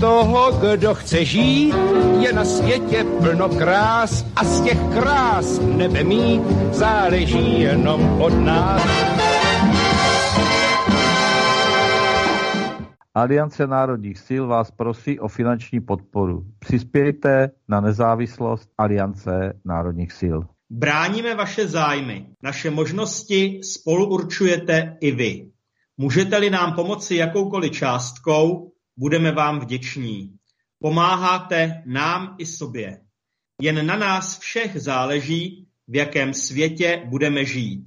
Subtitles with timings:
[0.00, 1.74] toho, kdo chce žít,
[2.20, 6.42] je na světě plno krás a z těch krás nebe mít
[6.72, 8.82] záleží jenom od nás.
[13.14, 16.44] Aliance národních sil vás prosí o finanční podporu.
[16.58, 20.38] Přispějte na nezávislost Aliance národních sil.
[20.70, 22.26] Bráníme vaše zájmy.
[22.42, 25.50] Naše možnosti spolu určujete i vy.
[25.96, 30.36] Můžete-li nám pomoci jakoukoliv částkou, budeme vám vděční.
[30.78, 33.00] Pomáháte nám i sobě.
[33.62, 37.84] Jen na nás všech záleží, v jakém světě budeme žít.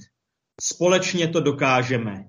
[0.61, 2.25] Společně to dokážeme.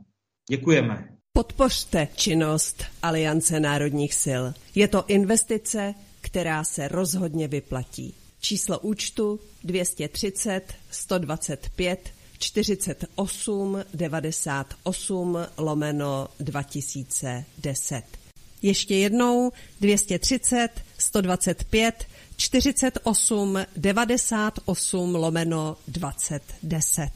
[0.51, 1.09] Děkujeme.
[1.33, 4.45] Podpořte činnost Aliance národních sil.
[4.75, 8.15] Je to investice, která se rozhodně vyplatí.
[8.41, 18.16] Číslo účtu 230 125 48 98 lomeno 2010.
[18.62, 27.11] Ještě jednou 230 125 48 98 lomeno 2010.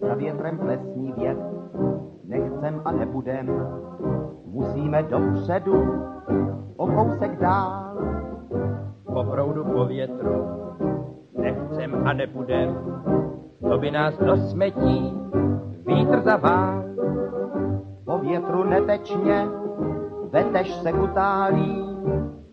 [0.00, 1.38] Za větrem plesní věd,
[2.24, 3.46] nechcem a nebudem,
[4.44, 5.74] musíme dopředu,
[6.76, 7.98] o kousek dál.
[9.04, 10.67] Po proudu, po větru,
[11.38, 12.76] nechcem a nebudem,
[13.68, 15.14] to by nás do smetí
[15.86, 16.84] vítr zavál.
[18.04, 19.48] Po větru netečně,
[20.30, 21.98] veteš se kutálí,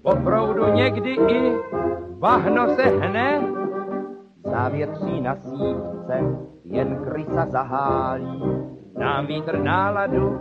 [0.01, 1.55] po proudu někdy i
[2.19, 3.41] bahno se hne,
[4.43, 6.23] závětří na sívce
[6.63, 8.43] jen krysa zahálí.
[8.97, 10.39] Nám vítr náladu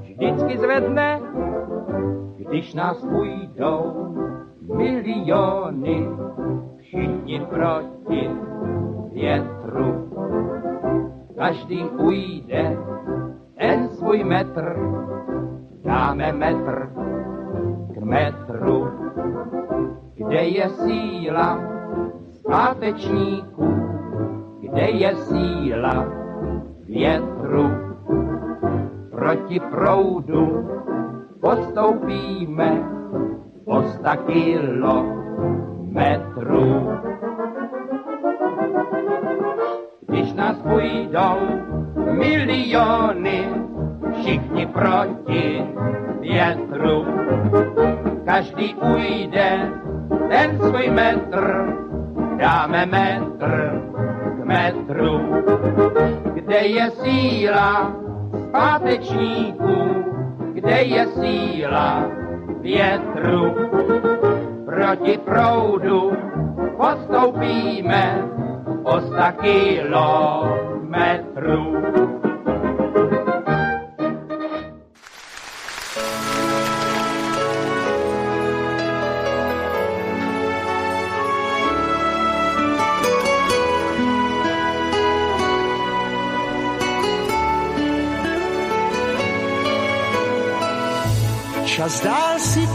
[0.00, 1.20] vždycky zvedne,
[2.36, 4.14] když nás půjdou
[4.76, 6.08] miliony,
[6.94, 8.30] všichni proti
[9.12, 10.10] větru.
[11.36, 12.78] Každý ujde
[13.58, 14.76] ten svůj metr,
[15.84, 16.90] dáme metr
[17.94, 18.88] k metru.
[20.14, 21.58] Kde je síla
[22.30, 23.74] zpátečníků,
[24.60, 26.06] kde je síla
[26.86, 27.70] větru.
[29.10, 30.68] Proti proudu
[31.40, 32.82] postoupíme
[33.64, 34.16] o sta.
[40.08, 41.36] Když nás půjdou
[42.12, 43.48] miliony,
[44.12, 45.64] všichni proti
[46.20, 47.06] větru.
[48.24, 49.72] Každý ujde
[50.28, 51.74] ten svůj metr,
[52.36, 53.82] dáme metr
[54.40, 55.20] k metru.
[56.34, 57.92] Kde je síla
[58.48, 60.04] zpátečníků,
[60.52, 62.10] kde je síla
[62.60, 63.54] větru.
[64.74, 66.10] Proti proudu
[66.76, 68.22] postoupíme
[68.82, 70.74] o sta kilometrů.
[91.74, 92.66] Čas dál si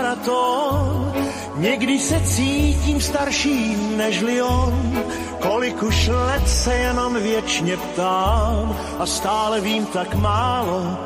[0.00, 1.12] maraton,
[1.56, 5.02] někdy se cítím starším než on,
[5.40, 10.96] kolik už let se jenom věčně ptám a stále vím tak málo.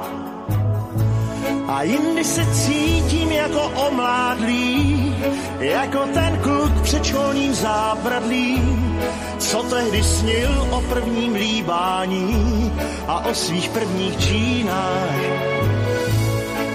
[1.68, 5.14] A jindy se cítím jako omládlý,
[5.58, 9.00] jako ten kluk před školním zábradlím,
[9.38, 12.72] co tehdy snil o prvním líbání
[13.08, 15.18] a o svých prvních čínách.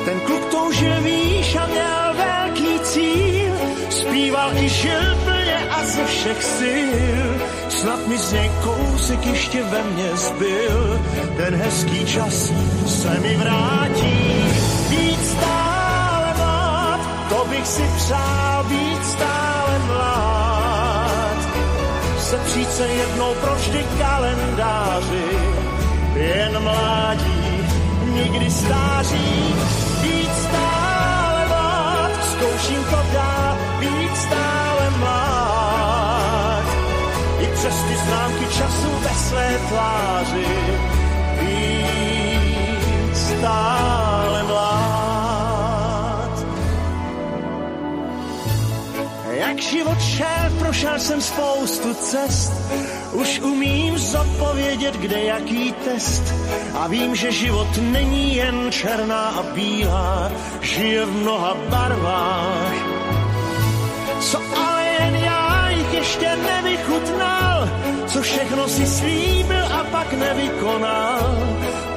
[0.06, 3.54] Ten kluk toužil výš a měl velký cíl,
[3.90, 7.30] zpíval i žil plně a ze všech sil.
[7.70, 11.00] Snad mi z něj kousek ještě ve mně zbyl,
[11.38, 12.52] ten hezký čas
[12.86, 14.46] se mi vrátí.
[14.90, 17.00] Být stále mlád,
[17.30, 21.38] to bych si přál být stále mlád.
[22.20, 25.30] Se přijít se jednou proždy kalendáři,
[26.16, 27.68] jen mládí,
[28.14, 29.56] nikdy stáří,
[32.40, 36.66] zkouším to dát, být stále mlád.
[37.40, 40.46] I přes ty známky času ve své tváři,
[41.40, 44.70] být stále mlád.
[49.32, 52.54] Jak život šel, prošel jsem spoustu cest,
[53.12, 56.24] už umím zodpovědět, kde jaký test.
[56.74, 62.74] A vím, že život není jen černá a bílá, žije v mnoha barvách.
[64.20, 67.70] Co ale jen já jich ještě nevychutnal,
[68.08, 71.38] co všechno si slíbil a pak nevykonal.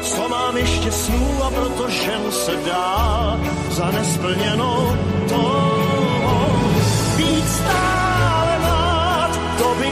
[0.02, 4.96] Co mám ještě snů a proto žen se dá za nesplněnou
[5.28, 5.71] to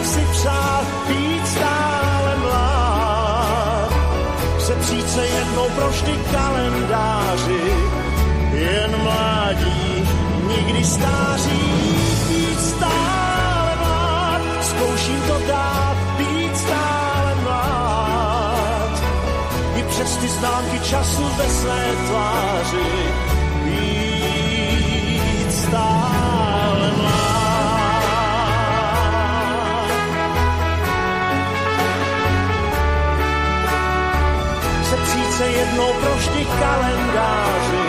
[0.01, 3.93] bych si přál být stále mlád.
[4.59, 7.75] Se příce jednou proždy kalendáři,
[8.53, 10.09] jen mládí,
[10.49, 11.61] nikdy stáří,
[12.29, 19.03] být stále mlád, zkouším to dát, být stále mlád.
[19.77, 23.30] I přes ty známky času ve své tváři,
[35.61, 37.87] jednou proždy kalendáři,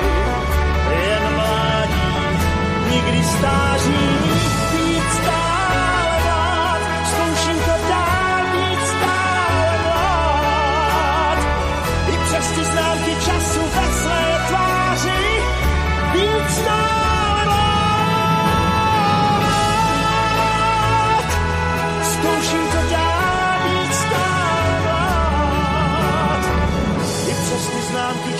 [1.07, 2.37] jen mládí,
[2.91, 4.20] nikdy stáří,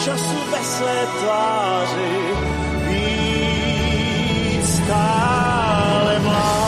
[0.06, 2.36] času ve své tváři
[2.88, 6.62] být stále mlád.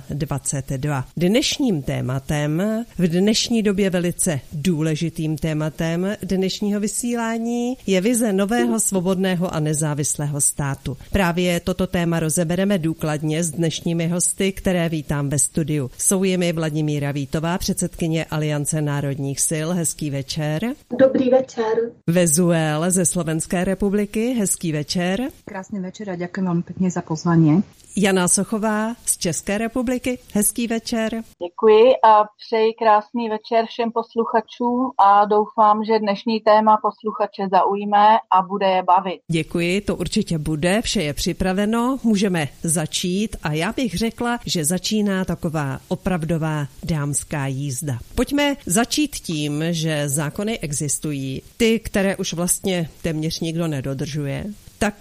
[0.10, 0.43] 020.
[0.44, 1.06] 22.
[1.18, 2.63] Dnešním tématem,
[2.98, 10.98] v dnešní době velice důležitým tématem dnešního vysílání je vize nového svobodného a nezávislého státu.
[11.12, 15.92] Právě toto téma rozebereme důkladně s dnešními hosty, které vítám ve studiu.
[15.98, 19.68] Jsou jimi Vladimíra Vítová, předsedkyně Aliance národních sil.
[19.74, 20.74] Hezký večer.
[21.00, 21.75] Dobrý večer.
[22.07, 24.34] Vezuel ze Slovenské republiky.
[24.34, 25.22] Hezký večer.
[25.45, 27.63] Krásný večer a ďakujem vám pekne za pozvanie.
[27.95, 30.19] Jana Sochová z České republiky.
[30.35, 31.24] Hezký večer.
[31.44, 38.41] Děkuji a přeji krásný večer všem posluchačům a doufám, že dnešní téma posluchače zaujme a
[38.41, 39.19] bude je bavit.
[39.31, 45.25] Děkuji, to určitě bude, vše je připraveno, můžeme začít a já bych řekla, že začíná
[45.25, 47.97] taková opravdová dámská jízda.
[48.15, 54.45] Pojďme začít tím, že zákony existují, ty, které už vlastně téměř nikdo nedodržuje.
[54.80, 54.95] Tak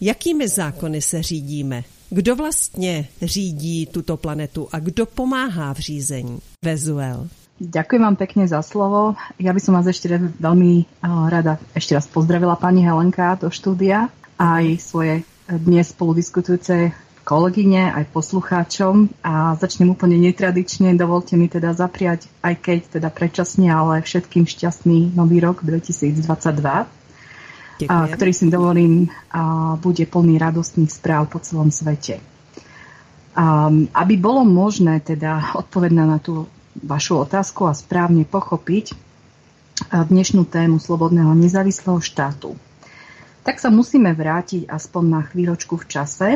[0.00, 1.82] jakými zákony se řídíme?
[2.14, 6.38] Kdo vlastně řídí tuto planetu a kdo pomáhá v řízení?
[6.64, 7.26] Vezuel.
[7.58, 9.18] Ďakujem vám pekne za slovo.
[9.42, 10.06] Ja by som vás ešte
[10.38, 16.94] veľmi rada ešte raz pozdravila pani Helenka do štúdia aj svoje dnes spolu diskutujúce
[17.26, 20.94] kolegyne, aj poslucháčom a začnem úplne netradične.
[20.94, 26.22] Dovolte mi teda zapriať, aj keď teda predčasne, ale všetkým šťastný nový rok 2022
[27.90, 29.10] a, ktorý si dovolím,
[29.82, 32.22] bude plný radostných správ po celom svete.
[33.90, 36.46] Aby bolo možné teda odpovedať na tú
[36.78, 38.94] vašu otázku a správne pochopiť
[39.90, 42.54] dnešnú tému slobodného nezávislého štátu,
[43.42, 46.28] tak sa musíme vrátiť aspoň na chvíľočku v čase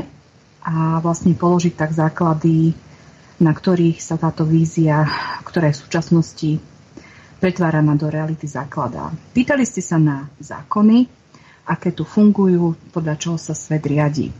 [0.66, 2.75] a vlastne položiť tak základy,
[3.38, 5.07] na ktorých sa táto vízia,
[5.47, 6.50] ktorá je v súčasnosti
[7.38, 9.14] pretváraná do reality zakladá.
[9.33, 11.07] Pýtali ste sa na zákony,
[11.69, 14.33] aké tu fungujú, podľa čoho sa svet riadi.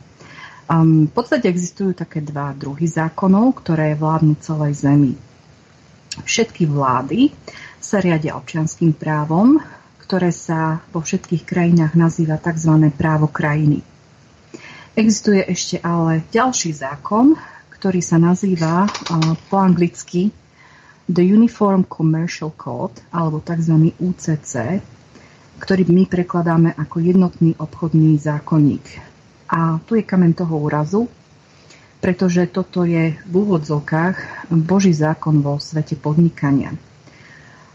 [0.69, 5.17] Um, v podstate existujú také dva druhy zákonov, ktoré vládnu celej Zemi.
[6.25, 7.33] Všetky vlády
[7.81, 9.61] sa riadia občianským právom,
[10.05, 12.89] ktoré sa vo všetkých krajinách nazýva tzv.
[12.93, 13.81] právo krajiny.
[14.93, 17.37] Existuje ešte ale ďalší zákon,
[17.73, 20.29] ktorý sa nazýva uh, po anglicky
[21.09, 23.97] The Uniform Commercial Code, alebo tzv.
[23.97, 24.85] UCC,
[25.59, 28.87] ktorý my prekladáme ako jednotný obchodný zákonník.
[29.51, 31.11] A tu je kamen toho úrazu,
[31.99, 36.75] pretože toto je v úvodzovkách Boží zákon vo svete podnikania.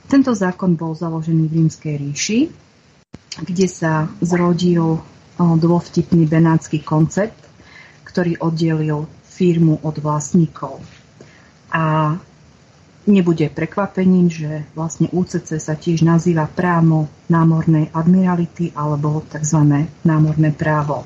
[0.07, 2.39] Tento zákon bol založený v Rímskej ríši
[3.41, 5.01] kde sa zrodil
[5.41, 7.39] dôvtipný benátsky koncept,
[8.05, 10.77] ktorý oddelil firmu od vlastníkov.
[11.73, 12.13] A
[13.03, 19.87] nebude prekvapením, že vlastne UCC sa tiež nazýva právo námornej admirality alebo tzv.
[20.07, 21.03] námorné právo.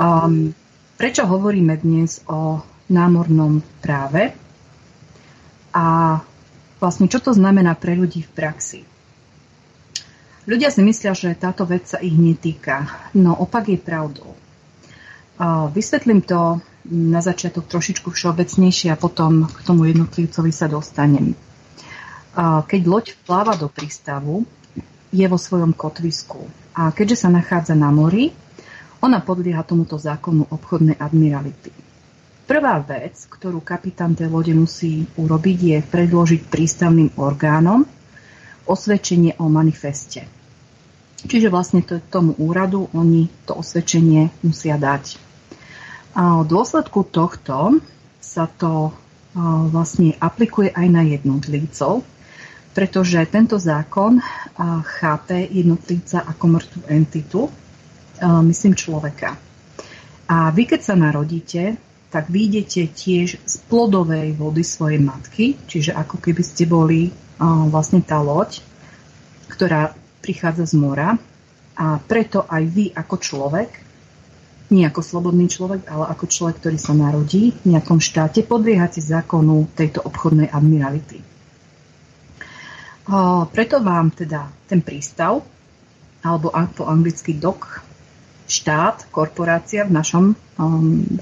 [0.00, 0.52] Um,
[0.96, 4.32] prečo hovoríme dnes o námornom práve
[5.72, 6.18] a
[6.80, 8.80] vlastne čo to znamená pre ľudí v praxi?
[10.48, 14.34] Ľudia si myslia, že táto vec sa ich netýka, no opak je pravdou.
[15.70, 21.36] Vysvetlím to na začiatok trošičku všeobecnejšie a potom k tomu jednotlivcovi sa dostanem.
[22.40, 24.48] Keď loď pláva do prístavu,
[25.10, 28.30] je vo svojom kotvisku a keďže sa nachádza na mori,
[29.02, 31.74] ona podlieha tomuto zákonu obchodnej admirality.
[32.46, 37.86] Prvá vec, ktorú kapitán tej lode musí urobiť, je predložiť prístavným orgánom
[38.66, 40.26] osvedčenie o manifeste.
[41.26, 45.29] Čiže vlastne to, tomu úradu oni to osvedčenie musia dať.
[46.14, 47.78] A v dôsledku tohto
[48.18, 48.90] sa to
[49.70, 52.02] vlastne aplikuje aj na jednotlivcov,
[52.74, 54.18] pretože tento zákon
[54.98, 57.40] chápe jednotlivca ako mŕtvú entitu,
[58.22, 59.38] myslím človeka.
[60.30, 61.78] A vy, keď sa narodíte,
[62.10, 67.14] tak vyjdete tiež z plodovej vody svojej matky, čiže ako keby ste boli
[67.70, 68.62] vlastne tá loď,
[69.46, 71.14] ktorá prichádza z mora
[71.78, 73.70] a preto aj vy ako človek
[74.70, 79.66] nie ako slobodný človek, ale ako človek, ktorý sa narodí v nejakom štáte, podliehate zákonu
[79.74, 81.20] tejto obchodnej admirality.
[83.50, 85.42] Preto vám teda ten prístav,
[86.22, 87.82] alebo po anglicky DOC,
[88.46, 90.36] štát, korporácia v našom um,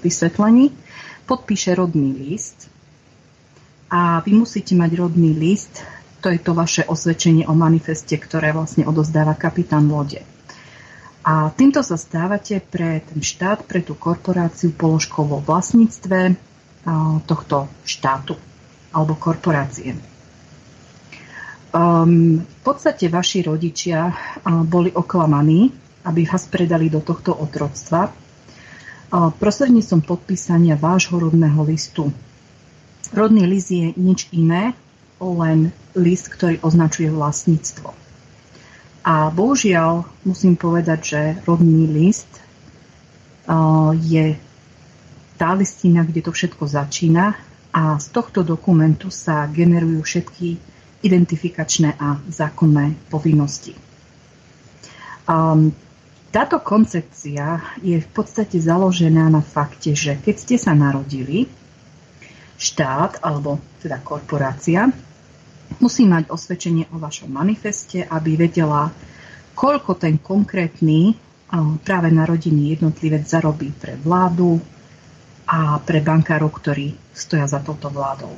[0.01, 0.73] vysvetlení,
[1.29, 2.69] podpíše rodný list
[3.89, 5.85] a vy musíte mať rodný list,
[6.21, 10.21] to je to vaše osvedčenie o manifeste, ktoré vlastne odozdáva kapitán lode.
[11.29, 16.41] A týmto sa stávate pre ten štát, pre tú korporáciu položkou vo vlastníctve
[17.29, 18.33] tohto štátu
[18.97, 19.93] alebo korporácie.
[21.69, 24.09] Um, v podstate vaši rodičia
[24.65, 25.69] boli oklamaní,
[26.09, 32.09] aby vás predali do tohto otroctva uh, prostredníctvom podpísania vášho rodného listu.
[33.13, 34.73] Rodný list je nič iné,
[35.21, 38.08] len list, ktorý označuje vlastníctvo.
[39.05, 42.29] A bohužiaľ musím povedať, že rodný list
[43.47, 44.37] uh, je
[45.39, 47.39] tá listina, kde to všetko začína
[47.71, 50.49] a z tohto dokumentu sa generujú všetky
[51.07, 53.79] identifikačné a zákonné povinnosti.
[55.31, 55.71] Um,
[56.35, 61.47] táto koncepcia je v podstate založená na fakte, že keď ste sa narodili,
[62.59, 64.91] štát alebo teda korporácia
[65.79, 68.91] musí mať osvedčenie o vašom manifeste, aby vedela,
[69.55, 71.15] koľko ten konkrétny
[71.83, 74.61] práve narodený jednotlivec zarobí pre vládu
[75.49, 78.37] a pre bankárov, ktorí stoja za touto vládou.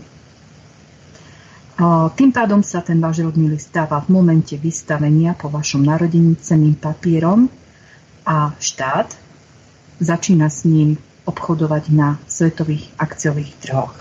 [2.14, 6.76] Tým pádom sa ten váš rodný list dáva v momente vystavenia po vašom narodení ceným
[6.76, 7.48] papierom
[8.28, 9.16] a štát
[9.96, 13.96] začína s ním obchodovať na svetových akciových trhoch.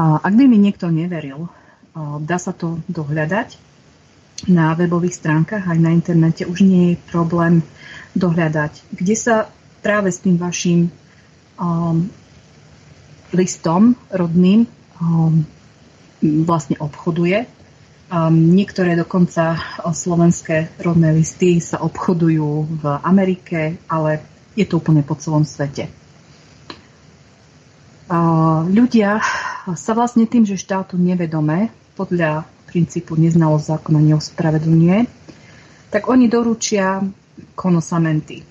[0.00, 1.52] Ak by mi niekto neveril,
[1.94, 3.54] Dá sa to dohľadať
[4.50, 7.62] na webových stránkach, aj na internete už nie je problém
[8.18, 9.46] dohľadať, kde sa
[9.78, 10.90] práve s tým vašim
[11.54, 12.10] um,
[13.30, 14.66] listom rodným
[14.98, 15.46] um,
[16.44, 17.46] vlastne obchoduje.
[18.10, 24.18] Um, niektoré dokonca slovenské rodné listy sa obchodujú v Amerike, ale
[24.58, 25.88] je to úplne po celom svete.
[28.04, 29.24] Uh, ľudia
[29.72, 34.98] sa vlastne tým, že štátu nevedome podľa princípu neznalosť zákona neospravedlňuje,
[35.94, 37.06] tak oni doručia
[37.54, 38.42] konosamenty.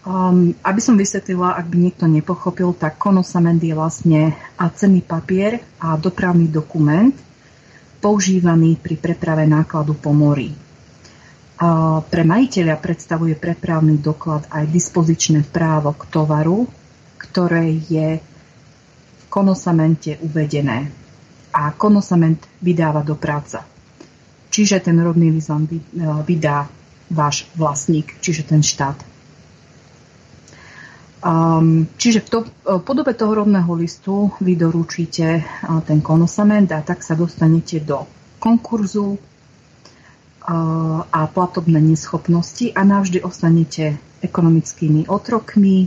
[0.00, 5.98] Um, aby som vysvetlila, ak by niekto nepochopil, tak konosament je vlastne cenný papier a
[6.00, 7.12] dopravný dokument
[8.00, 10.56] používaný pri preprave nákladu po mori.
[11.60, 16.64] A pre majiteľa predstavuje prepravný doklad aj dispozičné právo k tovaru,
[17.20, 18.16] ktoré je
[19.20, 20.99] v konosamente uvedené
[21.52, 23.66] a konosament vydáva dopravca.
[24.50, 25.68] Čiže ten rodný list vám
[26.26, 26.66] vydá
[27.10, 28.98] váš vlastník, čiže ten štát.
[31.20, 36.80] Um, čiže v to, v podobe toho rodného listu vy doručíte uh, ten konosament a
[36.80, 38.08] tak sa dostanete do
[38.40, 39.20] konkurzu
[41.12, 45.86] a platobné neschopnosti a navždy ostanete ekonomickými otrokmi,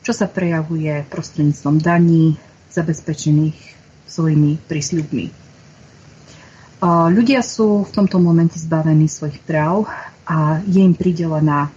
[0.00, 2.40] čo sa prejavuje prostredníctvom daní
[2.72, 5.26] zabezpečených svojimi prísľubmi.
[6.84, 9.88] Ľudia sú v tomto momente zbavení svojich práv
[10.28, 11.72] a je im pridelená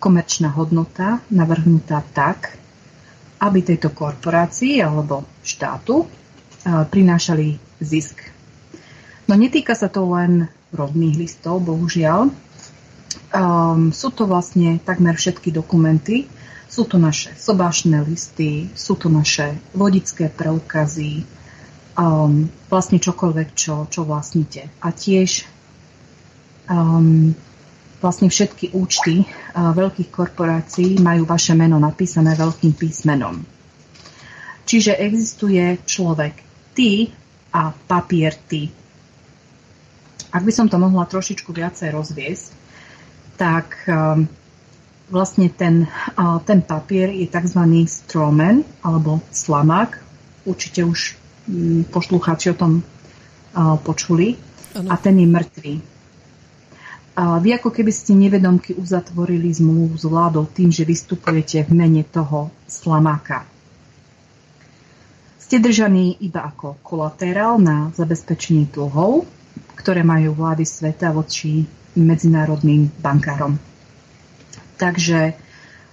[0.00, 2.56] komerčná hodnota navrhnutá tak,
[3.44, 6.08] aby tejto korporácii alebo štátu
[6.64, 8.24] prinášali zisk.
[9.28, 12.32] No netýka sa to len rodných listov, bohužiaľ.
[13.28, 16.24] Um, sú to vlastne takmer všetky dokumenty.
[16.68, 21.24] Sú to naše sobášne listy, sú to naše vodické preukazy,
[21.98, 24.70] um, vlastne čokoľvek, čo, čo vlastníte.
[24.80, 25.44] A tiež
[26.70, 27.34] um,
[27.98, 33.42] vlastne všetky účty uh, veľkých korporácií majú vaše meno napísané veľkým písmenom.
[34.68, 36.34] Čiže existuje človek
[36.76, 37.10] ty
[37.50, 38.70] a papier ty.
[40.28, 42.48] Ak by som to mohla trošičku viacej rozviesť,
[43.40, 44.28] tak um,
[45.08, 47.64] vlastne ten, uh, ten papier je tzv.
[47.88, 50.04] stromen alebo slamák.
[50.44, 51.17] Určite už
[51.88, 52.84] poslucháči o tom
[53.82, 54.36] počuli.
[54.76, 54.92] Ano.
[54.92, 55.74] A ten je mŕtvý.
[57.18, 62.06] A vy ako keby ste nevedomky uzatvorili zmluvu s vládou tým, že vystupujete v mene
[62.06, 63.42] toho slamáka.
[65.42, 69.26] Ste držaní iba ako kolaterál na zabezpečenie dlhov,
[69.74, 71.64] ktoré majú vlády sveta voči
[71.96, 73.56] medzinárodným bankárom.
[74.78, 75.34] Takže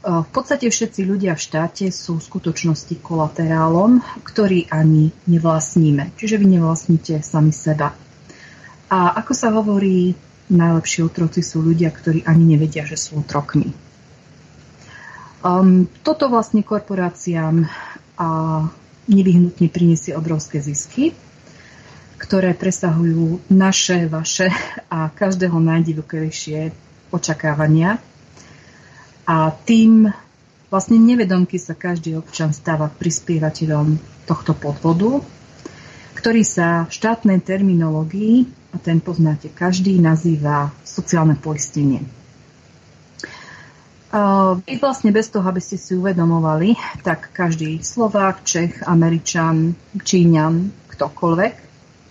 [0.06, 6.14] v podstate všetci ľudia v štáte sú v skutočnosti kolaterálom, ktorý ani nevlastníme.
[6.14, 7.90] Čiže vy nevlastníte sami seba.
[8.94, 10.14] A ako sa hovorí,
[10.54, 13.74] najlepšie otroci sú ľudia, ktorí ani nevedia, že sú otrokmi.
[15.42, 17.66] Um, toto vlastne korporáciám
[18.22, 18.30] a
[19.10, 21.18] nevyhnutne priniesie obrovské zisky,
[22.22, 24.54] ktoré presahujú naše, vaše
[24.90, 26.74] a každého najdivokejšie
[27.10, 27.98] očakávania.
[29.26, 30.10] A tým
[30.70, 33.98] vlastne nevedomky sa každý občan stáva prispievateľom
[34.30, 35.26] tohto podvodu,
[36.14, 42.04] ktorý sa v štátnej terminológii, a ten poznáte každý, nazýva sociálne poistenie.
[44.64, 51.54] Vy vlastne bez toho, aby ste si uvedomovali, tak každý Slovák, Čech, Američan, Číňan, ktokoľvek,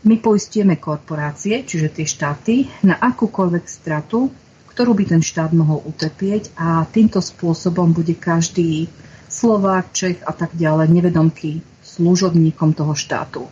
[0.05, 4.29] my poistujeme korporácie, čiže tie štáty, na akúkoľvek stratu,
[4.75, 8.91] ktorú by ten štát mohol utrpieť a týmto spôsobom bude každý
[9.31, 13.47] Slovák, Čech a tak ďalej nevedomký služobníkom toho štátu.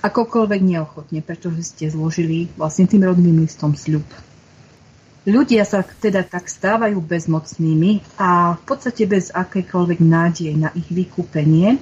[0.00, 4.04] Akokoľvek neochotne, pretože ste zložili vlastne tým rodným listom sľub.
[5.28, 11.76] Ľudia sa teda tak stávajú bezmocnými a v podstate bez akékoľvek nádej na ich vykúpenie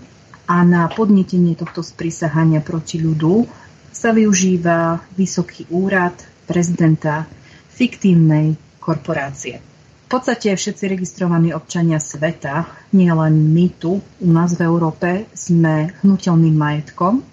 [0.51, 3.47] a na podnetenie tohto sprísahania proti ľudu
[3.95, 6.17] sa využíva vysoký úrad
[6.49, 7.29] prezidenta
[7.69, 9.64] fiktívnej korporácie.
[10.05, 16.53] V podstate všetci registrovaní občania sveta, nielen my tu u nás v Európe, sme hnutelným
[16.53, 17.25] majetkom,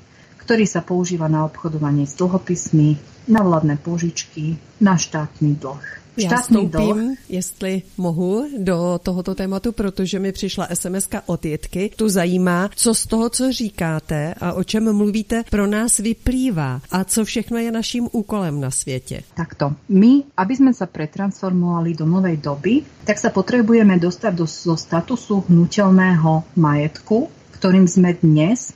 [0.52, 3.00] ktorý sa používa na obchodovanie s dlhopismi,
[3.32, 5.88] na vládne požičky, na štátny dlh.
[6.20, 11.92] Já vstoupím, jestli mohu, do tohoto tématu, protože mi přišla sms od Jitky.
[11.96, 17.04] Tu zajímá, co z toho, co říkáte a o čem mluvíte, pro nás vyplývá a
[17.04, 19.24] co všechno je naším úkolem na světě.
[19.36, 19.72] Takto.
[19.88, 25.48] My, aby sme sa pretransformovali do novej doby, tak sa potrebujeme dostať do, do statusu
[25.48, 28.76] hnutelného majetku, ktorým sme dnes,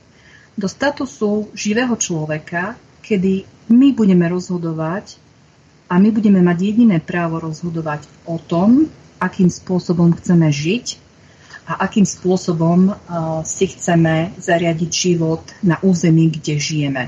[0.56, 5.20] do statusu živého človeka, kedy my budeme rozhodovať
[5.86, 8.88] a my budeme mať jediné právo rozhodovať o tom,
[9.20, 10.98] akým spôsobom chceme žiť
[11.66, 12.96] a akým spôsobom uh,
[13.42, 17.04] si chceme zariadiť život na území, kde žijeme.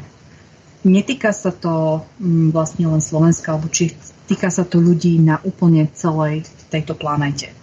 [0.86, 3.94] Netýka sa to um, vlastne len Slovenska, alebo či
[4.30, 7.54] týka sa to ľudí na úplne celej tejto planete.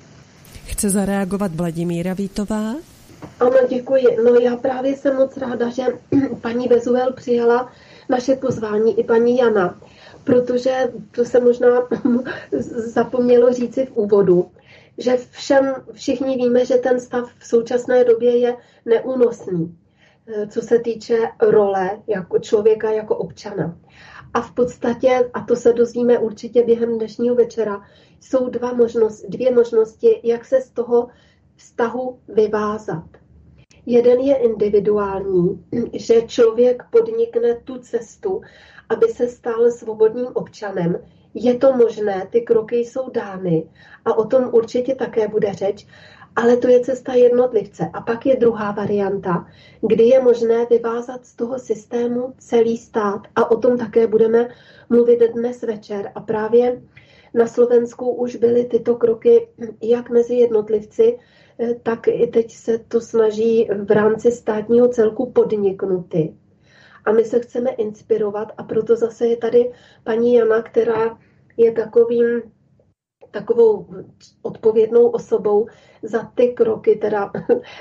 [0.66, 2.95] Chce zareagovat Vladimíra Vítová?
[3.40, 4.18] Ano, děkuji.
[4.24, 5.84] No já právě jsem moc ráda, že
[6.42, 7.72] paní Bezuel přijala
[8.10, 9.80] naše pozvání i paní Jana
[10.26, 11.68] protože to se možná
[12.94, 14.52] zapomnělo říci v úvodu,
[14.98, 19.78] že všem, všichni víme, že ten stav v současné době je neúnosný,
[20.28, 23.78] eh, co se týče role jako člověka, jako občana.
[24.34, 27.82] A v podstatě, a to se dozvíme určitě během dnešního večera,
[28.22, 31.08] jsou dva možnost, dvě možnosti, jak se z toho
[31.56, 33.06] vztahu vyvázat.
[33.86, 38.42] Jeden je individuální, že člověk podnikne tu cestu,
[38.90, 41.00] aby se stal svobodným občanem.
[41.34, 43.70] Je to možné, ty kroky jsou dány
[44.06, 45.88] a o tom určitě také bude řeč,
[46.36, 47.90] ale to je cesta jednotlivce.
[47.94, 49.48] A pak je druhá varianta,
[49.82, 53.22] kdy je možné vyvázat z toho systému celý stát.
[53.36, 54.50] A o tom také budeme
[54.90, 56.12] mluvit dnes večer.
[56.16, 56.82] A právě
[57.34, 59.48] na Slovensku už byly tyto kroky
[59.82, 61.18] jak mezi jednotlivci,
[61.84, 66.36] tak i teď se to snaží v rámci státního celku podniknuty.
[67.06, 69.72] a my se chceme inspirovat a proto zase je tady
[70.04, 71.18] paní Jana, která
[71.58, 72.42] je takovým
[73.36, 73.88] takovou
[74.42, 75.68] odpovědnou osobou
[76.04, 77.32] za ty kroky, teda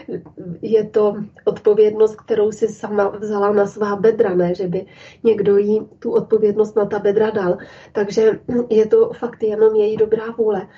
[0.63, 1.15] je to
[1.45, 4.87] odpovědnost, kterou si sama vzala na svá bedra, ne, že by
[5.23, 7.59] někdo jí tu odpovědnost na ta bedra dal.
[7.93, 8.41] Takže
[8.71, 10.69] je to fakt jenom její dobrá vůle.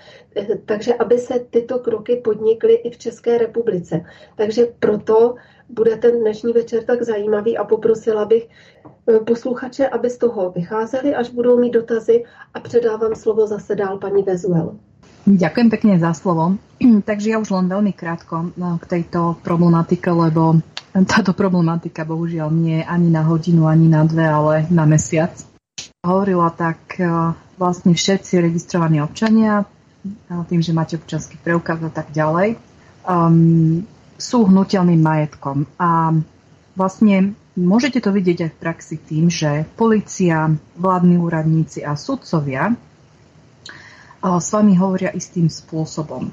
[0.66, 4.00] Takže aby se tyto kroky podnikly i v České republice.
[4.36, 5.34] Takže proto
[5.68, 11.14] bude ten dnešní večer tak zajímavý a poprosila bych eh, posluchače, aby z toho vycházeli,
[11.14, 12.24] až budou mít dotazy
[12.55, 14.76] a předávám slovo zase dál paní Vezuel.
[15.26, 16.55] Ďakujem pekne za slovo.
[17.09, 20.62] Takže ja už len veľmi krátko no, k tejto problematike, lebo
[20.94, 25.35] táto problematika bohužiaľ nie je ani na hodinu, ani na dve, ale na mesiac.
[26.07, 27.11] Hovorila tak eh,
[27.59, 29.66] vlastne všetci registrovaní občania,
[30.46, 32.55] tým, že máte občanský preukaz a tak ďalej,
[33.07, 33.83] um,
[34.16, 35.68] sú hnutelným majetkom.
[35.81, 36.16] A
[36.76, 42.76] vlastne môžete to vidieť aj v praxi tým, že policia, vládni úradníci a sudcovia
[44.26, 46.29] s vami hovoria istým spôsobom.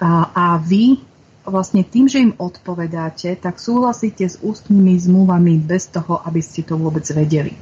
[0.00, 1.00] A, a vy
[1.46, 6.74] vlastne tým, že im odpovedáte, tak súhlasíte s ústnymi zmluvami bez toho, aby ste to
[6.74, 7.54] vôbec vedeli.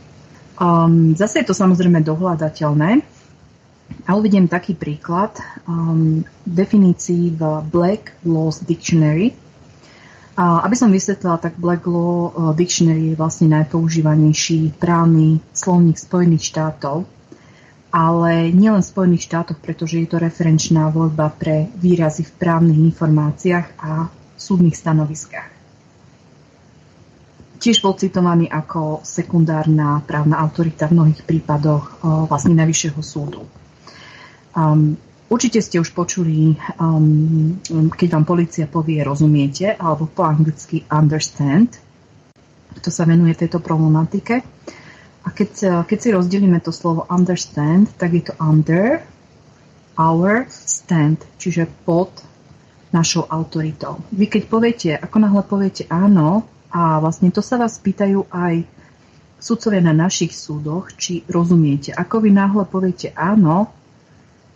[0.57, 3.03] Um, zase je to samozrejme dohľadateľné.
[4.09, 5.37] A uvidím taký príklad
[5.69, 9.37] um, definícií v Black Laws Dictionary.
[10.35, 16.51] A aby som vysvetlila, tak Black Law uh, Dictionary je vlastne najpoužívanejší právny slovník Spojených
[16.51, 17.07] štátov
[17.95, 23.79] ale nielen v Spojených štátoch, pretože je to referenčná voľba pre výrazy v právnych informáciách
[23.79, 25.55] a súdnych stanoviskách.
[27.63, 33.47] Tiež bol citovaný ako sekundárna právna autorita v mnohých prípadoch o, vlastne Najvyššieho súdu.
[34.59, 37.57] Um, určite ste už počuli, um,
[37.93, 41.81] keď vám policia povie rozumiete, alebo po anglicky understand,
[42.83, 44.43] to sa venuje tejto problematike.
[45.25, 49.01] A keď, e, keď si rozdelíme to slovo understand, tak je to under
[49.97, 52.11] our stand, čiže pod
[52.91, 54.03] našou autoritou.
[54.15, 58.67] Vy keď poviete, ako náhle poviete áno, a vlastne to sa vás pýtajú aj
[59.39, 61.95] sudcovia na našich súdoch, či rozumiete.
[61.95, 63.71] Ako vy náhle poviete áno,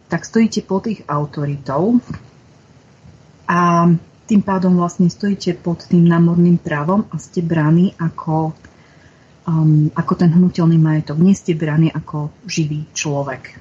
[0.09, 2.01] tak stojíte pod ich autoritou
[3.49, 3.92] a
[4.29, 8.53] tým pádom vlastne stojíte pod tým námorným právom a ste braní ako
[9.49, 11.16] um, ako ten hnutelný majetok.
[11.16, 13.57] Nie ste braní ako živý človek.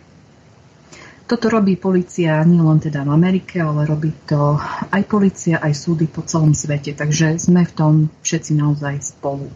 [1.27, 4.55] Toto robí policia nielen teda v Amerike, ale robí to
[4.91, 6.95] aj policia, aj súdy po celom svete.
[6.95, 9.51] Takže sme v tom všetci naozaj spolu.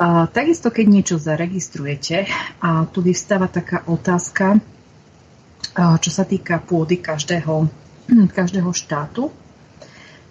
[0.00, 2.24] A takisto, keď niečo zaregistrujete,
[2.64, 4.56] a tu vyvstáva taká otázka,
[5.74, 7.68] čo sa týka pôdy každého,
[8.38, 9.30] každého štátu,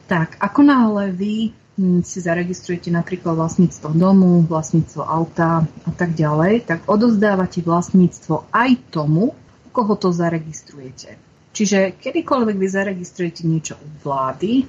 [0.10, 1.36] tak ako náhle vy
[1.80, 8.92] Hm, si zaregistrujete napríklad vlastníctvo domu, vlastníctvo auta a tak ďalej, tak odozdávate vlastníctvo aj
[8.92, 9.32] tomu,
[9.72, 11.16] koho to zaregistrujete.
[11.56, 14.68] Čiže kedykoľvek vy zaregistrujete niečo u vlády,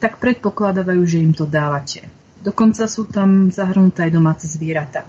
[0.00, 2.08] tak predpokladávajú, že im to dávate.
[2.40, 5.04] Dokonca sú tam zahrnuté aj domáce zvieratá.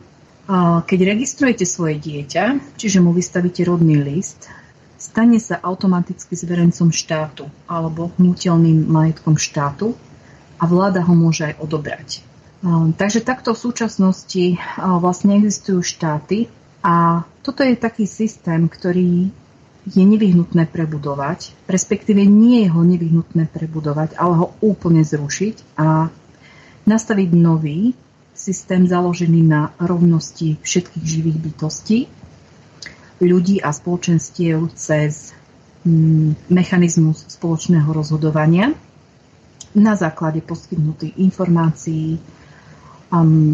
[0.83, 4.51] Keď registrujete svoje dieťa, čiže mu vystavíte rodný list,
[4.99, 9.95] stane sa automaticky zverencom štátu alebo hnutelným majetkom štátu
[10.59, 12.09] a vláda ho môže aj odobrať.
[12.99, 16.51] Takže takto v súčasnosti vlastne existujú štáty
[16.83, 19.31] a toto je taký systém, ktorý
[19.87, 26.11] je nevyhnutné prebudovať, respektíve nie je ho nevyhnutné prebudovať, ale ho úplne zrušiť a
[26.83, 27.95] nastaviť nový
[28.35, 32.11] systém založený na rovnosti všetkých živých bytostí,
[33.19, 35.35] ľudí a spoločenstiev cez
[35.83, 38.71] mm, mechanizmus spoločného rozhodovania–
[39.75, 42.17] na základe poskytnutých informácií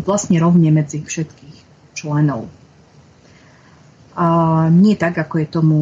[0.03, 1.57] vlastne rovne medzi všetkých
[1.95, 2.47] členov.
[4.15, 4.27] A
[4.71, 5.79] nie tak, ako je tomu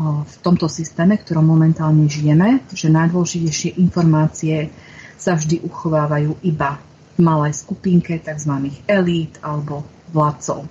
[0.00, 4.72] v tomto systéme, v ktorom momentálne žijeme, že najdôležitejšie informácie
[5.20, 6.80] sa vždy uchovávajú iba
[7.14, 8.74] v malej skupinke tzv.
[8.88, 10.66] elít alebo vládcov.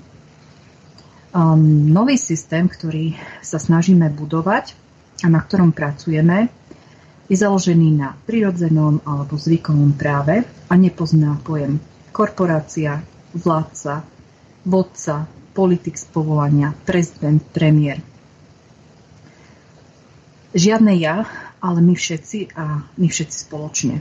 [1.33, 4.77] Um, nový systém, ktorý sa snažíme budovať
[5.25, 6.53] a na ktorom pracujeme,
[7.25, 11.81] je založený na prirodzenom alebo zvykovom práve a nepozná pojem
[12.13, 13.01] korporácia,
[13.33, 14.05] vládca,
[14.61, 15.25] vodca,
[15.57, 17.97] politik z povolania, prezident, premiér.
[20.53, 21.25] Žiadne ja,
[21.57, 23.95] ale my všetci a my všetci spoločne.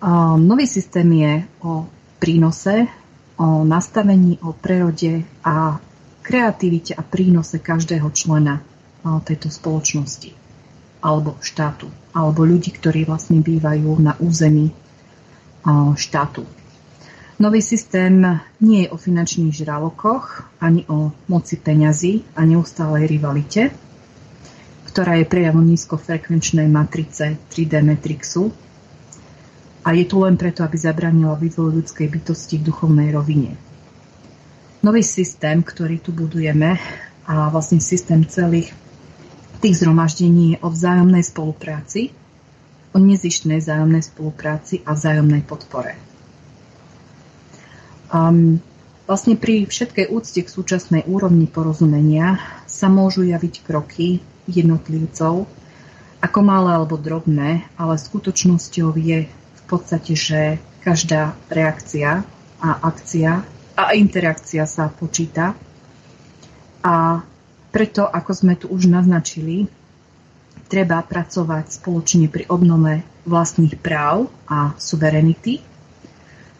[0.00, 1.84] A nový systém je o
[2.16, 2.88] prínose,
[3.44, 5.76] o nastavení, o prerode a
[6.24, 8.64] kreativite a prínose každého člena
[9.04, 10.32] tejto spoločnosti
[11.04, 14.72] alebo štátu, alebo ľudí, ktorí vlastne bývajú na území
[16.00, 16.48] štátu.
[17.36, 18.24] Nový systém
[18.64, 23.68] nie je o finančných žralokoch, ani o moci peňazí a neustálej rivalite,
[24.88, 28.48] ktorá je prejavom nízkofrekvenčnej matrice 3D Matrixu
[29.84, 33.52] a je tu len preto, aby zabranila vývoju ľudskej bytosti v duchovnej rovine.
[34.80, 36.80] Nový systém, ktorý tu budujeme
[37.28, 38.72] a vlastne systém celých
[39.60, 42.12] tých zhromaždení je o vzájomnej spolupráci,
[42.92, 45.96] o nezištnej vzájomnej spolupráci a vzájomnej podpore.
[48.12, 48.60] Um,
[49.08, 55.48] vlastne pri všetkej úcte k súčasnej úrovni porozumenia sa môžu javiť kroky jednotlivcov
[56.24, 59.28] ako malé alebo drobné, ale skutočnosťou je
[59.68, 60.40] podstate, že
[60.84, 62.24] každá reakcia
[62.60, 65.56] a akcia a interakcia sa počíta.
[66.84, 67.24] A
[67.74, 69.66] preto, ako sme tu už naznačili,
[70.68, 75.64] treba pracovať spoločne pri obnome vlastných práv a suverenity,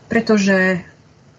[0.09, 0.81] pretože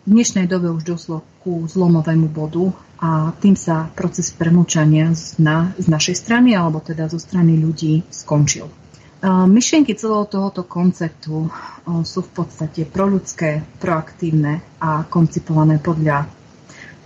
[0.06, 5.73] v dnešnej dobe už došlo ku zlomovému bodu a tým sa proces premlčania z, na,
[5.82, 8.69] z našej strany alebo teda zo strany ľudí skončil.
[9.25, 11.49] Myšlienky celého tohoto konceptu
[12.05, 16.29] sú v podstate proľudské, proaktívne a koncipované podľa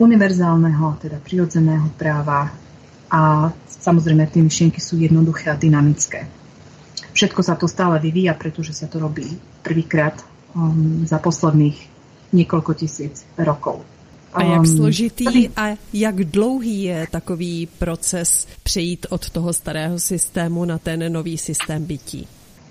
[0.03, 2.51] univerzálneho, teda prirodzeného práva
[3.07, 6.27] a samozrejme tie myšlienky sú jednoduché a dynamické.
[7.15, 10.19] Všetko sa to stále vyvíja, pretože sa to robí prvýkrát
[11.07, 11.77] za posledných
[12.35, 13.81] několik tisíc rokov.
[14.33, 20.77] A jak složitý a jak dlouhý je takový proces přejít od toho starého systému na
[20.77, 22.27] ten nový systém bytí?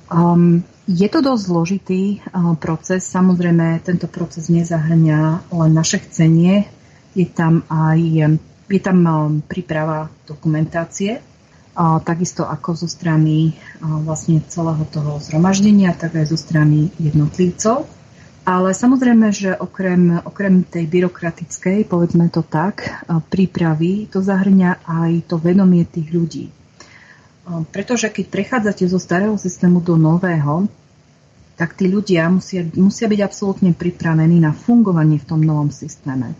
[0.09, 3.05] Um, je to dosť zložitý uh, proces.
[3.05, 6.65] Samozrejme, tento proces nezahrňa len naše chcenie.
[7.13, 8.01] Je tam aj
[8.69, 15.97] je tam um, príprava dokumentácie, uh, takisto ako zo strany uh, vlastne celého toho zhromaždenia,
[15.97, 17.89] tak aj zo strany jednotlivcov.
[18.49, 25.37] Ale samozrejme, že okrem, okrem tej byrokratickej, povedzme to tak, prípravy, to zahrňa aj to
[25.37, 26.49] vedomie tých ľudí.
[27.69, 30.65] Pretože keď prechádzate zo starého systému do nového,
[31.61, 36.33] tak tí ľudia musia, musia byť absolútne pripravení na fungovanie v tom novom systéme.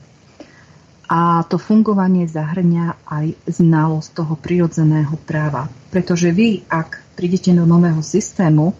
[1.13, 5.69] A to fungovanie zahrňa aj znalosť toho prirodzeného práva.
[5.93, 8.73] Pretože vy, ak prídete do nového systému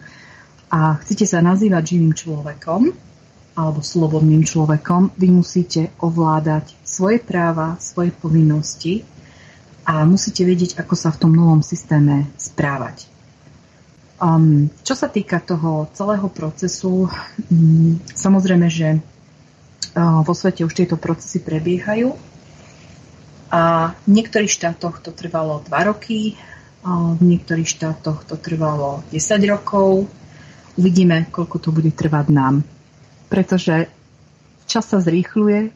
[0.73, 3.08] a chcete sa nazývať živým človekom,
[3.59, 9.03] alebo slobodným človekom, vy musíte ovládať svoje práva, svoje povinnosti
[9.83, 13.11] a musíte vedieť, ako sa v tom novom systéme správať.
[14.23, 20.95] Um, čo sa týka toho celého procesu, um, samozrejme, že uh, vo svete už tieto
[20.95, 22.15] procesy prebiehajú
[23.51, 26.39] a v niektorých štátoch to trvalo 2 roky,
[26.87, 29.19] uh, v niektorých štátoch to trvalo 10
[29.51, 30.07] rokov.
[30.79, 32.78] Uvidíme, koľko to bude trvať nám
[33.29, 33.87] pretože
[34.67, 35.71] čas sa zrýchluje,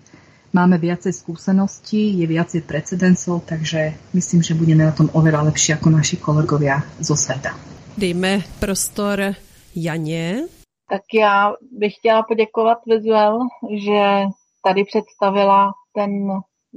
[0.52, 5.88] máme viacej skúseností, je viacej precedencov, takže myslím, že budeme na tom oveľa lepšie ako
[5.92, 7.56] naši kolegovia zo sveta.
[7.96, 9.36] Dejme prostor
[9.74, 10.48] Janě.
[10.88, 13.38] Tak já bych chtěla poděkovat Vizuel,
[13.84, 14.26] že
[14.64, 16.10] tady představila ten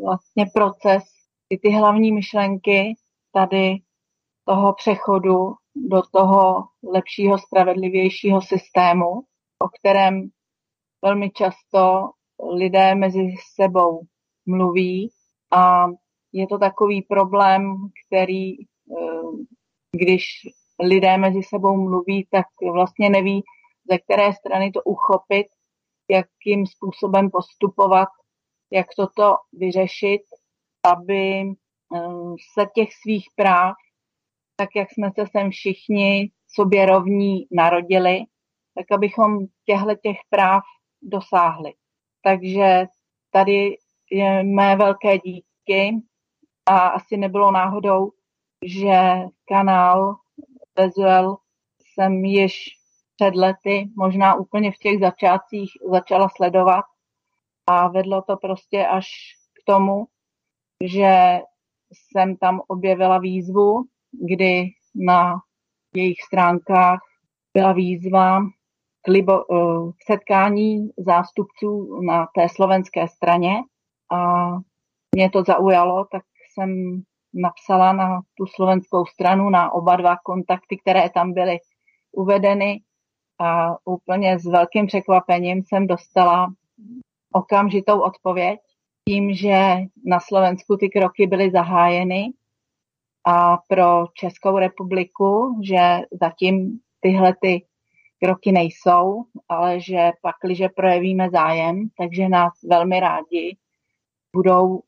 [0.05, 1.03] vlastně proces,
[1.49, 2.93] i ty hlavní myšlenky
[3.33, 3.77] tady
[4.45, 9.05] toho přechodu do toho lepšího, spravedlivějšího systému,
[9.59, 10.29] o kterém
[11.05, 12.09] velmi často
[12.53, 14.01] lidé mezi sebou
[14.45, 15.09] mluví
[15.51, 15.85] a
[16.33, 17.75] je to takový problém,
[18.07, 19.31] který, eh,
[19.91, 20.25] když
[20.79, 23.43] lidé mezi sebou mluví, tak vlastně neví,
[23.91, 25.47] ze které strany to uchopit,
[26.09, 28.09] jakým způsobem postupovat,
[28.71, 30.21] jak toto vyřešit,
[30.83, 33.75] aby eh, se těch svých práv,
[34.55, 38.19] tak jak jsme se sem všichni sobě rovní narodili,
[38.75, 40.63] tak abychom těchto těch práv
[41.05, 41.73] dosáhli.
[42.21, 42.85] Takže
[43.31, 43.77] tady
[44.11, 45.95] je mé velké díky
[46.65, 48.11] a asi nebylo náhodou,
[48.65, 48.99] že
[49.47, 50.15] kanál
[50.75, 51.37] Bezuel
[51.79, 52.53] jsem již
[53.15, 56.85] před lety, možná úplně v těch začátcích, začala sledovat
[57.67, 59.07] a vedlo to prostě až
[59.53, 60.05] k tomu,
[60.83, 61.39] že
[61.93, 65.33] jsem tam objevila výzvu, kdy na
[65.95, 66.99] jejich stránkách
[67.53, 68.39] byla výzva
[69.07, 73.53] libo, eh, setkání zástupců na té slovenské straně
[74.11, 74.47] a
[75.15, 77.01] mě to zaujalo, tak jsem
[77.33, 81.57] napsala na tu slovenskou stranu, na oba dva kontakty, které tam byly
[82.11, 82.81] uvedeny
[83.39, 86.53] a úplně s velkým překvapením jsem dostala
[87.33, 88.59] okamžitou odpověď
[89.09, 92.25] tím, že na Slovensku ty kroky byly zahájeny
[93.25, 97.65] a pro Českou republiku, že zatím tyhle ty
[98.25, 103.57] kroky nejsou, ale že pak, když projevíme zájem, takže nás velmi rádi
[104.35, 104.81] budou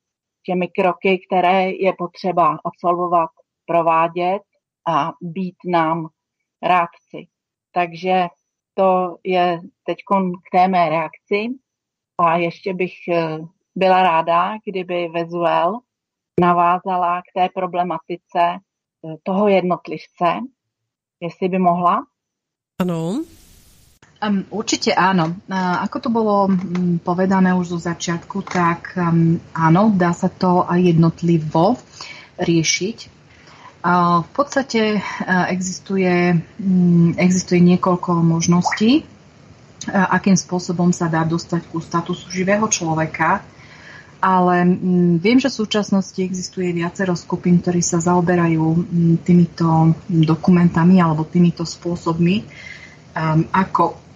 [0.43, 3.29] těmi kroky, které je potřeba absolvovat,
[3.65, 4.41] provádět
[4.87, 6.07] a být nám
[6.63, 7.27] reakci.
[7.71, 8.27] Takže
[8.73, 9.97] to je teď
[10.47, 11.47] k té mé reakci.
[12.19, 13.37] A ještě bych eh,
[13.75, 15.79] byla ráda, kdyby Vezuel
[16.41, 20.25] navázala k té problematice eh, toho jednotlivce,
[21.19, 22.05] jestli by mohla.
[22.77, 23.25] Ano.
[24.21, 25.33] Um, určite áno.
[25.49, 30.93] Ako to bolo um, povedané už zo začiatku, tak um, áno, dá sa to aj
[30.93, 31.81] jednotlivo
[32.37, 32.97] riešiť.
[33.81, 41.73] Uh, v podstate uh, existuje, um, existuje niekoľko možností, uh, akým spôsobom sa dá dostať
[41.73, 43.41] ku statusu živého človeka,
[44.17, 48.77] ale um, viem, že v súčasnosti existuje viacero skupín, ktorí sa zaoberajú um,
[49.21, 52.45] týmito dokumentami alebo týmito spôsobmi,
[53.13, 54.07] um, ako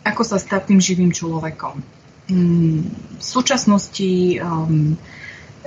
[0.00, 1.84] ako sa stať tým živým človekom.
[2.30, 2.80] Mm,
[3.20, 4.96] v súčasnosti um,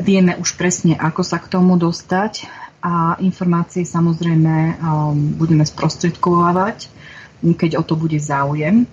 [0.02, 2.50] vieme už presne, ako sa k tomu dostať
[2.82, 6.90] a informácie samozrejme um, budeme sprostredkovávať,
[7.44, 8.90] keď o to bude záujem.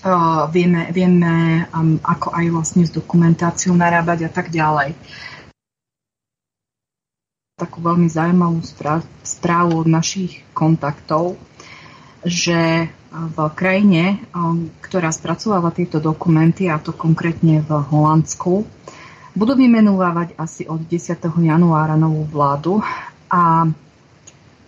[0.00, 4.96] Uh, vieme, vieme um, ako aj vlastne s dokumentáciou narábať a tak ďalej.
[7.60, 8.64] Takú veľmi zaujímavú
[9.20, 11.36] správu od našich kontaktov,
[12.24, 14.22] že v krajine,
[14.80, 18.64] ktorá spracováva tieto dokumenty, a to konkrétne v Holandsku,
[19.34, 21.18] budú vymenúvať asi od 10.
[21.26, 22.80] januára novú vládu
[23.28, 23.66] a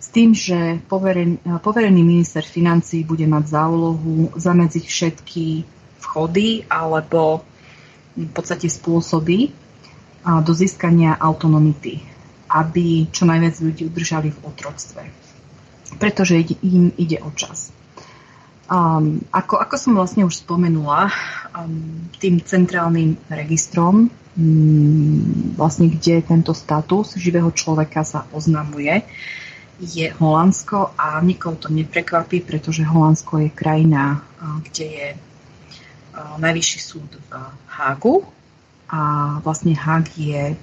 [0.03, 5.45] s tým, že poverený, minister financí bude mať za úlohu zamedziť všetky
[6.03, 7.47] vchody alebo
[8.19, 9.55] v podstate spôsoby
[10.43, 12.03] do získania autonomity,
[12.51, 15.07] aby čo najviac ľudí udržali v otroctve.
[16.03, 17.71] Pretože im ide o čas.
[18.67, 21.11] Um, ako, ako som vlastne už spomenula,
[21.51, 25.19] um, tým centrálnym registrom, um,
[25.59, 29.03] vlastne kde tento status živého človeka sa oznamuje,
[29.79, 34.21] je Holandsko a nikoho to neprekvapí, pretože Holandsko je krajina,
[34.69, 35.07] kde je
[36.13, 37.29] najvyšší súd v
[37.67, 38.21] Hágu
[38.89, 39.01] a
[39.41, 40.53] vlastne Hák je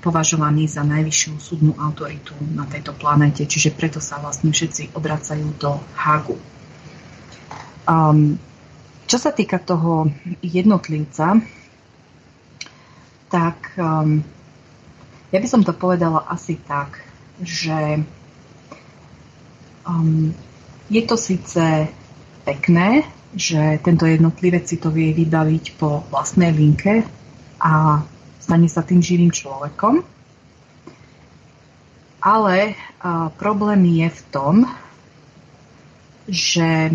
[0.00, 5.76] považovaný za najvyššiu súdnu autoritu na tejto planete, čiže preto sa vlastne všetci obracajú do
[5.94, 6.40] Hágu.
[7.84, 8.40] Um,
[9.06, 10.08] čo sa týka toho
[10.40, 11.38] jednotlivca,
[13.30, 14.24] tak um,
[15.30, 17.04] ja by som to povedala asi tak,
[17.44, 18.02] že
[19.86, 20.34] um,
[20.90, 21.88] je to síce
[22.44, 27.06] pekné, že tento jednotlivec si to vie vybaviť po vlastnej linke
[27.62, 28.02] a
[28.42, 30.02] stane sa tým živým človekom.
[32.20, 34.54] Ale uh, problém je v tom,
[36.28, 36.94] že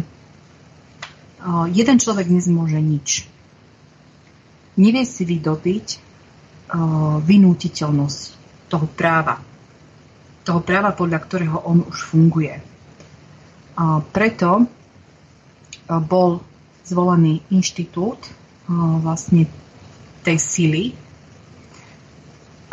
[1.72, 3.30] jeden človek nezmôže nič.
[4.82, 6.02] Nevie si vydobiť
[7.22, 8.22] vynútiteľnosť
[8.68, 9.38] toho práva.
[10.42, 12.75] Toho práva, podľa ktorého on už funguje.
[14.16, 14.68] Preto
[15.88, 16.30] bol
[16.88, 18.24] zvolený inštitút
[19.02, 19.46] vlastne
[20.26, 20.84] tej sily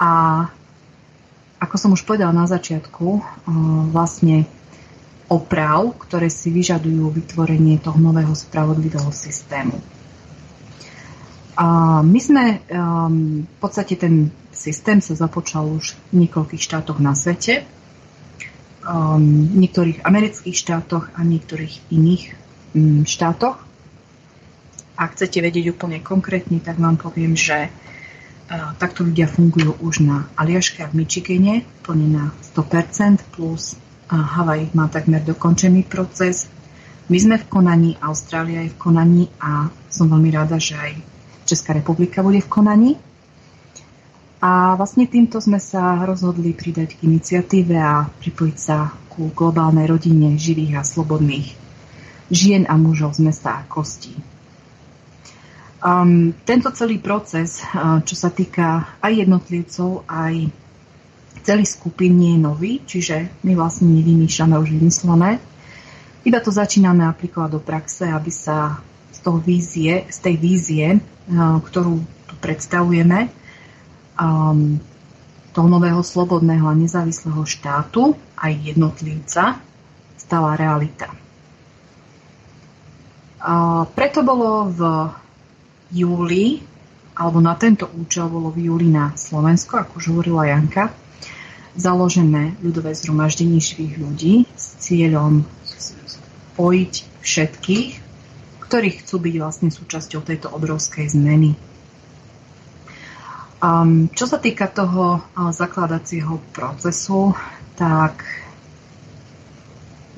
[0.00, 0.44] a
[1.62, 3.22] ako som už povedala na začiatku,
[3.94, 4.50] vlastne
[5.30, 9.78] oprav, ktoré si vyžadujú vytvorenie toho nového spravodlivého systému.
[11.56, 17.12] A my sme, um, v podstate ten systém sa započal už v niekoľkých štátoch na
[17.12, 17.64] svete,
[18.82, 19.22] um,
[19.58, 22.22] niektorých amerických štátoch a niektorých iných
[22.74, 23.58] um, štátoch.
[24.98, 30.28] Ak chcete vedieť úplne konkrétne, tak vám poviem, že uh, takto ľudia fungujú už na
[30.36, 33.78] Aliaške a v Michigane, plne na 100%, plus
[34.12, 36.44] a Havaj má takmer dokončený proces.
[37.08, 40.92] My sme v konaní, Austrália je v konaní a som veľmi rada, že aj
[41.48, 42.90] Česká republika bude v konaní.
[44.42, 50.34] A vlastne týmto sme sa rozhodli pridať k iniciatíve a pripojiť sa ku globálnej rodine
[50.34, 51.54] živých a slobodných
[52.26, 54.18] žien a mužov z mesta a kostí.
[55.82, 60.50] Um, tento celý proces, uh, čo sa týka aj jednotlivcov, aj
[61.42, 65.42] celý skupín nie je nový, čiže my vlastne nevymýšľame už vymyslené.
[66.22, 68.78] Iba to začíname aplikovať do praxe, aby sa
[69.10, 71.02] z, toho vízie, z tej vízie, eh,
[71.62, 71.98] ktorú
[72.30, 73.41] tu predstavujeme,
[74.22, 74.78] um,
[75.52, 79.58] toho nového slobodného a nezávislého štátu aj jednotlivca
[80.16, 81.10] stala realita.
[83.42, 84.80] A preto bolo v
[85.92, 86.62] júli,
[87.18, 90.94] alebo na tento účel bolo v júli na Slovensko, ako už hovorila Janka,
[91.74, 97.90] založené ľudové zhromaždenie živých ľudí s cieľom spojiť všetkých,
[98.62, 101.58] ktorí chcú byť vlastne súčasťou tejto obrovskej zmeny.
[103.62, 107.30] Um, čo sa týka toho uh, zakladacieho procesu,
[107.78, 108.26] tak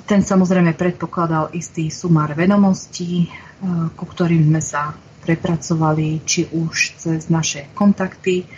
[0.08, 7.28] ten samozrejme predpokladal istý sumár vedomostí, uh, ku ktorým sme sa prepracovali, či už cez
[7.28, 8.48] naše kontakty.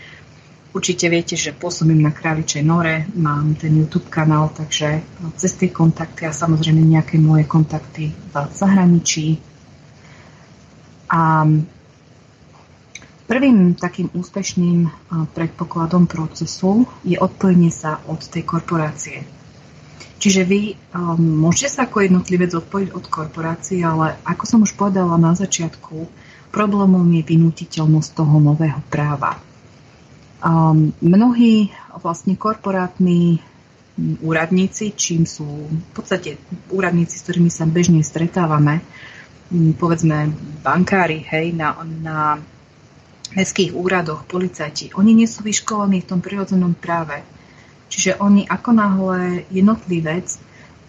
[0.70, 5.03] Určite viete, že pôsobím na Králičej Nore, mám ten YouTube kanál, takže
[5.34, 9.43] cez tie kontakty a samozrejme nejaké moje kontakty v zahraničí,
[11.07, 11.47] a
[13.27, 14.87] prvým takým úspešným
[15.35, 19.27] predpokladom procesu je odpojenie sa od tej korporácie.
[20.16, 25.20] Čiže vy um, môžete sa ako jednotlivec odpojiť od korporácie, ale ako som už povedala
[25.20, 26.09] na začiatku,
[26.49, 29.37] problémom je vynutiteľnosť toho nového práva.
[30.41, 31.68] Um, mnohí
[32.01, 33.45] vlastne korporátni
[34.24, 36.41] úradníci, čím sú v podstate
[36.72, 38.81] úradníci, s ktorými sa bežne stretávame,
[39.77, 40.33] povedzme
[40.64, 42.18] bankári, hej, na, na
[43.35, 47.24] mestských úradoch, policajti, oni nie sú vyškolení v tom prirodzenom práve.
[47.91, 50.39] Čiže oni ako náhle jednotlivec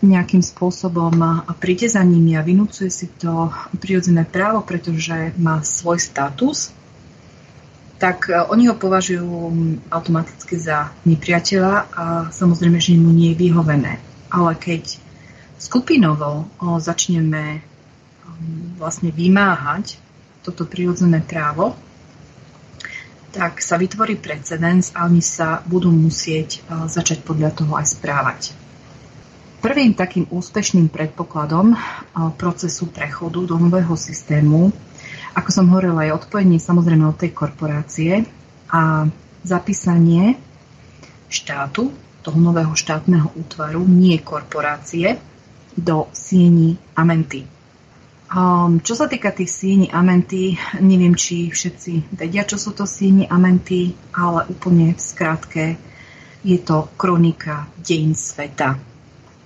[0.02, 3.50] nejakým spôsobom príde za nimi a vynúcuje si to
[3.82, 6.70] prirodzené právo, pretože má svoj status,
[7.98, 9.26] tak e, oni ho považujú
[9.90, 13.98] automaticky za nepriateľa a samozrejme, že mu nie je vyhovené.
[14.30, 15.02] Ale keď
[15.58, 17.66] skupinovo začneme
[18.78, 19.98] vlastne vymáhať
[20.46, 21.74] toto prirodzené právo,
[23.32, 28.42] tak sa vytvorí precedens a oni sa budú musieť začať podľa toho aj správať.
[29.58, 31.76] Prvým takým úspešným predpokladom
[32.38, 34.72] procesu prechodu do nového systému,
[35.34, 38.26] ako som hovorila, je odpojenie samozrejme od tej korporácie
[38.72, 39.06] a
[39.44, 40.38] zapísanie
[41.28, 41.92] štátu,
[42.24, 45.20] toho nového štátneho útvaru, nie korporácie,
[45.78, 47.57] do sieni Amenty.
[48.28, 53.24] Um, čo sa týka tých síni amenty, neviem, či všetci vedia, čo sú to síni
[53.24, 55.66] amenty, ale úplne v skratke
[56.44, 58.76] je to kronika deň sveta.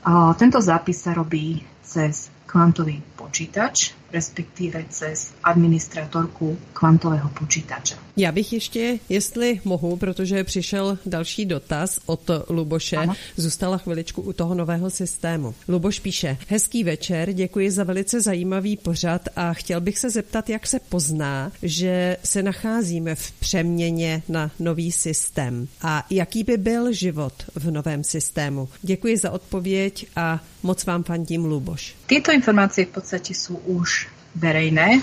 [0.02, 7.95] Uh, tento zápis sa robí cez kvantový počítač, respektíve cez administratorku kvantového počítača.
[8.18, 13.14] Já bych ještě, jestli mohu, protože přišel další dotaz od Luboše, ano.
[13.36, 15.55] zůstala chviličku u toho nového systému.
[15.68, 20.68] Luboš píše, hezký večer, děkuji za velice zajímavý pořad a chtěl bych se zeptat, jak
[20.68, 27.34] se pozná, že se nacházíme v přeměně na nový systém a jaký by byl život
[27.55, 28.70] v novém systému.
[28.82, 31.95] Děkuji za odpověď a moc vám fandím, Luboš.
[32.05, 34.01] Tyto informace v podstatě jsou už
[34.36, 35.02] verejné.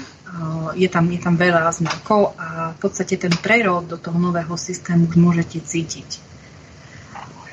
[0.76, 5.08] Je tam, je tam veľa znakov a v podstate ten prerod do toho nového systému
[5.08, 6.20] už môžete cítiť.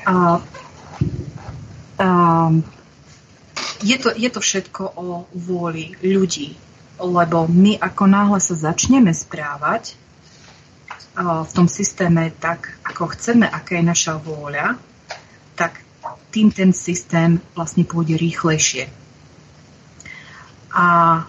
[0.05, 0.43] A,
[1.99, 2.07] a,
[3.79, 6.59] je, to, je to všetko o vôli ľudí,
[6.99, 9.95] lebo my ako náhle sa začneme správať
[11.15, 14.75] v tom systéme tak, ako chceme, aká je naša vôľa,
[15.55, 15.79] tak
[16.35, 18.91] tým ten systém vlastne pôjde rýchlejšie.
[20.75, 21.23] A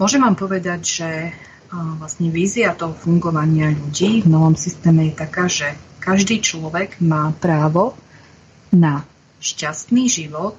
[0.00, 1.10] Môžem vám povedať, že
[1.72, 7.96] vlastne vízia toho fungovania ľudí v novom systéme je taká, že každý človek má právo
[8.72, 9.04] na
[9.40, 10.56] šťastný život,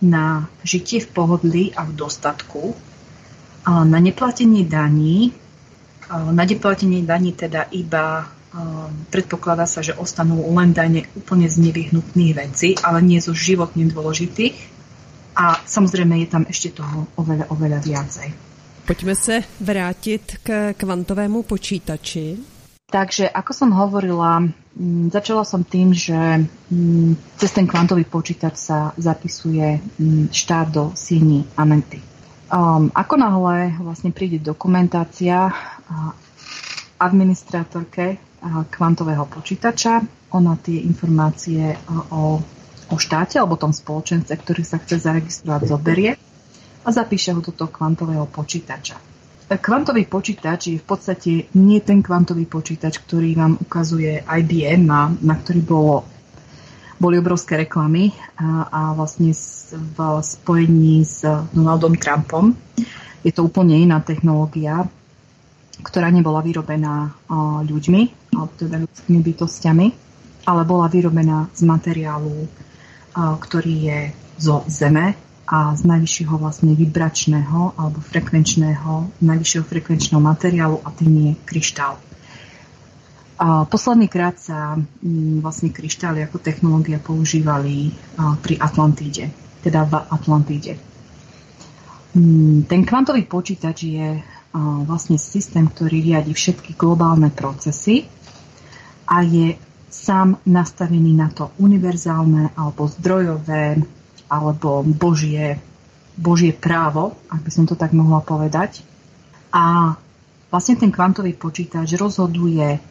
[0.00, 2.76] na žitie v pohodlí a v dostatku,
[3.66, 5.32] na neplatenie daní,
[6.12, 8.28] na neplatenie daní teda iba
[9.12, 14.75] predpokladá sa, že ostanú len dane úplne z nevyhnutných vecí, ale nie zo životne dôležitých
[15.36, 18.28] a samozrejme je tam ešte toho oveľa, oveľa viacej.
[18.88, 22.56] Poďme sa vrátiť k kvantovému počítači.
[22.86, 28.94] Takže, ako som hovorila, mm, začala som tým, že mm, cez ten kvantový počítač sa
[28.94, 31.98] zapisuje mm, štát do sieni Amenty.
[32.46, 35.50] Um, ako náhle vlastne príde dokumentácia
[36.94, 38.22] administrátorke
[38.70, 41.74] kvantového počítača, ona tie informácie
[42.14, 42.38] o
[42.90, 46.12] o štáte alebo tom spoločence, ktorý sa chce zaregistrovať, zoberie
[46.86, 48.98] a zapíše ho do toho kvantového počítača.
[49.46, 55.34] Kvantový počítač je v podstate nie ten kvantový počítač, ktorý vám ukazuje IBM, a na
[55.38, 56.02] ktorý bolo,
[56.98, 59.30] boli obrovské reklamy a, a vlastne
[59.70, 61.22] v spojení s
[61.54, 62.58] Donaldom Trumpom.
[63.22, 64.86] Je to úplne iná technológia,
[65.78, 67.14] ktorá nebola vyrobená
[67.66, 69.86] ľuďmi, alebo teda ľudskými bytostiami,
[70.46, 72.50] ale bola vyrobená z materiálu
[73.16, 74.00] ktorý je
[74.36, 81.32] zo Zeme a z najvyššieho vlastne vibračného alebo frekvenčného, najvyššieho frekvenčného materiálu a tým je
[81.48, 81.96] kryštál.
[83.36, 89.28] A posledný krát sa mm, vlastne kryštály ako technológia používali pri Atlantíde,
[89.60, 90.72] teda v Atlantíde.
[92.16, 94.08] Mm, ten kvantový počítač je
[94.88, 98.08] vlastne systém, ktorý riadi všetky globálne procesy
[99.04, 99.52] a je
[99.90, 103.80] sám nastavený na to univerzálne alebo zdrojové
[104.26, 105.62] alebo božie,
[106.18, 108.82] božie právo, ak by som to tak mohla povedať.
[109.54, 109.94] A
[110.50, 112.82] vlastne ten kvantový počítač rozhoduje,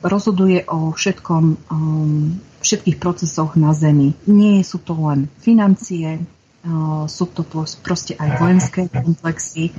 [0.00, 4.14] rozhoduje o všetkom, um, všetkých procesoch na Zemi.
[4.30, 6.22] Nie sú to len financie,
[7.08, 7.40] sú to
[7.80, 9.72] proste aj vojenské komplexy,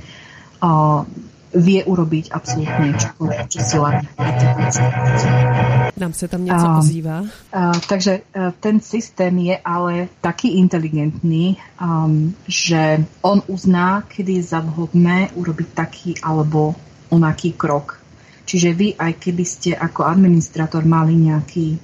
[1.52, 3.94] vie urobiť absolútne čokoľvek, čo si len
[5.92, 7.28] Nám sa tam niečo ozýva.
[7.84, 8.24] takže
[8.58, 16.10] ten systém je ale taký inteligentný, um, že on uzná, kedy je zavhodné urobiť taký
[16.24, 16.74] alebo
[17.12, 18.00] onaký krok.
[18.48, 21.78] Čiže vy, aj keby ste ako administrator mali nejaký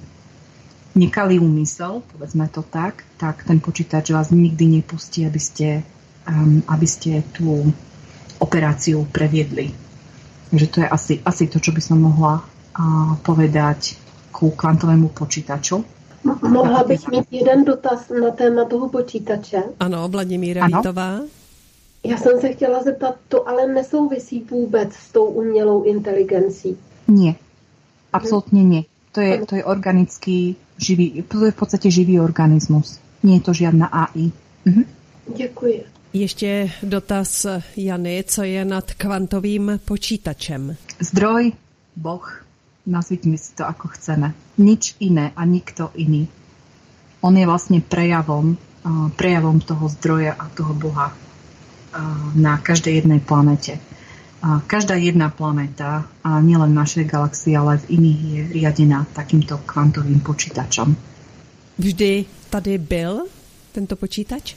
[0.97, 5.85] nekalý úmysel, povedzme to tak, tak ten počítač vás nikdy nepustí, aby ste,
[6.27, 7.71] um, aby ste tú
[8.39, 9.71] operáciu previedli.
[10.49, 13.99] Takže to je asi, asi to, čo by som mohla uh, povedať
[14.31, 15.85] ku kvantovému počítaču.
[16.41, 19.63] Mohla bych mít jeden dotaz na téma toho počítače?
[19.79, 21.19] Ano, Vladimíra Vítová.
[22.03, 26.77] Já jsem se chtěla zeptat, to ale nesouvisí vůbec s tou umělou inteligencí.
[27.07, 27.35] Nie,
[28.13, 28.83] absolútne nie.
[29.11, 33.01] To je, to je organický živý, to je v podstate živý organizmus.
[33.23, 34.31] Nie je to žiadna AI.
[34.65, 34.85] Mhm.
[35.35, 35.83] Děkuji.
[36.13, 37.45] Ještě dotaz
[37.77, 40.75] Jany, co je nad kvantovým počítačem?
[40.99, 41.51] Zdroj,
[41.95, 42.45] Boh,
[42.85, 44.33] nazvime si to ako chceme.
[44.57, 46.25] Nič iné a nikto iný.
[47.21, 48.57] On je vlastne prejavom,
[49.15, 51.13] prejavom toho zdroja a toho Boha
[52.33, 53.77] na každej jednej planete.
[54.65, 59.61] Každá jedna planéta, a nielen v našej galaxii, ale aj v iných, je riadená takýmto
[59.61, 60.95] kvantovým počítačom.
[61.77, 63.29] Vždy tady byl
[63.71, 64.55] tento počítač?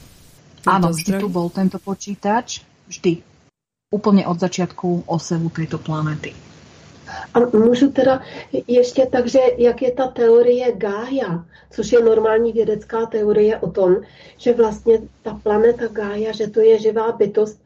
[0.65, 2.63] Áno, vždy tu bol tento počítač.
[2.87, 3.19] Vždy.
[3.93, 6.33] Úplne od začiatku osevu tejto planety.
[7.33, 8.21] A můžu teda
[8.67, 13.95] ještě takže, jak je ta teorie Gája, což je normální vědecká teorie o tom,
[14.37, 17.59] že vlastně ta planeta Gája, že to je živá bytost,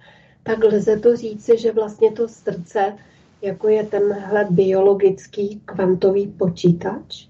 [0.44, 2.94] tak lze to říci, že vlastně to srdce,
[3.42, 7.28] jako je tenhle biologický kvantový počítač?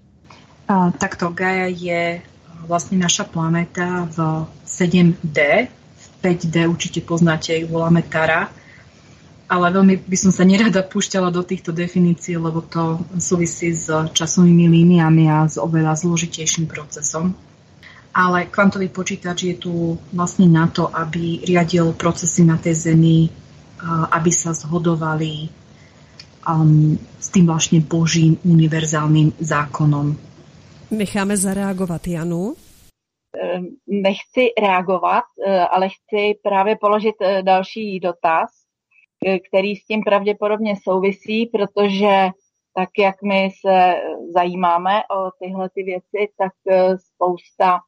[0.68, 2.20] A, takto Gaia je
[2.68, 5.38] vlastne naša planéta v 7D.
[5.96, 8.52] V 5D určite poznáte, ich voláme Tara.
[9.48, 14.68] Ale veľmi by som sa nerada púšťala do týchto definícií, lebo to súvisí s časovými
[14.68, 17.32] líniami a s oveľa zložitejším procesom
[18.18, 19.72] ale kvantový počítač je tu
[20.10, 23.30] vlastne na to, aby riadil procesy na tej Zemi,
[24.10, 25.46] aby sa zhodovali
[26.42, 30.18] um, s tým vlastne božím univerzálnym zákonom.
[30.90, 32.58] Necháme zareagovat Janu.
[33.42, 38.50] Ehm, nechci reagovat, e, ale chci právě položit e, další dotaz,
[39.26, 42.28] e, který s tím pravděpodobně souvisí, protože
[42.74, 43.94] tak, jak my se
[44.34, 46.52] zajímáme o tyhle ty věci, tak
[46.96, 47.78] spousta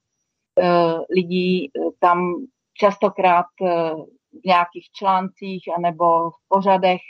[0.59, 2.35] Eh, lidí eh, tam
[2.75, 3.95] častokrát eh,
[4.43, 7.01] v nějakých článcích anebo v pořadech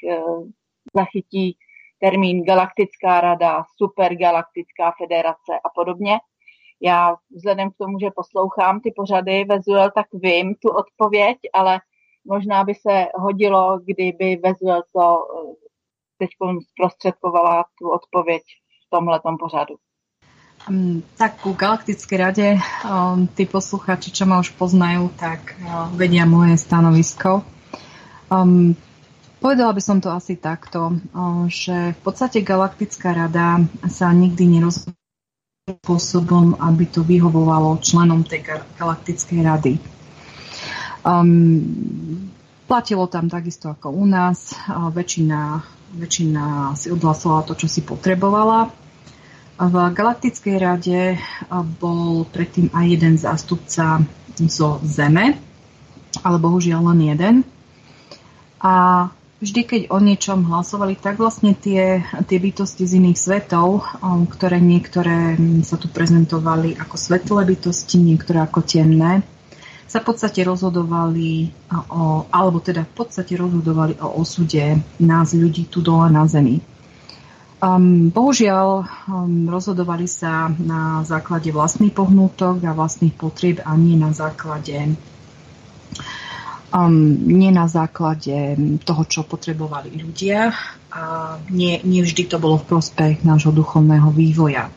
[0.94, 1.56] zachytí
[1.98, 6.18] termín Galaktická rada, Supergalaktická federace a podobně.
[6.82, 11.80] Já vzhledem k tomu, že poslouchám ty pořady Vezuel, tak vím tu odpověď, ale
[12.24, 15.26] možná by se hodilo, kdyby Vezuel to
[16.18, 16.30] teď
[16.72, 18.42] zprostředkovala tu odpověď
[18.86, 19.74] v tomhletom pořadu.
[21.16, 26.60] Tak ku Galaktickej rade um, tí posluchači, čo ma už poznajú, tak uh, vedia moje
[26.60, 27.40] stanovisko.
[28.28, 28.76] Um,
[29.40, 34.99] povedala by som to asi takto, uh, že v podstate Galaktická rada sa nikdy nerozhodla
[35.78, 39.72] spôsobom, aby to vyhovovalo členom tej Galaktickej rady.
[41.06, 42.30] Um,
[42.66, 44.56] platilo tam takisto ako u nás.
[44.70, 45.62] Väčšina,
[45.94, 48.80] väčšina si odhlasovala to, čo si potrebovala
[49.60, 51.20] v Galaktickej rade
[51.76, 54.00] bol predtým aj jeden zástupca
[54.48, 55.36] zo Zeme,
[56.24, 57.34] ale bohužiaľ len jeden.
[58.64, 59.04] A
[59.40, 63.82] vždy, keď o niečom hlasovali, tak vlastne tie, tie bytosti z iných svetov,
[64.36, 69.24] ktoré niektoré sa tu prezentovali ako svetlé bytosti, niektoré ako temné,
[69.90, 71.50] sa v podstate rozhodovali
[71.90, 76.62] o, alebo teda v podstate rozhodovali o osude nás ľudí tu dole na Zemi.
[77.60, 84.14] Um, bohužiaľ, um, rozhodovali sa na základe vlastných pohnútok a vlastných potrieb a nie na
[84.14, 84.94] základe
[86.70, 88.56] um, nie na základe
[88.86, 90.54] toho, čo potrebovali ľudia
[90.90, 91.02] a
[91.50, 94.70] nie, nie vždy to bolo v prospech nášho duchovného vývoja.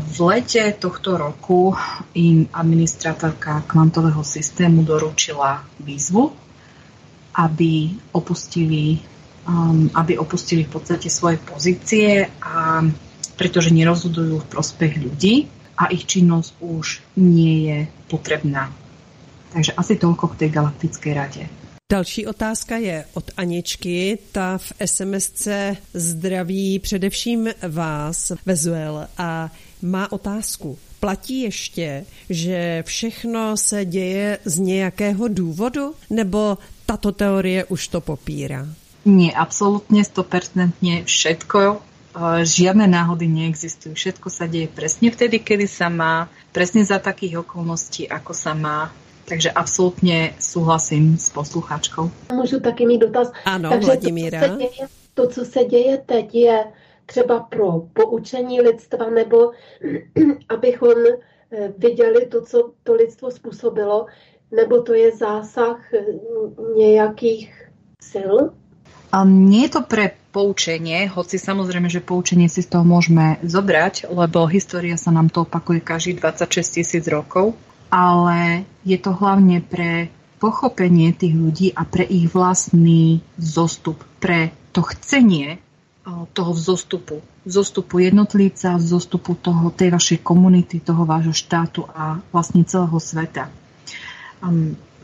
[0.00, 1.76] V lete tohto roku
[2.16, 6.32] im administratorka kvantového systému doručila výzvu,
[7.36, 9.04] aby opustili,
[9.44, 12.80] um, aby opustili v podstate svoje pozície, a,
[13.36, 16.86] pretože nerozhodujú v prospech ľudí a ich činnosť už
[17.20, 17.78] nie je
[18.08, 18.72] potrebná.
[19.50, 21.42] Takže asi toľko k tej galaktickej rade.
[21.90, 24.18] Další otázka je od Aničky.
[24.32, 29.50] Ta v SMSce zdraví především vás, Vezuel, a
[29.82, 30.78] má otázku.
[31.00, 38.66] Platí ještě, že všechno se děje z nějakého důvodu, nebo tato teorie už to popírá?
[39.00, 40.76] Nie, absolútne 100%
[41.08, 41.80] všetko.
[42.42, 43.94] Žiadne náhody neexistujú.
[43.96, 48.92] Všetko sa deje presne vtedy, kedy sa má, presne za takých okolností, ako sa má
[49.30, 52.10] takže absolutně souhlasím s posluchačkou.
[52.34, 53.32] Můžu taky mít dotaz.
[53.44, 54.40] Ano, takže Vladimíra.
[54.40, 56.64] To, co se děje, to, co se děje teď, je
[57.06, 59.50] třeba pro poučení lidstva, nebo
[60.48, 64.06] abychom eh, viděli to, co to lidstvo způsobilo,
[64.50, 66.04] nebo to je zásah eh,
[66.76, 67.70] nějakých
[68.10, 68.34] sil?
[69.10, 74.06] A nie je to pre poučenie, hoci samozrejme, že poučenie si z toho môžeme zobrať,
[74.06, 77.58] lebo história sa nám to opakuje každých 26 tisíc rokov
[77.90, 80.08] ale je to hlavne pre
[80.40, 85.60] pochopenie tých ľudí a pre ich vlastný zostup, pre to chcenie
[86.32, 92.96] toho vzostupu, vzostupu jednotlivca, vzostupu toho, tej vašej komunity, toho vášho štátu a vlastne celého
[92.96, 93.52] sveta.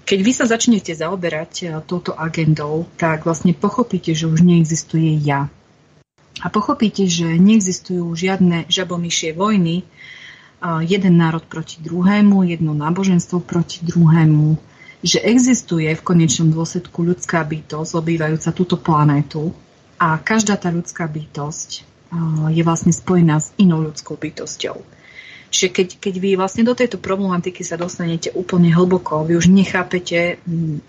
[0.07, 5.53] Keď vy sa začnete zaoberať touto agendou, tak vlastne pochopíte, že už neexistuje ja.
[6.41, 9.85] A pochopíte, že neexistujú žiadne žabomyšie vojny,
[10.65, 14.57] jeden národ proti druhému, jedno náboženstvo proti druhému,
[15.05, 19.53] že existuje v konečnom dôsledku ľudská bytosť obývajúca túto planétu
[20.01, 21.85] a každá tá ľudská bytosť
[22.51, 24.81] je vlastne spojená s inou ľudskou bytosťou.
[25.47, 30.43] Čiže keď, keď vy vlastne do tejto problematiky sa dostanete úplne hlboko, vy už nechápete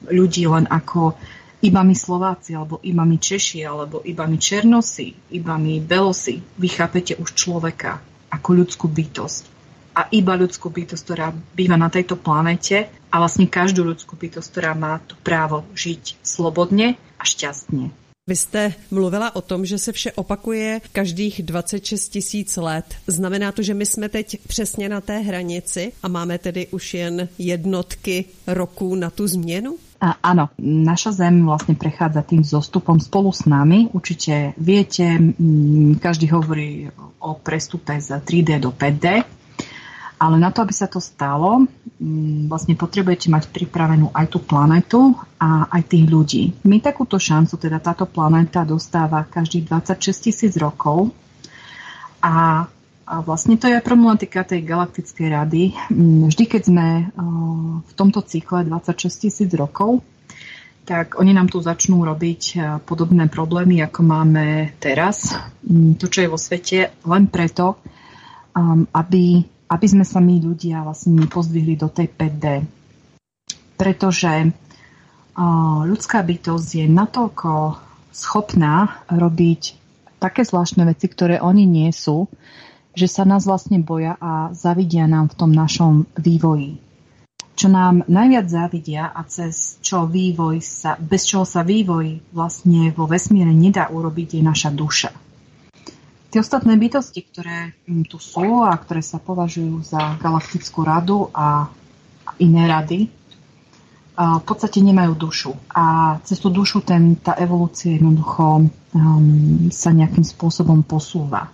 [0.09, 1.13] ľudí len ako
[1.61, 6.41] iba my Slováci, alebo iba my Češi, alebo iba my Černosi, iba my Belosi.
[6.57, 8.01] Vy chápete už človeka
[8.33, 9.56] ako ľudskú bytosť
[9.97, 14.77] a iba ľudskú bytosť, ktorá býva na tejto planete a vlastne každú ľudskú bytosť, ktorá
[14.77, 17.89] má to právo žiť slobodne a šťastne.
[18.27, 22.85] Vy jste mluvila o tom, že se vše opakuje každých 26 tisíc let.
[23.07, 27.29] Znamená to, že my jsme teď přesně na té hranici a máme tedy už jen
[27.37, 29.75] jednotky roků na tu změnu?
[29.97, 33.89] A, áno, naša Zem vlastne prechádza tým zostupom spolu s nami.
[33.89, 35.17] Určite viete,
[35.97, 36.85] každý hovorí
[37.17, 39.36] o prestupe z 3D do 5D.
[40.17, 41.69] Ale na to, aby sa to stalo,
[42.01, 46.43] mm, vlastne potrebujete mať pripravenú aj tú planetu a aj tých ľudí.
[46.65, 51.13] My takúto šancu, teda táto planéta dostáva každých 26 tisíc rokov
[52.17, 52.65] a,
[53.05, 55.63] a vlastne to je problematika tej galaktickej rady.
[55.93, 56.87] Mm, vždy, keď sme
[57.85, 60.01] v tomto cykle 26 tisíc rokov,
[60.87, 62.57] tak oni nám tu začnú robiť
[62.87, 65.37] podobné problémy, ako máme teraz.
[65.61, 67.77] Mm, to, čo je vo svete, len preto,
[68.97, 72.45] aby aby sme sa my ľudia vlastne nepozdvihli do tej 5D.
[73.75, 74.51] Pretože
[75.85, 77.77] ľudská bytosť je natoľko
[78.09, 79.77] schopná robiť
[80.17, 82.25] také zvláštne veci, ktoré oni nie sú,
[82.97, 86.81] že sa nás vlastne boja a zavidia nám v tom našom vývoji.
[87.53, 93.05] Čo nám najviac závidia a cez čo vývoj sa, bez čoho sa vývoj vlastne vo
[93.05, 95.09] vesmíre nedá urobiť, je naša duša.
[96.37, 97.73] Tie ostatné bytosti, ktoré
[98.05, 101.65] tu sú a ktoré sa považujú za galaktickú radu a
[102.37, 103.09] iné rady,
[104.13, 105.57] v podstate nemajú dušu.
[105.73, 108.69] A cez tú dušu ten, tá evolúcia jednoducho um,
[109.73, 111.49] sa nejakým spôsobom posúva.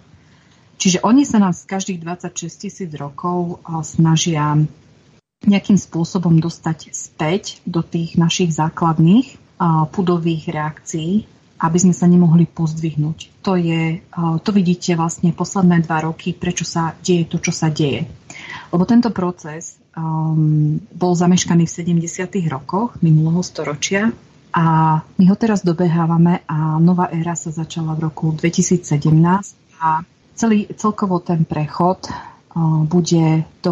[0.75, 4.67] Čiže oni sa nás každých 26 tisíc rokov snažia
[5.47, 9.39] nejakým spôsobom dostať späť do tých našich základných
[9.95, 11.23] pudových reakcií,
[11.63, 13.39] aby sme sa nemohli pozdvihnúť.
[13.47, 14.03] To, je,
[14.43, 18.03] to vidíte vlastne posledné dva roky, prečo sa deje to, čo sa deje.
[18.75, 22.51] Lebo tento proces um, bol zameškaný v 70.
[22.51, 24.11] rokoch minulého storočia
[24.51, 24.65] a
[24.99, 28.83] my ho teraz dobehávame a nová éra sa začala v roku 2017
[29.79, 30.03] a
[30.35, 33.71] celý, celkovo ten prechod uh, bude do,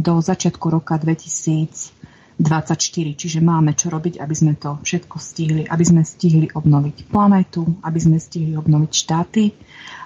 [0.00, 2.00] do začiatku roka 2000
[2.40, 3.14] 24.
[3.14, 8.00] Čiže máme čo robiť, aby sme to všetko stihli, aby sme stihli obnoviť planetu, aby
[8.00, 9.52] sme stihli obnoviť štáty,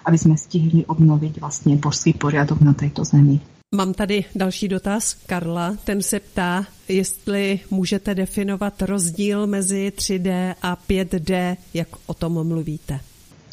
[0.05, 3.41] aby jsme stihli obnovit vlastně božský poriadok na této zemi.
[3.74, 5.14] Mám tady další dotaz.
[5.26, 12.47] Karla, ten se ptá, jestli můžete definovat rozdíl mezi 3D a 5D, jak o tom
[12.49, 13.01] mluvíte.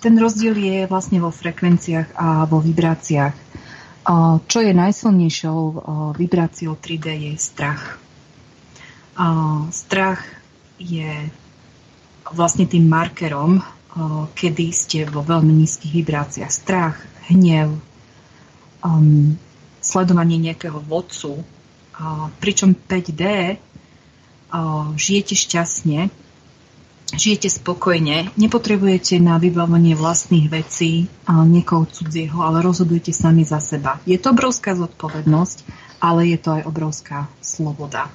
[0.01, 3.35] Ten rozdíl je vlastně vo frekvenciách a vo vibráciách.
[4.47, 5.83] Čo je najsilnejšou
[6.17, 7.99] vibráciou 3D je strach.
[9.69, 10.21] Strach
[10.81, 11.29] je
[12.33, 13.61] vlastne tým markerom,
[14.33, 16.49] kedy ste vo veľmi nízkych vibráciách.
[16.49, 16.97] Strach,
[17.29, 17.75] hnev,
[18.81, 19.37] um,
[19.81, 21.43] sledovanie nejakého vodcu,
[22.39, 23.23] pričom 5D
[24.97, 26.09] žijete šťastne,
[27.11, 33.99] žijete spokojne, nepotrebujete na vybavenie vlastných vecí niekoho cudzieho, ale rozhodujete sami za seba.
[34.07, 35.57] Je to obrovská zodpovednosť,
[35.99, 38.07] ale je to aj obrovská sloboda.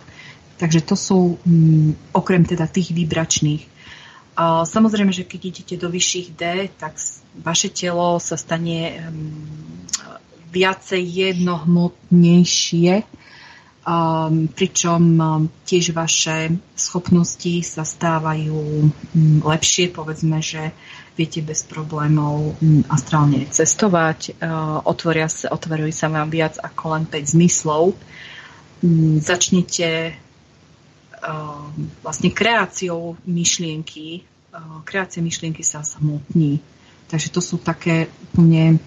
[0.57, 3.77] Takže to sú um, okrem teda tých vibračných.
[4.37, 7.01] Uh, samozrejme, že keď idete do vyšších D, tak
[7.41, 9.33] vaše telo sa stane um,
[10.53, 13.05] viacej jednohmotnejšie,
[13.85, 18.89] um, pričom um, tiež vaše schopnosti sa stávajú um,
[19.45, 20.73] lepšie, povedzme, že
[21.17, 27.05] viete bez problémov um, astrálne cestovať, uh, otvoria sa, otvorujú sa vám viac ako len
[27.09, 27.97] 5 zmyslov,
[28.85, 30.17] um, začnete
[32.03, 36.61] vlastne kreáciou myšlienky, uh, kreácia myšlienky sa smutní.
[37.07, 38.83] Takže to sú také úplne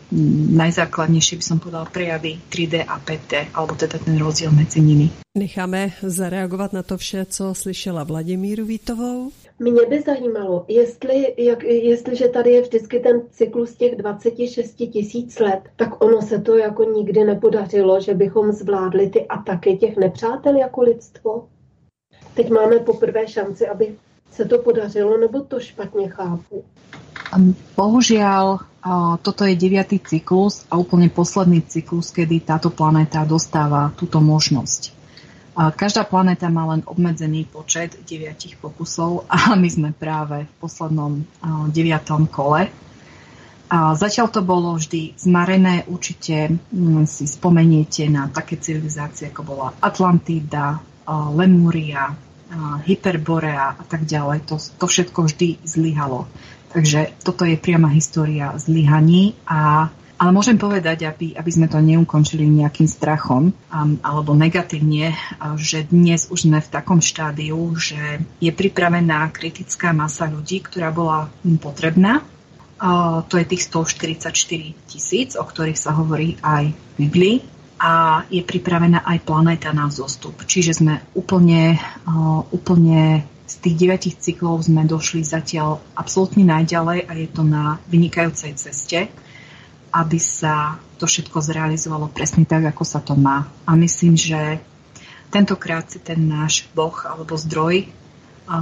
[0.51, 5.07] najzákladnejšie, by som povedala, prejavy 3D a 5D, alebo teda ten rozdiel medzi nimi.
[5.39, 9.32] Necháme zareagovat na to vše, co slyšela Vladimíru Vítovou.
[9.59, 15.61] Mě by zajímalo, jestli, jak, jestliže tady je vždycky ten cyklus těch 26 tisíc let,
[15.75, 20.82] tak ono se to jako nikdy nepodařilo, že bychom zvládli ty ataky těch nepřátel jako
[20.82, 21.47] lidstvo.
[22.39, 23.95] Teď máme poprvé šanci, aby
[24.31, 26.63] se to podařilo, nebo to špatně chápu?
[27.75, 28.63] Bohužiaľ,
[29.21, 34.95] toto je deviatý cyklus a úplne posledný cyklus, kedy táto planéta dostáva túto možnosť.
[35.75, 41.19] Každá planéta má len obmedzený počet deviatich pokusov a my sme práve v poslednom
[41.75, 42.71] deviatom kole.
[43.67, 49.67] A zatiaľ to bolo vždy zmarené, určite mm, si spomeniete na také civilizácie, ako bola
[49.83, 50.79] Atlantida,
[51.09, 52.28] Lemúria,
[52.85, 54.49] Hyperborea a tak ďalej.
[54.49, 56.25] To, to všetko vždy zlyhalo.
[56.69, 59.37] Takže toto je priama história zlyhaní
[60.19, 65.15] ale môžem povedať, aby, aby sme to neukončili nejakým strachom um, alebo negatívne,
[65.55, 71.31] že dnes už sme v takom štádiu, že je pripravená kritická masa ľudí, ktorá bola
[71.63, 72.19] potrebná.
[72.79, 78.43] Uh, to je tých 144 tisíc, o ktorých sa hovorí aj v Biblii a je
[78.43, 80.43] pripravená aj planéta na vzostup.
[80.43, 81.80] Čiže sme úplne,
[82.51, 88.51] úplne z tých deviatich cyklov sme došli zatiaľ absolútne najďalej a je to na vynikajúcej
[88.59, 89.07] ceste,
[89.95, 93.47] aby sa to všetko zrealizovalo presne tak, ako sa to má.
[93.63, 94.59] A myslím, že
[95.32, 97.88] tentokrát si ten náš boh alebo zdroj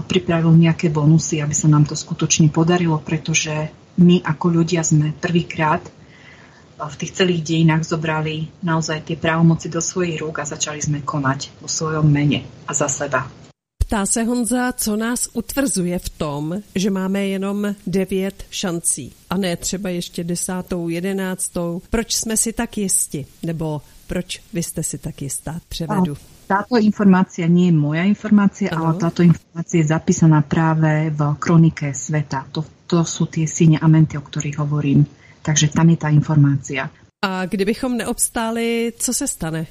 [0.07, 5.81] pripravil nejaké bonusy, aby sa nám to skutočne podarilo, pretože my ako ľudia sme prvýkrát
[6.85, 11.57] v tých celých dejinách zobrali naozaj tie právomoci do svojich rúk a začali sme konať
[11.57, 13.25] vo svojom mene a za seba.
[13.87, 19.55] Ptá se Honza, co nás utvrzuje v tom, že máme jenom devět šancí a ne
[19.57, 21.81] třeba ještě desátou, jedenáctou.
[21.89, 23.25] Proč jsme si tak jisti?
[23.43, 25.59] Nebo proč vy jste si tak jistá?
[25.69, 26.17] Převedu.
[26.47, 28.87] Táto informácia nie je moja informácia, ano.
[28.87, 32.47] ale táto informácia je zapísaná práve v kronike sveta.
[32.55, 35.03] To, to sú tie síne a menty, o ktorých hovorím.
[35.47, 36.91] Takže tam je tá informácia.
[37.23, 39.65] A kdybychom neobstáli, co se stane?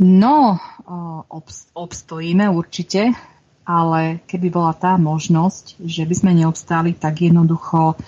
[0.00, 0.56] No,
[1.74, 3.12] obstojíme určite
[3.68, 8.00] ale keby bola tá možnosť, že by sme neobstáli, tak jednoducho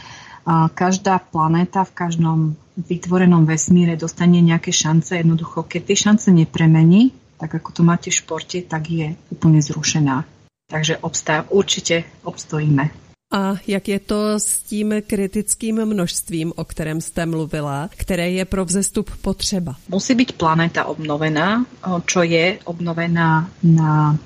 [0.73, 2.39] každá planéta v každom
[2.81, 5.13] vytvorenom vesmíre dostane nejaké šance.
[5.13, 10.25] Jednoducho, keď tie šance nepremení, tak ako to máte v športe, tak je úplne zrušená.
[10.73, 13.10] Takže obstá, určite obstojíme.
[13.31, 18.65] A jak je to s tím kritickým množstvím, o kterém jste mluvila, které je pro
[18.65, 19.75] vzestup potřeba?
[19.89, 21.67] Musí byť planéta obnovená,
[22.07, 24.19] čo je obnovená na,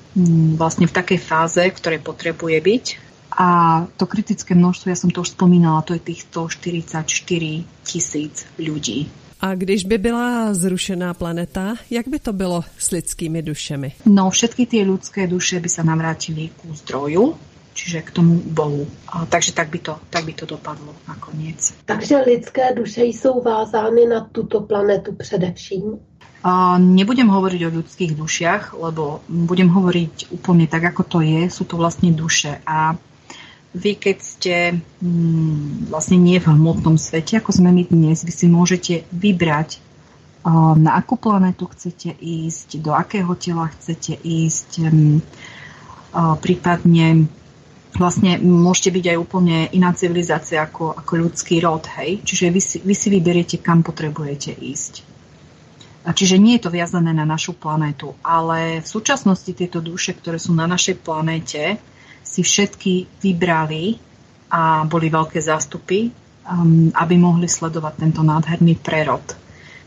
[0.56, 2.84] vlastne v takej fáze, ktorej potrebuje byť.
[3.36, 3.48] A
[3.96, 7.04] to kritické množstvo, ja som to už spomínala, to je tých 144
[7.84, 9.10] tisíc ľudí.
[9.40, 13.92] A když by byla zrušená planeta, jak by to bylo s lidskými dušemi?
[14.06, 17.36] No, všetky tie ľudské duše by sa navrátili ku zdroju,
[17.74, 18.86] čiže k tomu Bohu.
[19.10, 21.74] A, takže tak by, to, tak by to dopadlo nakoniec.
[21.84, 25.98] Takže lidské duše jsou vázány na tuto planetu především?
[26.44, 31.48] A nebudem hovoriť o ľudských dušiach, lebo budem hovoriť úplne tak, ako to je.
[31.48, 32.60] Sú to vlastne duše.
[32.68, 33.00] A
[33.74, 34.56] vy, keď ste
[35.00, 39.80] mm, vlastne nie v hmotnom svete, ako sme my dnes, vy si môžete vybrať,
[40.76, 45.18] na akú planetu chcete ísť, do akého tela chcete ísť, mm,
[46.44, 47.26] prípadne
[47.96, 52.22] vlastne môžete byť aj úplne iná civilizácia ako, ako ľudský rod, hej?
[52.26, 55.14] Čiže vy si, vy si vyberiete, kam potrebujete ísť.
[56.04, 60.52] Čiže nie je to viazané na našu planétu, ale v súčasnosti tieto duše, ktoré sú
[60.52, 61.80] na našej planéte,
[62.20, 63.96] si všetky vybrali
[64.52, 66.12] a boli veľké zástupy,
[66.44, 69.24] um, aby mohli sledovať tento nádherný prerod.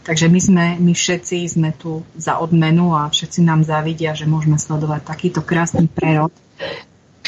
[0.02, 4.56] Takže my, sme, my všetci sme tu za odmenu a všetci nám závidia, že môžeme
[4.56, 6.32] sledovať takýto krásny prerod,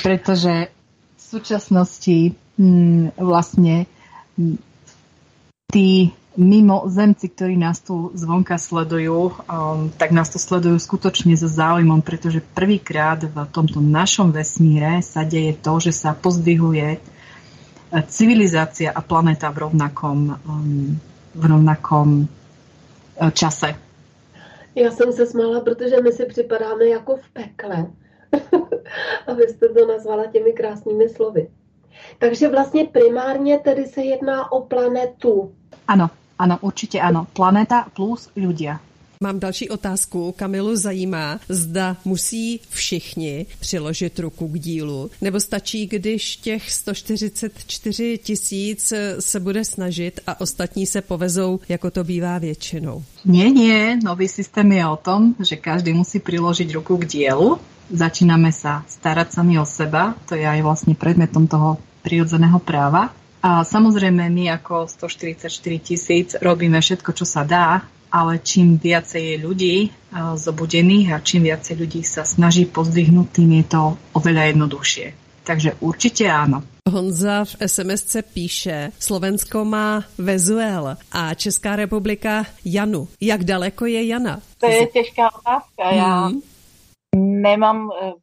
[0.02, 0.72] pretože
[1.18, 2.18] v súčasnosti
[2.58, 3.86] m, mm, vlastne
[4.40, 4.58] mm,
[5.70, 11.52] tí mimo zemci, ktorí nás tu zvonka sledujú, um, tak nás tu sledujú skutočne so
[11.52, 17.00] záujmom, pretože prvýkrát v tomto našom vesmíre sa deje to, že sa pozdvihuje e,
[18.08, 20.96] civilizácia a planéta v rovnakom, um,
[21.36, 23.76] v rovnakom uh, čase.
[24.76, 27.86] Já jsem se smála, protože my si připadáme jako v pekle.
[29.28, 31.50] a vy jste to nazvala těmi krásnými slovy.
[32.20, 35.56] Takže vlastně primárně tedy se jedná o planetu.
[35.88, 36.10] Ano,
[36.40, 37.28] ano, určitě ano.
[37.34, 38.80] Planeta plus ľudia.
[39.24, 40.34] Mám další otázku.
[40.38, 48.94] Kamilu zajímá, zda musí všichni přiložit ruku k dílu, nebo stačí, když těch 144 tisíc
[49.20, 53.04] se bude snažit a ostatní se povezou, jako to bývá většinou.
[53.26, 53.98] Nie, nie.
[54.04, 57.60] Nový systém je o tom, že každý musí priložiť ruku k dielu.
[57.92, 60.16] Začíname sa starať sami o seba.
[60.32, 61.76] To je aj vlastne predmetom toho
[62.08, 63.12] prirodzeného práva.
[63.44, 65.52] A samozrejme my ako 144
[65.84, 69.76] tisíc robíme všetko, čo sa dá, ale čím viacej je ľudí
[70.36, 73.82] zobudených a čím viacej ľudí sa snaží pozdvihnúť, tým je to
[74.18, 75.08] oveľa jednoduchšie.
[75.46, 76.62] Takže určite áno.
[76.90, 83.08] Honza v SMS píše, Slovensko má Vezuel a Česká republika Janu.
[83.22, 84.42] Jak daleko je Jana?
[84.58, 85.90] To je těžká otázka.
[85.90, 86.42] Já hmm.
[87.42, 88.14] nemám eh,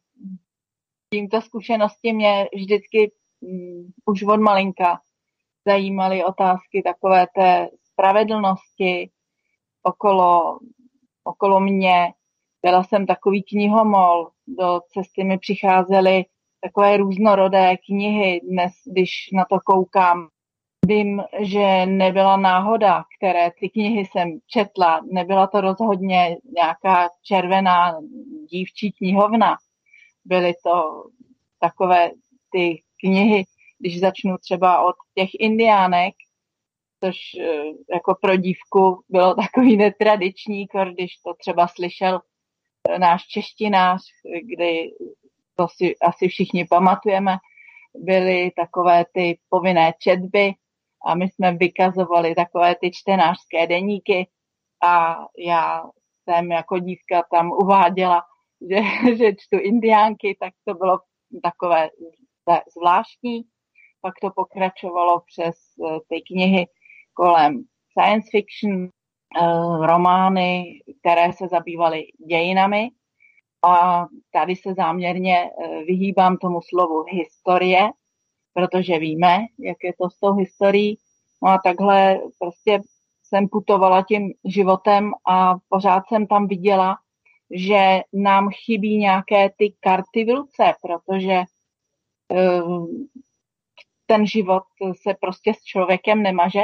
[1.13, 3.11] tímto zkušenosti, mě vždycky
[3.41, 4.99] um, už od malinka
[5.67, 9.09] zajímaly otázky takové té spravedlnosti
[9.87, 10.59] okolo,
[11.23, 12.13] okolo mě.
[12.61, 16.25] Byla jsem takový knihomol, do cesty mi přicházely
[16.61, 18.41] takové různorodé knihy.
[18.51, 20.27] Dnes, když na to koukám,
[20.85, 25.01] vím, že nebyla náhoda, které ty knihy jsem četla.
[25.11, 27.99] Nebyla to rozhodně nějaká červená
[28.51, 29.57] dívčí knihovna.
[30.25, 31.03] Byly to
[31.59, 32.11] takové
[32.51, 33.43] ty knihy,
[33.79, 36.13] když začnu třeba od těch indiánek,
[37.03, 42.21] což eh, jako pro dívku bylo takový netradiční, když to třeba slyšel
[42.89, 44.01] eh, náš češtinář,
[44.43, 44.91] kdy
[45.55, 47.37] to si asi všichni pamatujeme,
[47.95, 50.53] byly takové ty povinné četby
[51.05, 54.27] a my jsme vykazovali takové ty čtenářské deníky
[54.83, 55.83] a já
[56.23, 58.23] jsem jako dívka tam uváděla,
[58.69, 60.99] že, že čtu indiánky, tak to bylo
[61.43, 61.89] takové
[62.77, 63.43] zvláštní.
[64.01, 66.65] Pak to pokračovalo přes eh, ty knihy
[67.17, 72.89] kolem science fiction, eh, romány, které se zabývaly dějinami.
[73.67, 77.89] A tady se záměrně eh, vyhýbám tomu slovu historie,
[78.53, 80.97] protože víme, jak je to s tou historií.
[81.43, 82.81] No a takhle prostě
[83.23, 86.97] jsem putovala tím životem a pořád jsem tam viděla,
[87.51, 91.43] že nám chybí nějaké ty karty v ruce, protože
[94.05, 94.63] ten život
[95.01, 96.63] se prostě s člověkem nemaže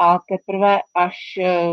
[0.00, 1.72] a teprve až eh,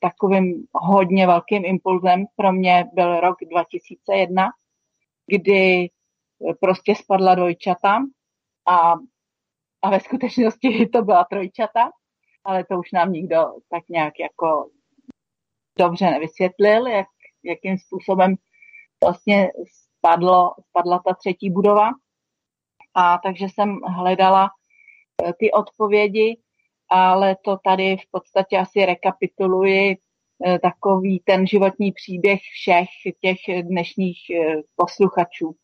[0.00, 4.48] takovým hodně velkým impulzem pro mě byl rok 2001,
[5.26, 5.90] kdy
[6.60, 7.98] prostě spadla dvojčata
[8.68, 8.94] a,
[9.82, 11.90] a ve skutečnosti to byla trojčata,
[12.44, 13.36] ale to už nám nikdo
[13.68, 14.70] tak nějak jako
[15.78, 17.06] dobře nevysvětlil, jak,
[17.44, 18.34] jakým způsobem
[19.04, 19.50] vlastně
[19.98, 21.90] spadlo, spadla ta třetí budova.
[22.94, 24.50] A takže jsem hledala
[25.24, 26.40] eh, ty odpovědi,
[26.90, 29.96] ale to tady v podstatě asi rekapituluji
[30.46, 32.88] eh, takový ten životní příběh všech
[33.20, 35.54] těch dnešních eh, posluchačů.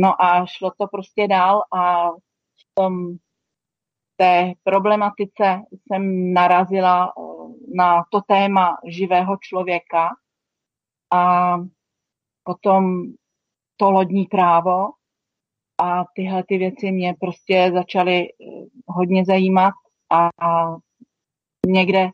[0.00, 3.16] No a šlo to prostě dál a v tom
[4.16, 7.12] té problematice jsem narazila
[7.74, 10.08] na to téma živého člověka
[11.10, 11.56] a
[12.42, 13.02] potom
[13.76, 14.88] to lodní právo
[15.78, 18.34] a tyhle ty věci mě prostě začaly eh,
[18.86, 19.74] hodně zajímat
[20.10, 20.28] a,
[21.66, 22.10] někde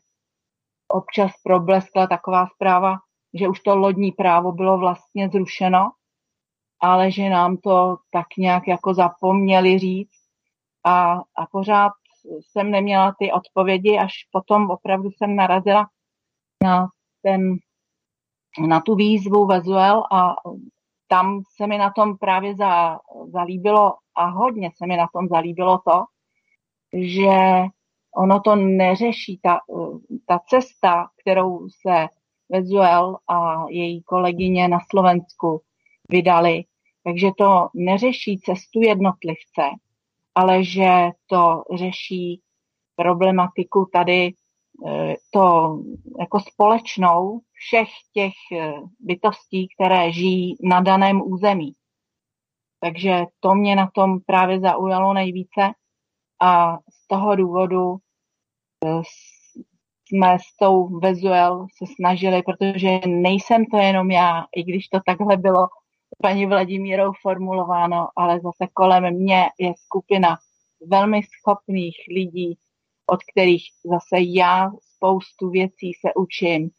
[0.87, 2.95] občas probleskla taková zpráva,
[3.33, 5.91] že už to lodní právo bylo vlastně zrušeno,
[6.81, 10.27] ale že nám to tak nějak jako zapomněli říct.
[10.85, 11.91] A, a pořád
[12.41, 15.87] jsem neměla ty odpovědi, až potom opravdu jsem narazila
[16.63, 16.87] na,
[17.21, 17.55] ten,
[18.67, 20.35] na tu výzvu Vezuel a
[21.07, 22.99] tam se mi na tom právě za,
[23.33, 26.03] zalíbilo a hodně se mi na tom zalíbilo to,
[26.93, 27.63] že
[28.15, 29.59] ono to neřeší, ta,
[30.25, 32.07] ta cesta, kterou se
[32.49, 35.61] Vezuel a její kolegyně na Slovensku
[36.09, 36.63] vydali.
[37.03, 39.61] Takže to neřeší cestu jednotlivce,
[40.35, 40.89] ale že
[41.27, 42.41] to řeší
[42.95, 44.33] problematiku tady
[44.87, 45.77] eh, to
[46.19, 51.73] jako společnou všech těch eh, bytostí, které žijí na daném území.
[52.79, 55.61] Takže to mě na tom právě zaujalo nejvíce
[56.41, 57.95] a z toho důvodu
[58.85, 59.01] eh,
[60.07, 65.37] jsme s tou Vezuel se snažili, protože nejsem to jenom já, i když to takhle
[65.37, 65.67] bylo
[66.21, 70.37] paní Vladimírou formulováno, ale zase kolem mě je skupina
[70.91, 72.57] velmi schopných lidí,
[73.07, 76.69] od kterých zase já spoustu věcí se učím,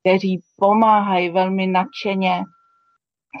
[0.00, 2.42] kteří pomáhají velmi nadšeně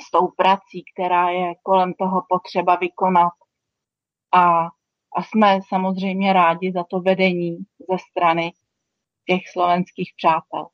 [0.06, 3.32] s tou prací, která je kolem toho potřeba vykonat.
[4.34, 4.66] A,
[5.16, 7.56] a jsme samozřejmě rádi za to vedení
[7.90, 8.52] ze strany
[9.28, 10.66] těch slovenských přátel.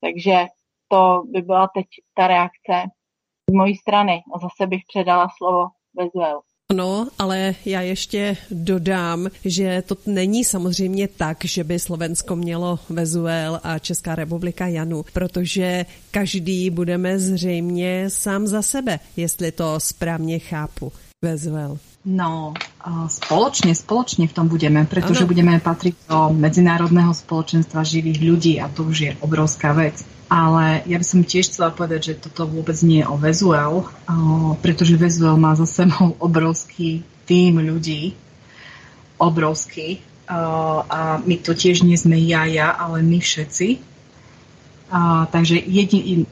[0.00, 0.46] Takže
[0.88, 2.90] to by byla teď ta reakce
[3.50, 5.66] z mojí strany a zase bych předala slovo
[5.96, 6.40] Vezuel.
[6.72, 13.60] No, ale já ještě dodám, že to není samozřejmě tak, že by Slovensko mělo Vezuel
[13.62, 20.92] a Česká republika Janu, protože každý budeme zřejmě sám za sebe, jestli to správně chápu.
[21.24, 21.80] Vezuel.
[22.04, 22.52] No,
[23.08, 25.30] spoločne, spoločne v tom budeme, pretože ano.
[25.32, 30.04] budeme patriť do medzinárodného spoločenstva živých ľudí a to už je obrovská vec.
[30.28, 33.88] Ale ja by som tiež chcela povedať, že toto vôbec nie je o Vezuel,
[34.60, 38.12] pretože Vezuel má za sebou obrovský tým ľudí,
[39.16, 40.04] obrovský.
[40.28, 43.80] A my to tiež nie sme ja, ja, ale my všetci.
[45.32, 46.28] Takže jedin,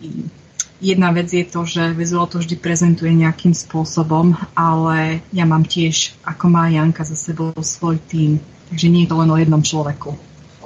[0.83, 6.19] Jedna vec je to, že vizuál to vždy prezentuje nejakým spôsobom, ale ja mám tiež,
[6.27, 8.43] ako má Janka za sebou svoj tým.
[8.67, 10.11] Takže nie je to len o jednom človeku,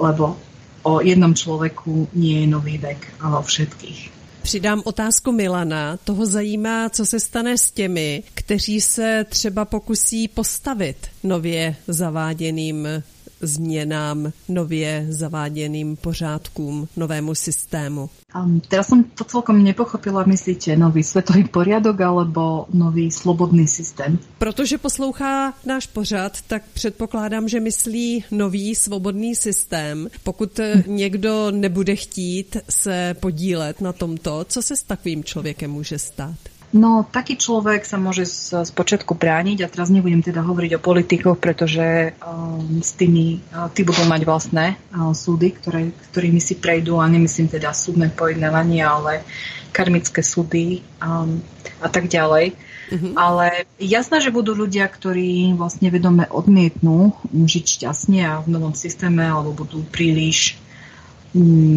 [0.01, 0.33] lebo
[0.81, 4.09] o jednom človeku nie je nový vek, ale o všetkých.
[4.41, 5.97] Přidám otázku Milana.
[6.01, 13.03] Toho zajímá, co se stane s těmi, kteří se třeba pokusí postavit nově zaváděným
[13.41, 18.09] změnám, nově zaváděným pořádkům, novému systému?
[18.35, 20.23] Um, teraz som to celkom nepochopila.
[20.27, 24.19] Myslíte nový světový poriadok alebo nový slobodný systém?
[24.37, 30.07] Protože poslouchá náš pořad, tak předpokládám, že myslí nový svobodný systém.
[30.23, 30.83] Pokud hm.
[30.87, 36.56] někdo nebude chtít se podílet na tomto, co se s takovým člověkem může stát?
[36.77, 40.83] No, taký človek sa môže z, z počiatku brániť a teraz nebudem teda hovoriť o
[40.83, 46.53] politikoch, pretože um, s tými, uh, tí budú mať vlastné uh, súdy, ktoré, ktorými si
[46.61, 49.25] prejdú a nemyslím teda súdne pojednávanie, ale
[49.73, 51.41] karmické súdy um,
[51.81, 52.53] a tak ďalej.
[52.87, 53.13] Mm-hmm.
[53.17, 59.25] Ale jasné, že budú ľudia, ktorí vlastne vedome odmietnú žiť šťastne a v novom systéme
[59.25, 60.61] alebo budú príliš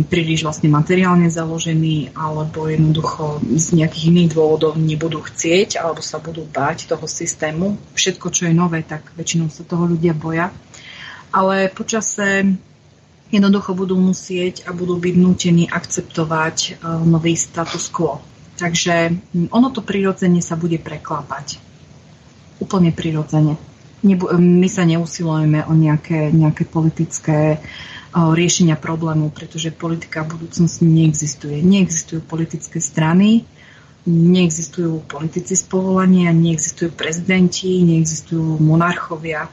[0.06, 6.46] príliš vlastne materiálne založení alebo jednoducho z nejakých iných dôvodov nebudú chcieť alebo sa budú
[6.46, 7.78] báť toho systému.
[7.94, 10.50] Všetko, čo je nové, tak väčšinou sa toho ľudia boja.
[11.30, 12.56] Ale počase
[13.30, 16.70] jednoducho budú musieť a budú byť nutení akceptovať e,
[17.06, 18.18] nový status quo.
[18.58, 21.62] Takže mm, ono to prirodzene sa bude preklápať.
[22.58, 23.54] Úplne prirodzene.
[24.02, 31.62] My sa neusilujeme o nejaké, nejaké politické uh, riešenia problému, pretože politika v budúcnosti neexistuje.
[31.62, 33.46] Neexistujú politické strany,
[34.06, 39.46] neexistujú politici z povolania, neexistujú prezidenti, neexistujú monarchovia.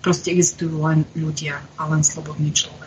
[0.00, 2.79] Proste existujú len ľudia a len slobodný človek.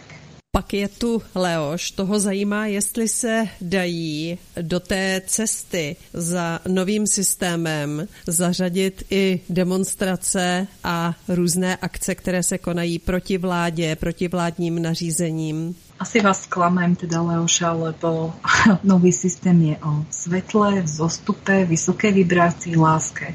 [0.57, 8.07] Pak je tu Leoš, toho zajímá, jestli se dají do té cesty za novým systémem
[8.27, 15.75] zařadit i demonstrace a různé akce, které se konají proti vládě, proti vládním nařízením.
[15.99, 18.33] Asi vás sklamem teda Leoša, lebo
[18.83, 23.33] nový systém je o svetle, vzostupe, vysoké vibrácii, láske.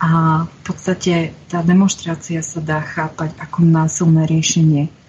[0.00, 4.99] A v podstate tá demonstrácia sa dá chápať ako násilné riešenie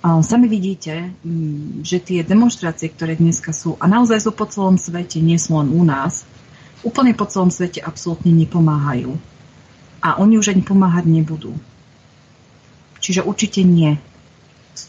[0.00, 5.20] Sami vidíte, mm, že tie demonstrácie, ktoré dneska sú, a naozaj sú po celom svete,
[5.20, 6.24] nie sú len u nás,
[6.80, 9.12] úplne po celom svete absolútne nepomáhajú.
[10.00, 11.52] A oni už ani pomáhať nebudú.
[13.04, 14.00] Čiže určite nie.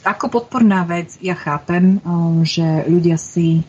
[0.07, 1.99] Ako podporná vec ja chápem,
[2.47, 3.67] že ľudia si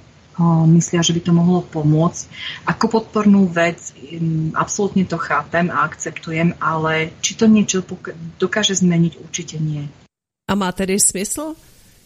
[0.71, 2.23] myslia, že by to mohlo pomôcť.
[2.71, 7.83] Ako podpornú vec mm, absolútne to chápem a akceptujem, ale či to niečo
[8.39, 9.91] dokáže zmeniť, určite nie.
[10.49, 11.55] A má tedy smysl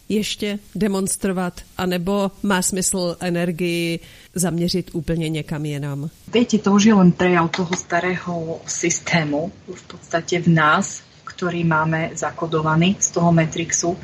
[0.09, 3.99] ještě demonstrovat, anebo má smysl energii
[4.35, 6.09] zaměřit úplně někam jinam?
[6.33, 12.15] Viete, to už je len prejav toho starého systému v podstate v nás, ktorý máme
[12.15, 13.97] zakodovaný z toho Matrixu,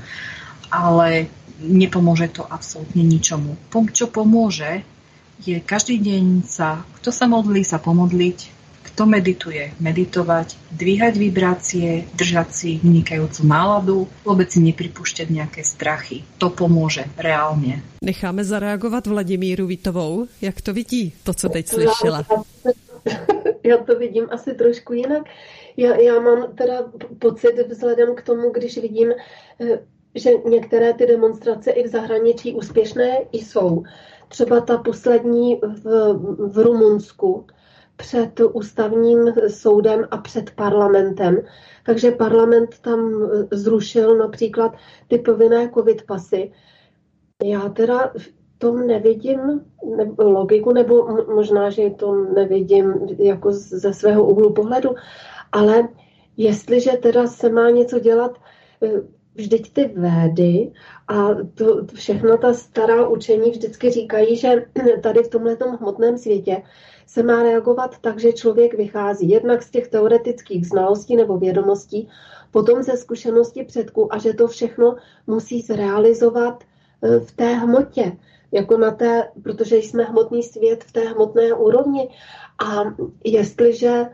[0.72, 1.28] ale
[1.62, 3.56] nepomôže to absolútne ničomu.
[3.94, 4.84] Čo pomôže,
[5.46, 12.50] je každý deň sa, kto sa modlí, sa pomodliť, kto medituje, meditovať, dvíhať vibrácie, držať
[12.52, 16.24] si vynikajúcu náladu, vôbec si nepripúšťať nejaké strachy.
[16.38, 17.82] To pomôže reálně.
[18.04, 20.28] Necháme zareagovat Vladimíru Vitovou.
[20.42, 22.26] Jak to vidí, to, co teď slyšela?
[23.64, 25.24] Já to vidím asi trošku jinak.
[25.78, 29.80] Já, já mám teda pocit vzhledem k tomu, když vidím, eh,
[30.16, 33.84] že některé ty demonstrace i v zahraničí úspěšné jsou.
[34.28, 36.14] Třeba ta poslední v,
[36.54, 37.46] v Rumunsku,
[37.96, 41.38] před ústavním soudem a před parlamentem.
[41.86, 44.76] Takže parlament tam zrušil například
[45.08, 46.52] ty povinné covid pasy.
[47.44, 49.40] Já teda v tom nevidím
[50.18, 54.96] logiku, nebo možná, že to nevidím jako ze svého úhlu pohledu,
[55.52, 55.88] ale
[56.38, 58.40] jestliže teda se má něco dělat,
[58.84, 59.02] eh,
[59.36, 60.72] vždyť ty védy
[61.08, 64.66] a to, všechno ta stará učení vždycky říkají, že
[65.02, 66.62] tady v tomhle hmotném světě
[67.14, 72.10] se má reagovat tak, že člověk vychází jednak z těch teoretických znalostí nebo vědomostí,
[72.52, 74.96] potom ze zkušenosti předků a že to všechno
[75.28, 78.18] musí zrealizovat e, v té hmotě,
[78.52, 82.10] jako na té, protože jsme hmotný svět v té hmotné úrovni.
[82.66, 82.84] A
[83.24, 84.06] jestliže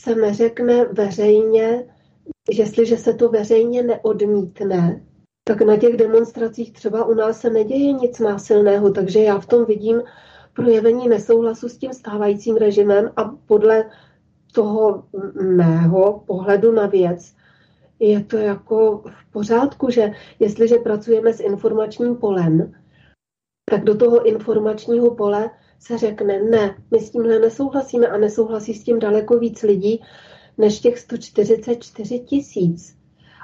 [0.00, 1.84] se neřekne veřejně,
[2.50, 5.02] jestliže se to veřejně neodmítne,
[5.44, 9.64] tak na těch demonstracích třeba u nás se neděje nic násilného, takže já v tom
[9.64, 10.02] vidím
[10.56, 13.84] projevení nesouhlasu s tím stávajícím režimem a podle
[14.52, 15.04] toho
[15.42, 17.34] mého pohledu na věc
[17.98, 22.72] je to jako v pořádku, že jestliže pracujeme s informačním polem,
[23.70, 28.84] tak do toho informačního pole se řekne, ne, my s tímhle nesouhlasíme a nesouhlasí s
[28.84, 30.02] tím daleko víc lidí
[30.58, 32.96] než těch 144 tisíc.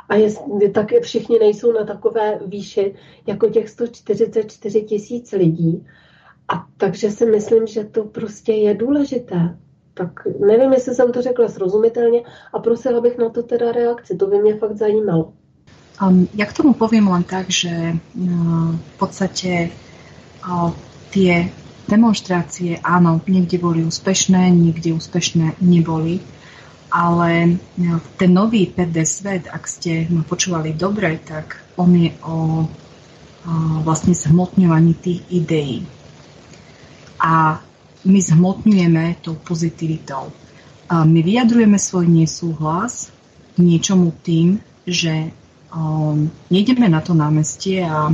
[0.09, 0.31] A je,
[0.75, 2.95] tak všichni nejsou na takové výši
[3.27, 5.87] jako těch 144 tisíc lidí.
[6.53, 9.57] A takže si myslím, že to prostě je důležité.
[9.95, 10.11] Tak
[10.47, 12.21] nevím, jestli jsem to řekla srozumitelně
[12.53, 15.33] a prosila bych na to teda reakci, to by mě fakt zajímalo.
[16.01, 19.69] Um, ja k tomu poviem len tak, že uh, v podstate
[20.41, 20.73] uh,
[21.13, 21.53] tie
[21.85, 26.25] demonstrácie, áno, niekde boli úspešné, niekde úspešné neboli,
[26.89, 32.67] ale uh, ten nový 5D svet, ak ste ma počúvali dobre, tak on je o
[33.83, 35.83] vlastne zhmotňovaní tých ideí
[37.23, 37.63] a
[38.03, 40.35] my zhmotňujeme tou pozitivitou.
[40.91, 43.15] My vyjadrujeme svoj nesúhlas
[43.57, 45.31] niečomu tým, že
[45.71, 48.11] um, nejdeme na to námestie a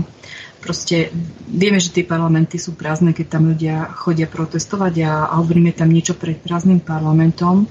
[0.60, 1.10] proste
[1.48, 5.90] vieme, že tie parlamenty sú prázdne, keď tam ľudia chodia protestovať a, a hovoríme tam
[5.90, 7.66] niečo pred prázdnym parlamentom.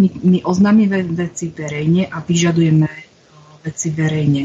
[0.00, 4.42] My, my oznámime veci verejne a vyžadujeme uh, veci verejne.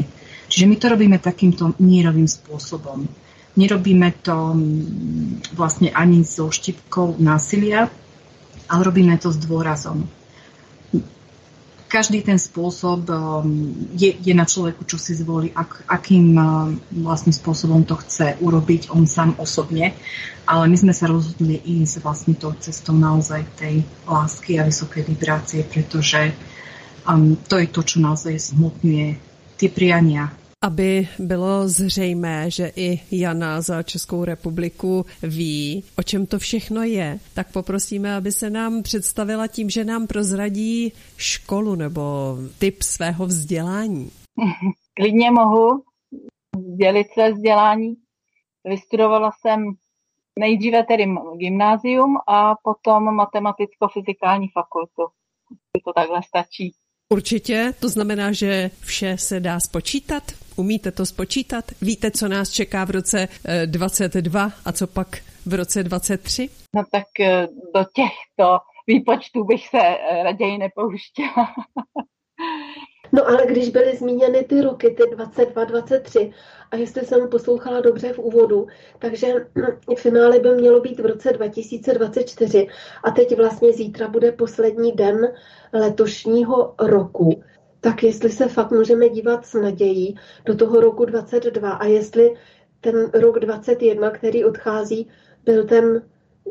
[0.48, 3.27] Čiže my to robíme takýmto mírovým spôsobom.
[3.58, 7.90] Nerobíme to mm, vlastne ani so štipkou násilia,
[8.70, 10.06] ale robíme to s dôrazom.
[11.88, 13.48] Každý ten spôsob um,
[13.96, 18.92] je, je na človeku, čo si zvolí, ak, akým um, vlastným spôsobom to chce urobiť
[18.92, 19.96] on sám osobne.
[20.44, 25.64] Ale my sme sa rozhodli ísť vlastne tou cestou naozaj tej lásky a vysokej vibrácie,
[25.64, 26.36] pretože
[27.08, 29.08] um, to je to, čo naozaj zmotňuje
[29.56, 30.28] tie priania,
[30.64, 37.18] aby bylo zřejmé, že i Jana za Českou republiku ví, o čem to všechno je,
[37.34, 42.02] tak poprosíme, aby se nám představila tím, že nám prozradí školu nebo
[42.58, 44.10] typ svého vzdělání.
[44.94, 45.82] Klidně mohu
[46.74, 47.94] sdělit své vzdělání.
[48.64, 49.64] Vystudovala jsem
[50.38, 51.04] nejdříve tedy
[51.36, 55.02] gymnázium a potom matematicko-fyzikální fakultu.
[55.84, 56.72] To takhle stačí.
[57.12, 60.22] Určitě, to znamená, že vše se dá spočítat?
[60.58, 61.64] Umíte to spočítat?
[61.82, 63.28] Víte, co nás čeká v roce
[63.66, 65.08] 22 eh, a co pak
[65.46, 66.48] v roce 23?
[66.76, 71.48] No tak eh, do těchto výpočtů bych se eh, raději nepouštěla.
[73.12, 76.32] No ale když byly zmíněny ty roky, ty 22, 23,
[76.70, 78.66] a jestli jsem poslouchala dobře v úvodu,
[78.98, 79.26] takže
[79.96, 82.66] finále by mělo být v roce 2024
[83.04, 85.32] a teď vlastně zítra bude poslední den
[85.72, 87.42] letošního roku.
[87.80, 92.34] Tak jestli se fakt můžeme dívat s nadějí do toho roku 22 a jestli
[92.80, 95.08] ten rok 21, který odchází,
[95.44, 96.02] byl ten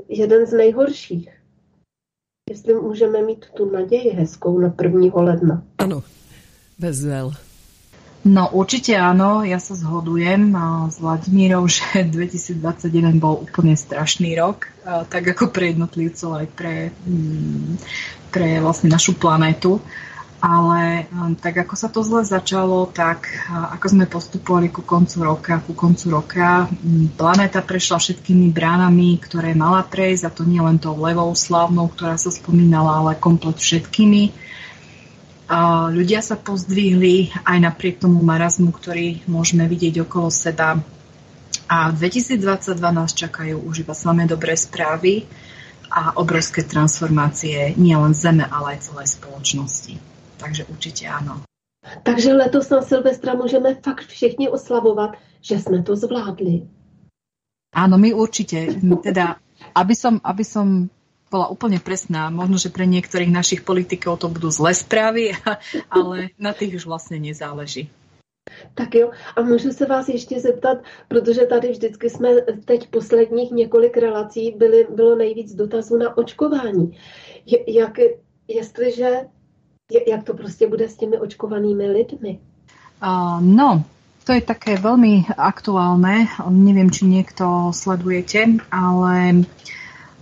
[0.10, 1.30] jeden z nejhorších.
[2.50, 5.22] Jestli můžeme mít tu naději hezkou na 1.
[5.22, 5.64] ledna.
[5.78, 6.04] Ano,
[6.80, 7.32] Bezvel.
[8.28, 10.52] No určite áno, ja sa zhodujem
[10.92, 17.80] s Vladimírou, že 2021 bol úplne strašný rok, tak ako pre jednotlivcov aj pre, mm,
[18.28, 19.80] pre vlastne našu planétu.
[20.38, 25.58] Ale um, tak ako sa to zle začalo, tak ako sme postupovali ku koncu roka,
[25.66, 30.78] ku koncu roka, um, planéta prešla všetkými bránami, ktoré mala prejsť, a to nie len
[30.78, 34.46] tou levou slávnou, ktorá sa spomínala, ale komplet všetkými.
[35.48, 40.78] A ľudia sa pozdvihli aj napriek tomu marazmu, ktorý môžeme vidieť okolo seba.
[41.72, 45.24] A v 2022 nás čakajú už iba samé dobré správy
[45.88, 50.17] a obrovské transformácie nielen Zeme, ale aj celej spoločnosti.
[50.38, 51.42] Takže určite áno.
[52.04, 56.68] Takže letos na Silvestra můžeme fakt všichni oslavovat, že jsme to zvládli.
[57.76, 58.80] Áno, my určite.
[59.04, 59.38] Teda,
[59.76, 60.90] aby som, aby som
[61.28, 65.36] bola úplne presná, možno, že pre niektorých našich politikov to budú zlé správy,
[65.98, 67.92] ale na tých už vlastne nezáleží.
[68.74, 70.78] Tak jo, a můžu se vás ještě zeptat,
[71.08, 72.30] protože tady vždycky jsme
[72.66, 76.98] teď posledních několik relací byly, bylo nejvíc dotazů na očkování.
[77.68, 78.00] Jak,
[78.48, 79.28] jestliže
[80.08, 82.40] jak to prostě bude s těmi očkovanými lidmi?
[83.04, 83.84] Uh, no,
[84.26, 86.28] to je také veľmi aktuálne.
[86.52, 89.48] Neviem, či niekto sledujete, ale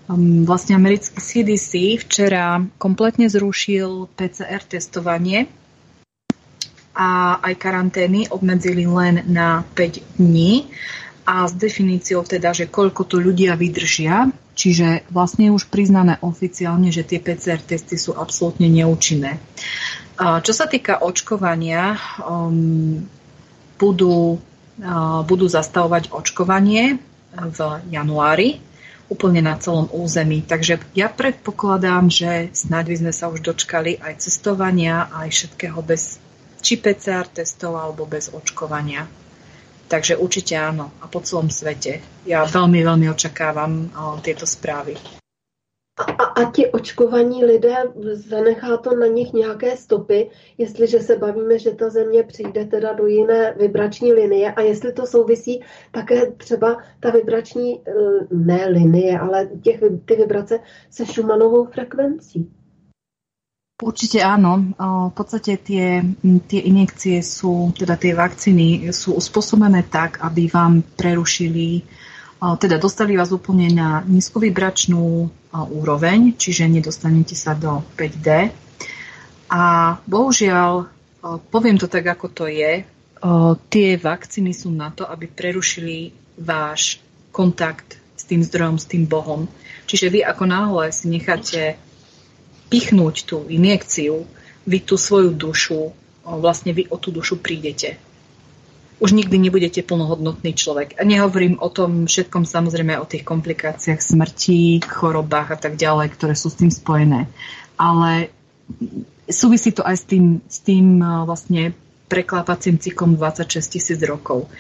[0.06, 5.50] um, vlastne americký CDC včera kompletne zrušil PCR testovanie
[6.94, 10.70] a aj karantény obmedzili len na 5 dní
[11.26, 16.90] a s definíciou teda, že koľko to ľudia vydržia, čiže vlastne je už priznané oficiálne,
[16.90, 19.38] že tie PCR testy sú absolútne neúčinné.
[20.16, 23.04] Čo sa týka očkovania, um,
[23.76, 24.40] budú,
[25.28, 27.04] budú zastavovať očkovanie
[27.36, 27.60] v
[27.92, 28.64] januári
[29.06, 30.42] úplne na celom území.
[30.42, 36.18] Takže ja predpokladám, že snáď by sme sa už dočkali aj cestovania, aj všetkého bez
[36.66, 39.06] či PCR testov alebo bez očkovania.
[39.88, 40.92] Takže určite áno.
[41.02, 42.02] A po celom svete.
[42.26, 43.94] Ja veľmi, veľmi očakávam
[44.26, 44.98] tieto správy.
[45.96, 47.76] A, a, a ti očkovaní lidé,
[48.12, 53.08] zanechá to na nich nějaké stopy, jestliže se bavíme, že ta země přijde teda do
[53.08, 57.92] jiné vibrační linie a jestli to souvisí také třeba ta vibrační, eh,
[58.32, 60.60] ne linie, ale těch, ty vibrace
[60.90, 62.52] se Schumannovou frekvencí.
[63.76, 64.72] Určite áno.
[64.80, 66.00] V podstate tie,
[66.48, 71.84] tie injekcie sú, teda tie vakcíny sú uspôsobené tak, aby vám prerušili,
[72.40, 75.28] teda dostali vás úplne na nízkovibračnú
[75.76, 78.28] úroveň, čiže nedostanete sa do 5D.
[79.52, 79.64] A
[80.08, 80.88] bohužiaľ,
[81.52, 82.88] poviem to tak, ako to je,
[83.68, 87.04] tie vakcíny sú na to, aby prerušili váš
[87.36, 89.52] kontakt s tým zdrojom, s tým Bohom.
[89.84, 91.76] Čiže vy ako náhle si necháte
[92.76, 94.28] pichnúť tú injekciu,
[94.68, 95.96] vy tú svoju dušu,
[96.28, 97.96] vlastne vy o tú dušu prídete.
[99.00, 101.00] Už nikdy nebudete plnohodnotný človek.
[101.00, 106.36] A nehovorím o tom všetkom samozrejme o tých komplikáciách smrti, chorobách a tak ďalej, ktoré
[106.36, 107.32] sú s tým spojené.
[107.80, 108.28] Ale
[109.32, 111.72] súvisí to aj s tým, s tým vlastne
[112.12, 114.52] preklápacím cyklom 26 tisíc rokov.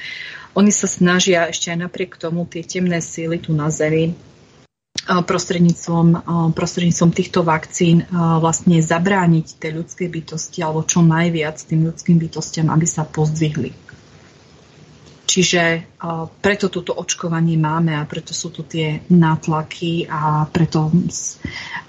[0.55, 4.15] Oni sa snažia ešte aj napriek tomu tie temné síly tu na Zemi
[5.05, 6.07] prostredníctvom,
[6.57, 12.89] prostredníctvom týchto vakcín vlastne zabrániť tej ľudskej bytosti alebo čo najviac tým ľudským bytostiam, aby
[12.89, 13.84] sa pozdvihli.
[15.35, 15.83] Čiže
[16.39, 20.87] preto toto očkovanie máme a preto sú tu tie nátlaky a preto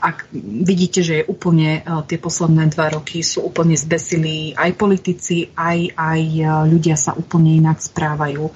[0.02, 0.26] ak
[0.66, 6.22] vidíte, že je úplne tie posledné dva roky sú úplne zbesilí aj politici, aj, aj
[6.66, 8.50] ľudia sa úplne inak správajú.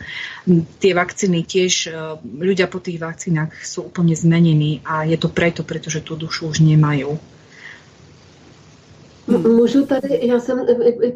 [0.82, 1.94] Tie vakcíny tiež,
[2.26, 6.66] ľudia po tých vakcínach sú úplne zmenení a je to preto, pretože tú dušu už
[6.66, 7.14] nemajú.
[9.30, 10.66] Můžu tady, já jsem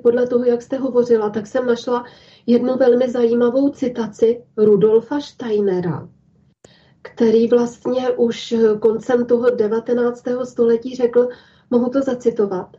[0.02, 2.04] podle toho, jak jste hovořila, tak jsem našla
[2.46, 6.08] jednu velmi zajímavou citaci Rudolfa Steinera,
[7.02, 10.24] který vlastně už koncem toho 19.
[10.44, 11.28] století řekl,
[11.70, 12.76] mohu to zacitovat,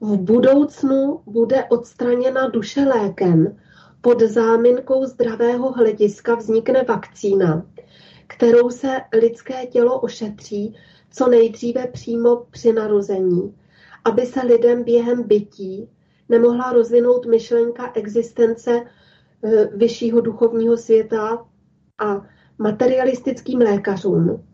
[0.00, 3.56] v budoucnu bude odstraněna duše lékem,
[4.00, 7.66] pod záminkou zdravého hlediska vznikne vakcína,
[8.26, 10.76] kterou se lidské tělo ošetří
[11.10, 13.56] co nejdříve přímo při narození,
[14.04, 15.88] aby se lidem během bytí
[16.30, 18.82] nemohla rozvinout myšlenka existence
[19.44, 21.46] eh, vyššího duchovního světa
[21.98, 22.26] a
[22.58, 24.44] materialistickým lékařům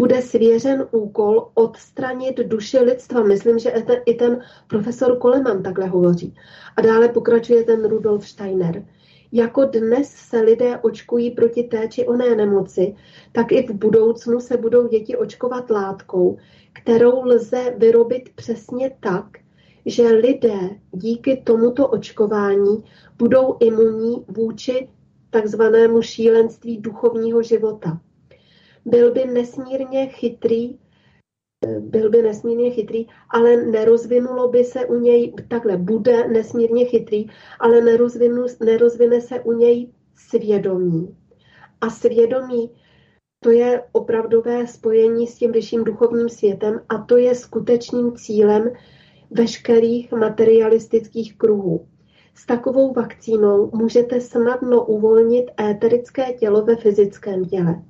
[0.00, 3.22] bude svěřen úkol odstranit duši lidstva.
[3.22, 3.72] Myslím, že
[4.04, 6.34] i ten profesor Koleman takhle hovoří.
[6.76, 8.84] A dále pokračuje ten Rudolf Steiner.
[9.32, 12.94] Jako dnes se lidé očkují proti té či oné nemoci,
[13.32, 16.36] tak i v budoucnu se budou děti očkovat látkou,
[16.72, 19.26] kterou lze vyrobit přesně tak,
[19.86, 20.58] že lidé
[20.92, 22.84] díky tomuto očkování
[23.18, 24.88] budou imunní vůči
[25.30, 28.00] takzvanému šílenství duchovního života.
[28.84, 30.78] Byl by nesmírně chytrý
[31.80, 37.26] byl by nesmírně chytrý, ale nerozvinulo by se u něj, takhle bude nesmírně chytrý,
[37.60, 41.16] ale nerozvinu, nerozvine se u něj svědomí.
[41.80, 42.70] A svědomí
[43.40, 48.70] to je opravdové spojení s tím vyšším duchovním světem a to je skutečným cílem
[49.30, 51.86] veškerých materialistických kruhů.
[52.34, 57.82] S takovou vakcínou můžete snadno uvolnit éterické tělo ve fyzickém těle.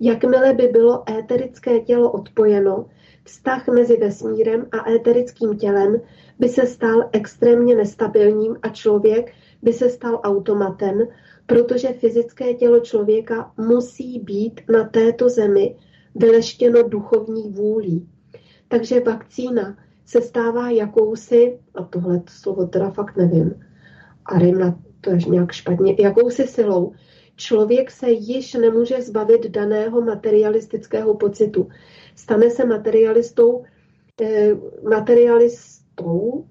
[0.00, 2.86] Jakmile by bylo éterické tělo odpojeno,
[3.24, 6.00] vztah mezi vesmírem a éterickým tělem
[6.38, 10.98] by se stal extrémně nestabilním a člověk by se stal automatem,
[11.46, 15.76] protože fyzické tělo člověka musí být na této zemi
[16.14, 18.08] vyleštěno duchovní vůlí.
[18.68, 19.76] Takže vakcína
[20.10, 23.66] se stává jakousi, a tohle slovo teda fakt nevím,
[24.24, 26.92] a na to je nějak špatně, jakousi silou.
[27.36, 31.68] Člověk se již nemůže zbavit daného materialistického pocitu.
[32.16, 33.64] Stane se materialistou,
[34.22, 34.50] eh,
[34.90, 36.44] materialistou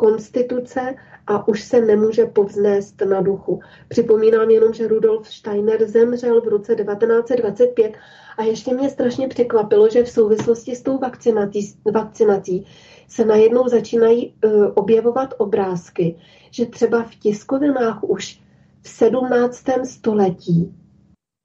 [0.00, 0.94] konstituce
[1.26, 3.60] a už se nemůže povznést na duchu.
[3.88, 7.92] Připomínám jenom, že Rudolf Steiner zemřel v roce 1925
[8.36, 12.66] a ještě mě strašně překvapilo, že v souvislosti s tou vakcinací, vakcinací
[13.08, 16.16] se najednou začínají uh, objevovat obrázky,
[16.50, 18.40] že třeba v tiskovinách už
[18.82, 19.64] v 17.
[19.84, 20.74] století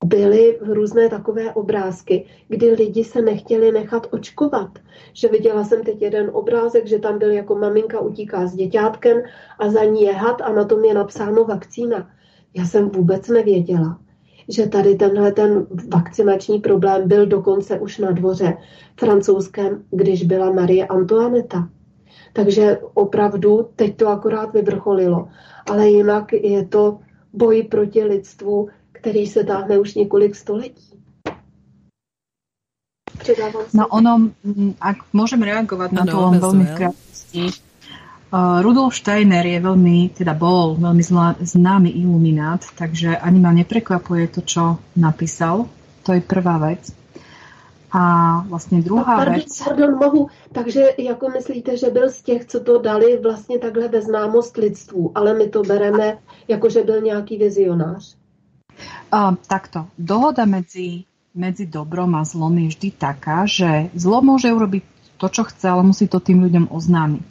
[0.05, 4.79] byly různé takové obrázky, kdy lidi se nechtěli nechat očkovat.
[5.13, 9.21] Že viděla jsem teď jeden obrázek, že tam byl jako maminka utíká s děťátkem
[9.59, 12.09] a za ní je had a na tom je napsáno vakcína.
[12.53, 13.99] Já jsem vůbec nevěděla,
[14.49, 18.57] že tady tenhle ten vakcinační problém byl dokonce už na dvoře
[18.99, 21.69] francouzském, když byla Marie Antoineta.
[22.33, 25.27] Takže opravdu teď to akorát vyvrcholilo.
[25.69, 26.99] Ale jinak je to
[27.33, 28.67] boj proti lidstvu,
[29.01, 30.91] který se táhne už několik století.
[33.73, 34.33] No ono,
[34.81, 37.43] ak môžem reagovať na to len veľmi v krátkosti.
[38.31, 44.25] Uh, Rudolf Steiner je veľmi, teda bol veľmi zlá, známy iluminát, takže ani ma neprekvapuje
[44.31, 44.63] to, čo
[44.97, 45.69] napísal.
[46.07, 46.89] To je prvá vec.
[47.91, 48.01] A
[48.47, 49.63] vlastně druhá pardon, věc...
[49.63, 54.01] Pardon, mohu, takže jako myslíte, že byl z těch, co to dali vlastně takhle ve
[54.01, 56.17] známost lidstvu, ale my to bereme
[56.47, 58.20] jako, že byl nějaký vizionář?
[59.11, 59.91] Uh, takto.
[59.99, 61.03] Dohoda medzi,
[61.35, 64.83] medzi dobrom a zlom je vždy taká, že zlo môže urobiť
[65.21, 67.29] to, čo chce, ale musí to tým ľuďom oznámiť.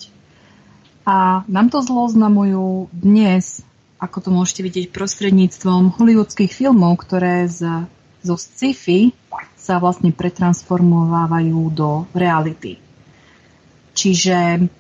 [1.09, 3.67] A nám to zlo oznamujú dnes,
[3.99, 7.89] ako to môžete vidieť prostredníctvom hollywoodských filmov, ktoré z,
[8.23, 9.11] zo sci-fi
[9.59, 12.79] sa vlastne pretransformovávajú do reality.
[13.93, 14.71] Čiže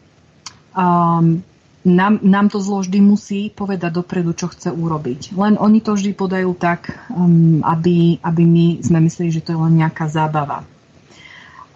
[0.73, 1.43] um,
[1.85, 5.33] nám, nám to zlo vždy musí povedať dopredu, čo chce urobiť.
[5.33, 9.63] Len oni to vždy podajú tak, um, aby, aby my sme mysleli, že to je
[9.65, 10.69] len nejaká zábava.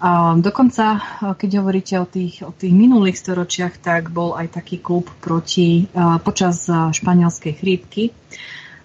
[0.04, 1.00] Um, dokonca,
[1.40, 6.20] keď hovoríte o tých, o tých minulých storočiach, tak bol aj taký klub proti, uh,
[6.20, 8.12] počas španielskej chrípky,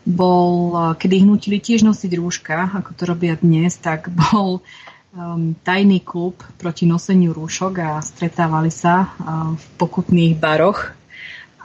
[0.07, 4.63] bol, kedy ich nutili tiež nosiť rúška, ako to robia dnes, tak bol
[5.11, 10.98] um, tajný klub proti noseniu rúšok a stretávali sa uh, v pokutných baroch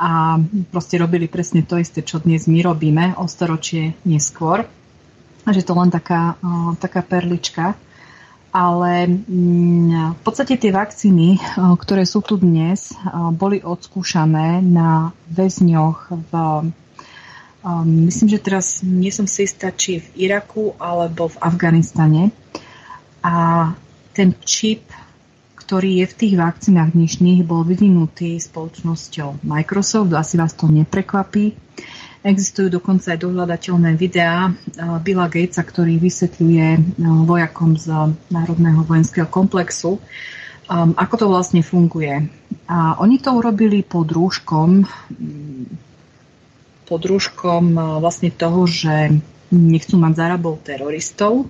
[0.05, 0.36] a
[0.68, 4.68] proste robili presne to isté, čo dnes my robíme o storočie neskôr.
[5.44, 6.36] A že to len taká,
[6.76, 7.72] taká perlička.
[8.52, 12.93] Ale mm, v podstate tie vakcíny, ktoré sú tu dnes,
[13.35, 16.32] boli odskúšané na väzňoch v
[17.85, 22.28] myslím, že teraz nie som si istá, či v Iraku alebo v Afganistane.
[23.24, 23.72] A
[24.12, 24.85] ten čip,
[25.64, 30.12] ktorý je v tých vakcínach dnešných, bol vyvinutý spoločnosťou Microsoft.
[30.12, 31.56] Asi vás to neprekvapí.
[32.20, 36.80] Existujú dokonca aj dohľadateľné videá uh, Billa Gatesa, ktorý vysvetľuje uh,
[37.24, 42.28] vojakom z Národného vojenského komplexu, um, ako to vlastne funguje.
[42.68, 44.84] A oni to urobili pod rúškom
[46.84, 49.08] pod rúškom vlastne toho, že
[49.48, 51.48] nechcú mať zárabov teroristov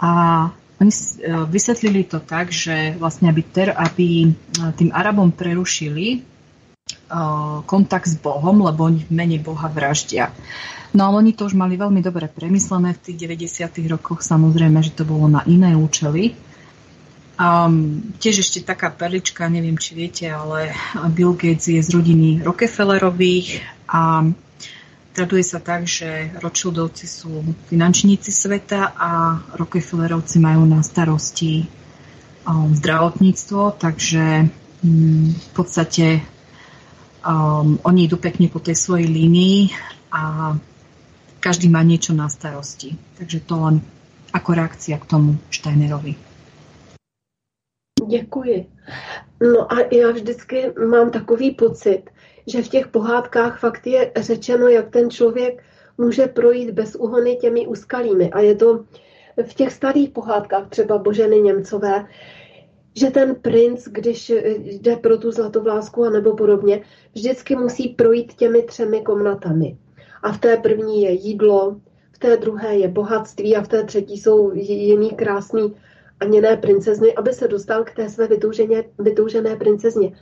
[0.00, 1.04] a oni e,
[1.48, 4.28] vysvetlili to tak, že vlastne aby, ter, aby e,
[4.76, 6.36] tým Arabom prerušili
[7.66, 10.30] kontakt s Bohom, lebo oni v mene Boha vraždia.
[10.94, 13.90] No ale oni to už mali veľmi dobre premyslené v tých 90.
[13.90, 16.38] rokoch, samozrejme, že to bolo na iné účely.
[17.36, 20.72] Um, tiež ešte taká perlička, neviem, či viete, ale
[21.12, 23.60] Bill Gates je z rodiny Rockefellerových
[23.92, 24.24] a
[25.16, 27.40] Traduje sa tak, že Rothschildovci sú
[27.72, 31.64] finančníci sveta a Rockefellerovci majú na starosti
[32.44, 34.44] um, zdravotníctvo, takže
[34.84, 36.20] um, v podstate
[37.24, 39.72] um, oni idú pekne po tej svojej línii
[40.12, 40.52] a
[41.40, 43.00] každý má niečo na starosti.
[43.16, 43.80] Takže to len
[44.36, 46.12] ako reakcia k tomu Steinerovi.
[48.04, 48.66] Děkuji.
[49.40, 52.10] No a já vždycky mám takový pocit,
[52.46, 55.62] že v těch pohádkách fakt je řečeno, jak ten člověk
[55.98, 58.30] může projít bez uhony těmi úskalími.
[58.30, 58.84] A je to
[59.46, 62.06] v těch starých pohádkách, třeba Boženy Němcové,
[62.96, 66.80] že ten princ, když jde pro tu zlatovlásku a nebo podobně,
[67.14, 69.76] vždycky musí projít těmi třemi komnatami.
[70.22, 71.76] A v té první je jídlo,
[72.12, 75.76] v té druhé je bohatství a v té třetí jsou jiný krásný
[76.20, 80.12] aněné princezny, aby se dostal k té své vytoužené, vytoužené princezně.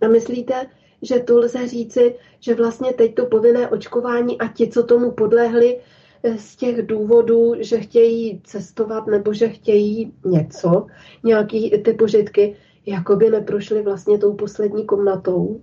[0.00, 0.66] A myslíte,
[1.04, 5.78] že to lze říci, že vlastně teď to povinné očkování a ti, co tomu podlehli
[6.22, 10.86] eh, z těch důvodů, že chtějí cestovat nebo že chtějí něco,
[11.24, 12.56] nějaký ty požitky,
[12.86, 15.60] jako by neprošli vlastně tou poslední komnatou?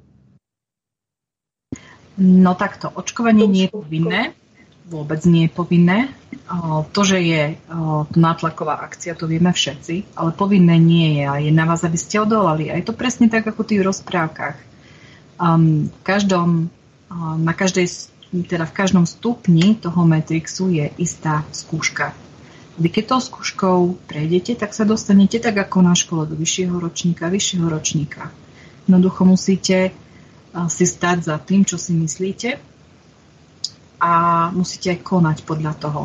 [2.17, 4.21] No takto, očkovanie nie je povinné,
[4.85, 6.11] vôbec nie je povinné.
[6.91, 7.55] To, že je
[8.11, 11.95] to nátlaková akcia, to vieme všetci, ale povinné nie je a je na vás, aby
[11.95, 12.67] ste odolali.
[12.67, 14.70] A je to presne tak, ako v tých rozprávkach.
[15.41, 16.69] V každom,
[17.41, 17.89] na každej,
[18.45, 22.13] teda v každom stupni toho Matrixu je istá skúška.
[22.77, 27.27] Vy keď tou skúškou prejdete, tak sa dostanete tak ako na škole do vyššieho ročníka,
[27.27, 28.29] vyššieho ročníka.
[28.85, 29.91] Jednoducho musíte
[30.69, 32.61] si stať za tým, čo si myslíte
[33.97, 34.13] a
[34.53, 36.01] musíte aj konať podľa toho.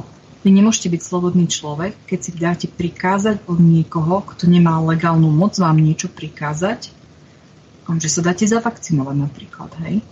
[0.46, 5.58] Vy nemôžete byť slobodný človek, keď si dáte prikázať od niekoho, kto nemá legálnu moc
[5.58, 6.94] vám niečo prikázať,
[8.02, 10.02] že sa dáte zavakcinovať napríklad, hej?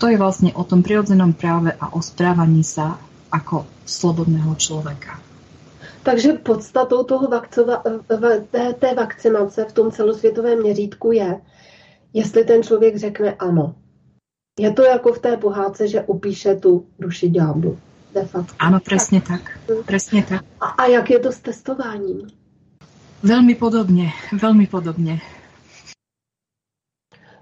[0.00, 2.96] To je vlastne o tom prirodzenom práve a o správaní sa
[3.28, 5.20] ako slobodného človeka.
[6.02, 7.84] Takže podstatou toho vakcova,
[8.50, 11.40] té, té vakcinace v tom celosvětovém měřítku je,
[12.12, 13.74] jestli ten člověk řekne ano.
[14.58, 17.78] Je to jako v té pohádce, že upíše tu duši ďáblu.
[18.12, 18.52] De facto.
[18.60, 19.56] Áno, presne tak.
[19.88, 20.44] Presne tak.
[20.60, 22.28] A, a jak je to s testováním?
[23.24, 25.24] Veľmi podobne, veľmi podobne.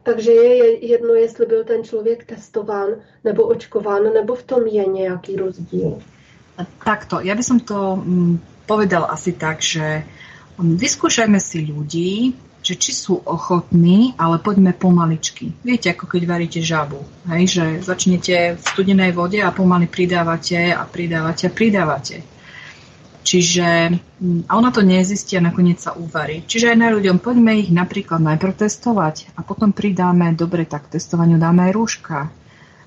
[0.03, 2.89] Takže je jedno, jestli byl ten člověk testován
[3.25, 5.99] nebo očkován, nebo v tom je nějaký rozdíl.
[6.85, 8.37] Takto, ja by som to mm,
[8.69, 10.05] povedal asi tak, že
[10.61, 15.57] mm, vyskúšajme si ľudí, že či sú ochotní, ale poďme pomaličky.
[15.65, 17.01] Viete, ako keď varíte žabu.
[17.33, 22.21] Hej, že začnete v studenej vode a pomaly pridávate a pridávate a pridávate.
[23.21, 23.69] Čiže
[24.49, 26.45] a ona to nezistí a nakoniec sa uvarí.
[26.49, 31.37] Čiže aj na ľuďom poďme ich napríklad najprv testovať a potom pridáme, dobre, tak testovaniu
[31.37, 32.19] dáme aj rúška.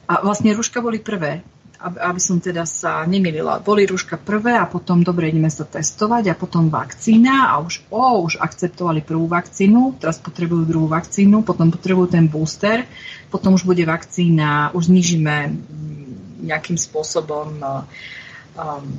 [0.10, 1.46] A vlastne rúška boli prvé
[1.84, 3.60] aby som teda sa nemýlila.
[3.60, 8.24] Boli rúška prvé a potom dobre ideme sa testovať a potom vakcína a už, o,
[8.24, 12.88] už akceptovali prvú vakcínu, teraz potrebujú druhú vakcínu, potom potrebujú ten booster,
[13.28, 17.84] potom už bude vakcína, už znižíme mm, nejakým spôsobom um,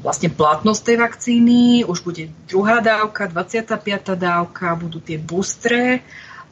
[0.03, 4.19] vlastne platnosť tej vakcíny, už bude druhá dávka, 25.
[4.19, 6.03] dávka, budú tie boostre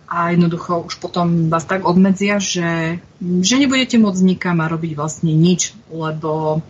[0.06, 5.32] a jednoducho už potom vás tak obmedzia, že, že nebudete môcť nikam a robiť vlastne
[5.32, 6.62] nič, lebo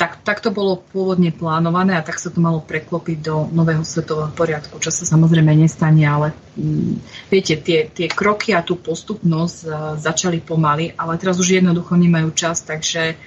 [0.00, 4.32] tak, tak to bolo pôvodne plánované a tak sa to malo preklopiť do nového svetového
[4.32, 6.94] poriadku, čo sa samozrejme nestane, ale m, mm,
[7.28, 12.32] viete, tie, tie kroky a tú postupnosť uh, začali pomaly, ale teraz už jednoducho nemajú
[12.32, 13.20] čas, takže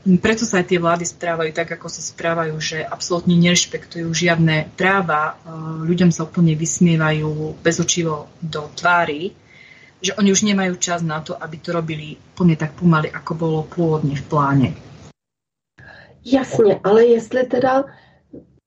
[0.00, 5.36] preto sa aj tie vlády správajú tak, ako sa správajú, že absolútne nerešpektujú žiadne práva,
[5.36, 5.52] e,
[5.84, 9.36] ľuďom sa úplne vysmievajú bezočivo do tvári,
[10.00, 13.60] že oni už nemajú čas na to, aby to robili plne tak pomaly, ako bolo
[13.68, 14.68] pôvodne v pláne.
[16.24, 17.84] Jasně, ale jestli teda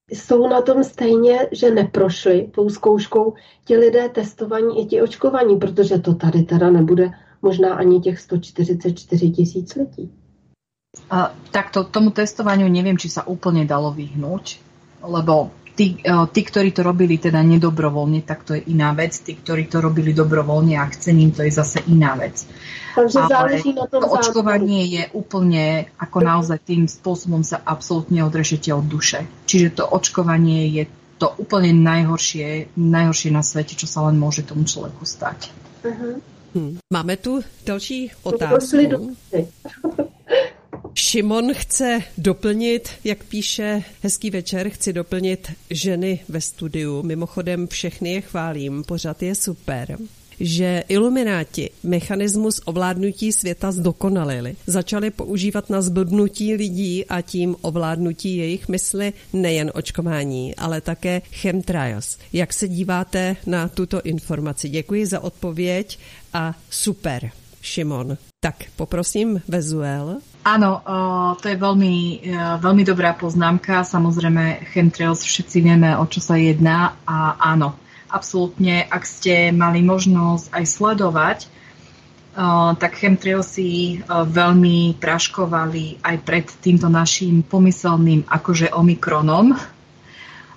[0.10, 3.34] jsou na tom stejně, že neprošli tou zkouškou
[3.66, 7.10] ti lidé testovaní i ti očkovaní, protože to tady teda nebude
[7.42, 10.12] možná ani těch 144 tisíc lidí.
[11.50, 14.46] Takto tomu testovaniu neviem, či sa úplne dalo vyhnúť,
[15.02, 19.18] lebo tí, e, tí, ktorí to robili teda nedobrovoľne, tak to je iná vec.
[19.18, 22.46] Tí, ktorí to robili dobrovoľne a chcením, to je zase iná vec.
[22.94, 28.70] Takže záleží na tom to očkovanie je úplne, ako naozaj tým spôsobom sa absolútne odrešete
[28.70, 29.26] od duše.
[29.50, 30.86] Čiže to očkovanie je
[31.18, 35.50] to úplne najhoršie, najhoršie na svete, čo sa len môže tomu človeku stať.
[35.82, 36.22] Uh-huh.
[36.54, 36.78] Hmm.
[36.94, 39.18] Máme tu další otázku.
[40.96, 47.04] Šimon chce doplnit, jak píše Hezký večer, chci doplnit ženy ve studiu.
[47.04, 49.98] Mimochodem všechny je chválím, pořad je super
[50.40, 54.56] že ilumináti mechanismus ovládnutí světa zdokonalili.
[54.68, 62.18] Začali používat na zblbnutí lidí a tím ovládnutí jejich mysli nejen očkování, ale také chemtrails.
[62.34, 64.70] Jak se díváte na tuto informaci?
[64.70, 66.00] Děkuji za odpověď
[66.34, 68.18] a super, Šimon.
[68.40, 70.18] Tak poprosím Vezuel.
[70.44, 70.84] Áno,
[71.40, 73.88] to je veľmi, e, veľmi dobrá poznámka.
[73.88, 77.80] Samozrejme, chemtrails všetci vieme, o čo sa jedná a áno,
[78.12, 81.40] absolútne, ak ste mali možnosť aj sledovať,
[82.82, 89.54] tak chemtrailsy veľmi praškovali aj pred týmto našim pomyselným akože omikronom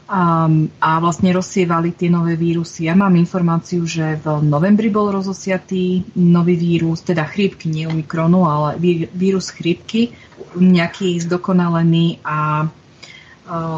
[0.07, 0.47] a,
[0.78, 2.87] a vlastne rozsievali tie nové vírusy.
[2.87, 8.78] Ja mám informáciu, že v novembri bol rozosiatý nový vírus, teda chrípky, nie omikronu, ale
[9.11, 10.15] vírus chrípky,
[10.55, 12.70] nejaký zdokonalený a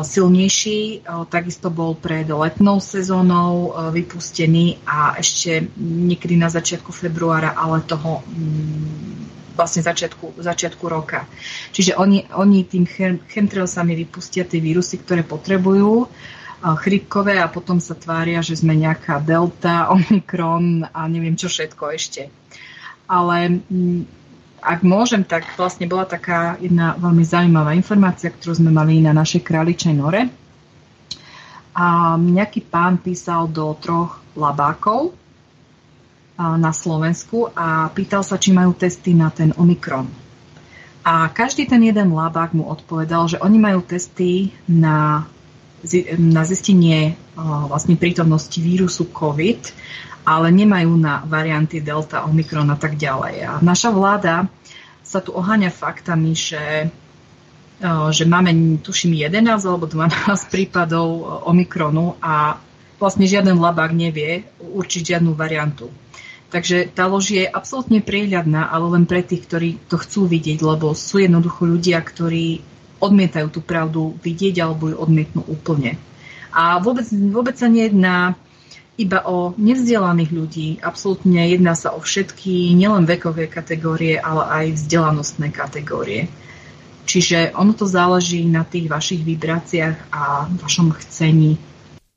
[0.04, 1.04] silnejší.
[1.28, 9.37] Takisto bol pred letnou sezónou vypustený a ešte niekedy na začiatku februára, ale toho mm,
[9.58, 11.26] vlastne začiatku, začiatku roka.
[11.74, 12.86] Čiže oni, oni tým
[13.26, 16.06] chemtrailsami vypustia tie vírusy, ktoré potrebujú,
[16.62, 22.30] chrypkové a potom sa tvária, že sme nejaká delta, omikron a neviem čo všetko ešte.
[23.10, 24.00] Ale mm,
[24.62, 29.42] ak môžem, tak vlastne bola taká jedna veľmi zaujímavá informácia, ktorú sme mali na našej
[29.46, 30.28] králičej nore.
[31.78, 35.14] A nejaký pán písal do troch labákov
[36.38, 40.06] na Slovensku a pýtal sa, či majú testy na ten Omikron.
[41.02, 45.26] A každý ten jeden labák mu odpovedal, že oni majú testy na,
[46.14, 49.74] na zistenie vlastne prítomnosti vírusu COVID
[50.28, 53.34] ale nemajú na varianty Delta, Omikron a tak ďalej.
[53.48, 54.44] A naša vláda
[55.00, 56.92] sa tu oháňa faktami, že,
[58.12, 58.52] že máme,
[58.84, 61.08] tuším, 11 alebo 12 prípadov
[61.48, 62.60] Omikronu a
[63.00, 65.88] vlastne žiaden labák nevie určiť žiadnu variantu.
[66.48, 70.96] Takže tá lož je absolútne priehľadná, ale len pre tých, ktorí to chcú vidieť, lebo
[70.96, 72.64] sú jednoducho ľudia, ktorí
[72.98, 76.00] odmietajú tú pravdu vidieť alebo ju odmietnú úplne.
[76.48, 78.34] A vôbec, vôbec sa nejedná
[78.98, 80.68] iba o nevzdelaných ľudí.
[80.82, 86.26] Absolútne jedná sa o všetky, nielen vekové kategórie, ale aj vzdelanostné kategórie.
[87.08, 91.56] Čiže ono to záleží na tých vašich vibráciách a vašom chcení.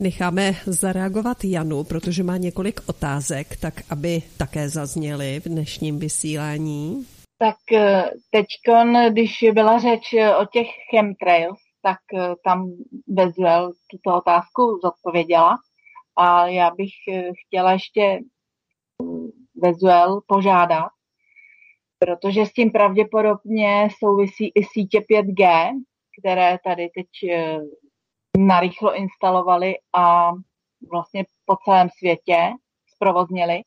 [0.02, 7.06] Necháme zareagovat Janu, protože má několik otázek, tak aby také zazněly v dnešním vysílání.
[7.38, 8.46] Tak eh, teď,
[9.10, 12.72] když byla řeč eh, o těch chemtrails, tak eh, tam
[13.08, 15.58] Bezuel tuto otázku zodpověděla.
[16.18, 16.94] A já bych
[17.48, 18.20] chtěla ještě
[19.56, 20.92] Vezuel požádat,
[22.00, 25.70] protože s tím pravděpodobně souvisí i sítě 5G,
[26.20, 27.08] které tady teď
[28.38, 30.32] narychlo instalovali a
[30.92, 32.38] vlastně po celém světě
[32.96, 33.62] zprovoznili.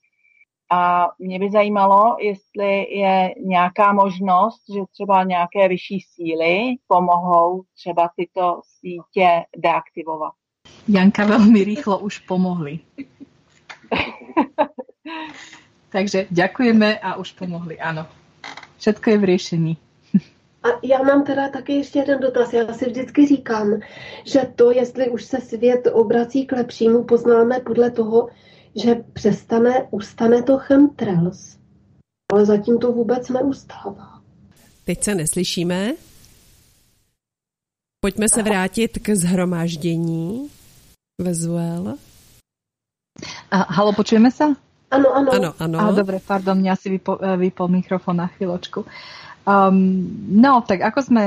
[0.72, 8.10] A mě by zajímalo, jestli je nějaká možnost, že třeba nějaké vyšší síly pomohou třeba
[8.16, 10.32] tyto sítě deaktivovat.
[10.88, 12.80] Janka veľmi rýchlo už pomohli.
[15.94, 18.06] Takže ďakujeme a už pomohli, áno.
[18.80, 19.72] Všetko je v riešení.
[20.64, 22.52] A já mám teda taky ještě jeden dotaz.
[22.52, 23.80] Já si vždycky říkám,
[24.24, 28.28] že to, jestli už se svět obrací k lepšímu, poznáme podle toho,
[28.76, 31.56] že přestane, ustane to chemtrails.
[32.32, 34.20] Ale zatím to vůbec neustává.
[34.84, 35.92] Teď se neslyšíme.
[38.00, 40.48] Pojďme se vrátit k zhromáždění.
[41.20, 41.94] Vezuel.
[43.50, 44.58] A, halo, počujeme sa?
[44.90, 45.30] Áno, áno.
[45.30, 45.76] Áno, áno.
[45.78, 48.82] A, dobre, pardon, mňa si vypo, e, vypol mikrofón na chvíľočku.
[49.44, 50.08] Um,
[50.40, 51.24] no, tak ako sme,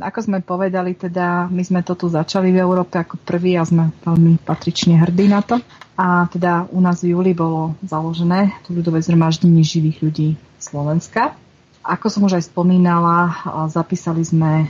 [0.00, 3.92] ako sme povedali, teda my sme to tu začali v Európe ako prvý a sme
[4.08, 5.60] veľmi patrične hrdí na to.
[6.00, 11.36] A teda u nás v júli bolo založené to ľudové zhromaždenie živých ľudí Slovenska.
[11.84, 13.36] Ako som už aj spomínala,
[13.68, 14.68] zapísali sme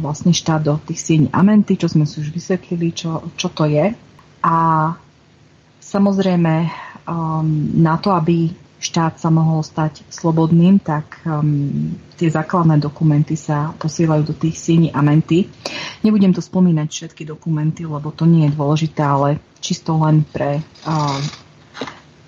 [0.00, 3.92] vlastne štát do tých siení Amenty, čo sme si už vysvetlili, čo, čo to je.
[4.44, 4.56] A
[5.80, 6.54] samozrejme
[7.08, 7.46] um,
[7.80, 14.28] na to, aby štát sa mohol stať slobodným, tak um, tie základné dokumenty sa posielajú
[14.28, 15.48] do tých siení Amenty.
[16.04, 21.20] Nebudem tu spomínať všetky dokumenty, lebo to nie je dôležité, ale čisto len pre, um,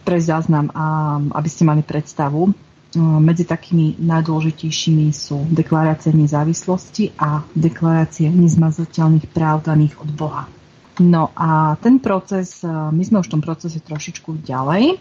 [0.08, 2.56] pre záznam, um, aby ste mali predstavu.
[2.96, 10.48] Medzi takými najdôležitejšími sú deklarácie nezávislosti a deklarácie nezmazateľných práv daných od Boha.
[10.96, 14.96] No a ten proces, my sme už v tom procese trošičku ďalej.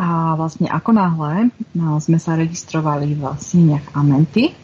[0.00, 4.56] A vlastne ako náhle no, sme sa registrovali v síniach Amenty,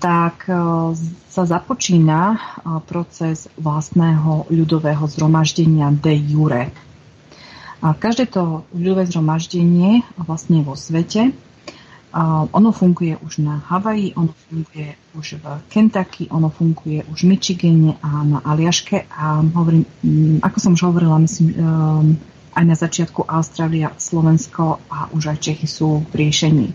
[0.00, 0.48] tak
[1.28, 2.40] sa započína
[2.88, 6.72] proces vlastného ľudového zhromaždenia de jure.
[7.84, 11.36] A každé to ľudové zhromaždenie vlastne vo svete,
[12.52, 17.96] ono funguje už na Havaji, ono funguje už v Kentucky, ono funguje už v Michigane
[18.04, 21.56] a na Aliaške a hovorím, mm, ako som už hovorila, myslím,
[22.52, 26.68] aj na začiatku Austrália, Slovensko a už aj Čechy sú v riešení.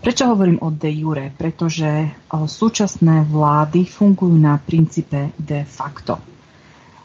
[0.00, 1.28] Prečo hovorím o de jure?
[1.36, 6.16] Pretože súčasné vlády fungujú na princípe de facto.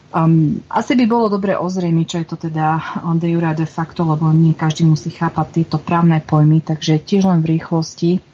[0.08, 2.80] Um, asi by bolo dobre ozrejmiť, čo je to teda
[3.20, 7.44] de jure de facto, lebo nie každý musí chápať tieto právne pojmy, takže tiež len
[7.44, 8.24] v rýchlosti.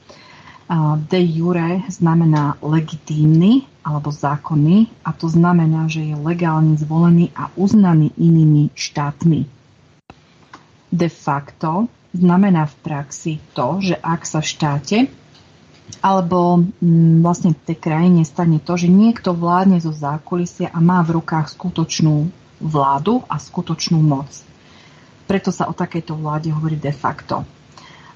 [1.06, 8.10] De jure znamená legitímny alebo zákonný a to znamená, že je legálne zvolený a uznaný
[8.18, 9.46] inými štátmi.
[10.90, 14.98] De facto znamená v praxi to, že ak sa v štáte
[16.00, 21.04] alebo mm, vlastne v tej krajine stane to, že niekto vládne zo zákulisia a má
[21.04, 22.32] v rukách skutočnú
[22.62, 24.32] vládu a skutočnú moc.
[25.28, 27.44] Preto sa o takejto vláde hovorí de facto.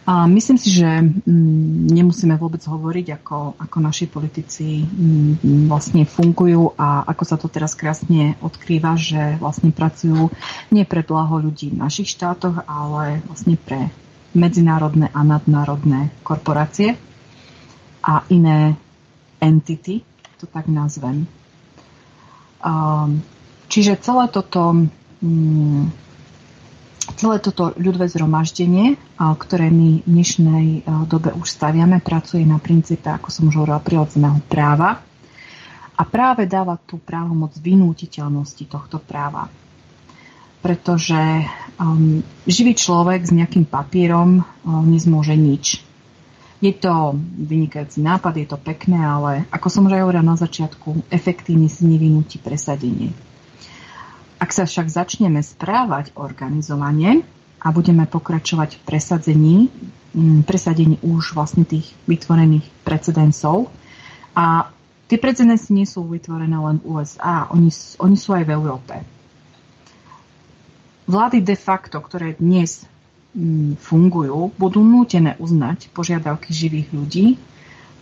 [0.08, 6.72] A myslím si, že mm, nemusíme vôbec hovoriť, ako, ako naši politici mm, vlastne fungujú
[6.80, 10.32] a ako sa to teraz krásne odkrýva, že vlastne pracujú
[10.72, 13.92] nie pre blaho ľudí v našich štátoch, ale vlastne pre
[14.32, 16.96] medzinárodné a nadnárodné korporácie
[18.00, 18.80] a iné
[19.44, 20.00] entity,
[20.40, 21.28] to tak nazvem.
[23.68, 24.88] Čiže celé toto,
[25.20, 26.07] mm,
[27.16, 30.66] celé toto ľudové zhromaždenie, ktoré my v dnešnej
[31.08, 35.00] dobe už staviame, pracuje na princípe, ako som už hovorila, prirodzeného práva
[35.98, 39.50] a práve dáva tú právomoc vynútiteľnosti tohto práva.
[40.58, 41.18] Pretože
[41.78, 44.44] um, živý človek s nejakým papierom um,
[44.86, 45.88] nezmôže nič
[46.58, 51.06] je to vynikajúci nápad, je to pekné, ale ako som už aj hovorila na začiatku,
[51.06, 53.14] efektívne si nevynúti presadenie.
[54.38, 57.26] Ak sa však začneme správať organizovane
[57.58, 59.56] a budeme pokračovať v presadzení,
[60.14, 63.74] mm, presadení už vlastne tých vytvorených precedensov
[64.38, 64.70] a
[65.10, 68.94] tie precedensy nie sú vytvorené len v USA, oni, oni sú aj v Európe.
[71.08, 72.84] Vlády de facto, ktoré dnes
[73.80, 77.26] fungujú, budú nútené uznať požiadavky živých ľudí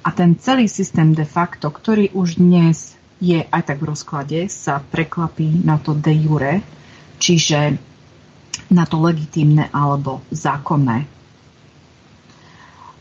[0.02, 4.80] a ten celý systém de facto, ktorý už dnes je aj tak v rozklade, sa
[4.80, 6.60] preklapí na to de jure,
[7.16, 7.80] čiže
[8.68, 11.16] na to legitímne alebo zákonné.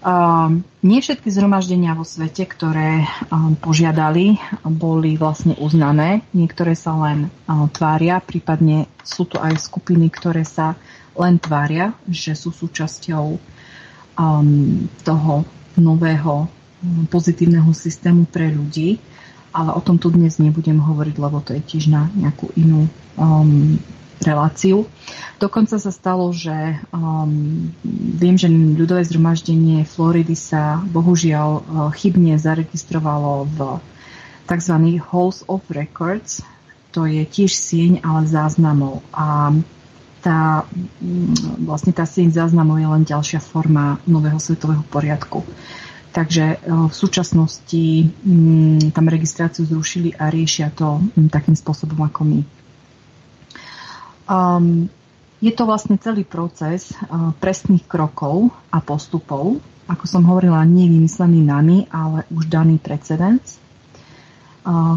[0.06, 6.22] Uh, nie všetky zhromaždenia vo svete, ktoré uh, požiadali, boli vlastne uznané.
[6.30, 10.78] Niektoré sa len uh, tvária, prípadne sú to aj skupiny, ktoré sa
[11.18, 15.42] len tvária, že sú súčasťou um, toho
[15.74, 16.50] nového um,
[17.10, 19.02] pozitívneho systému pre ľudí,
[19.56, 23.80] ale o tom tu dnes nebudem hovoriť, lebo to je tiež na nejakú inú um,
[24.20, 24.84] reláciu.
[25.40, 27.72] Dokonca sa stalo, že um,
[28.20, 31.64] viem, že ľudové zhromaždenie Floridy sa bohužiaľ uh,
[31.96, 33.60] chybne zaregistrovalo v
[34.52, 34.76] tzv.
[35.00, 36.44] Halls of Records.
[36.92, 39.04] To je tiež sieň, ale záznamov.
[39.12, 39.52] A
[40.24, 40.66] tá,
[41.04, 45.46] mm, vlastne tá sieť záznamov je len ďalšia forma nového svetového poriadku.
[46.16, 52.22] Takže e, v súčasnosti mm, tam registráciu zrušili a riešia to mm, takým spôsobom ako
[52.24, 52.40] my.
[54.26, 54.88] Um,
[55.44, 61.46] je to vlastne celý proces uh, presných krokov a postupov, ako som hovorila, nie vymyslený
[61.46, 63.62] nami, ale už daný precedens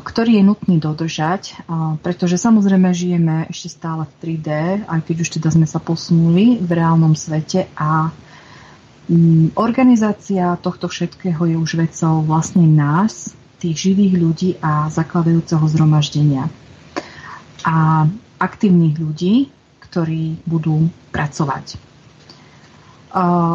[0.01, 1.61] ktorý je nutný dodržať,
[2.01, 4.49] pretože samozrejme žijeme ešte stále v 3D,
[4.89, 8.28] aj keď už teda sme sa posunuli v reálnom svete a mm,
[9.57, 16.47] organizácia tohto všetkého je už vecou vlastne nás, tých živých ľudí a zakladajúceho zhromaždenia.
[17.67, 18.07] A
[18.39, 19.51] aktívnych ľudí,
[19.83, 21.81] ktorí budú pracovať.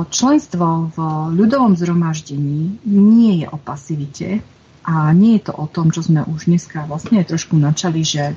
[0.09, 0.97] Členstvo v
[1.37, 4.41] ľudovom zhromaždení nie je o pasivite,
[4.83, 8.35] a nie je to o tom, čo sme už dneska vlastne trošku načali, že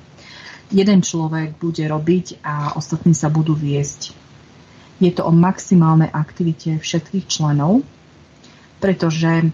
[0.71, 4.26] jeden človek bude robiť a ostatní sa budú viesť.
[4.97, 7.85] Je to o maximálnej aktivite všetkých členov,
[8.81, 9.53] pretože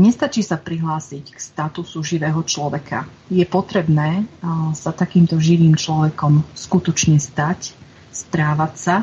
[0.00, 3.10] nestačí sa prihlásiť k statusu živého človeka.
[3.26, 4.30] Je potrebné
[4.78, 7.74] sa takýmto živým človekom skutočne stať,
[8.14, 8.96] správať sa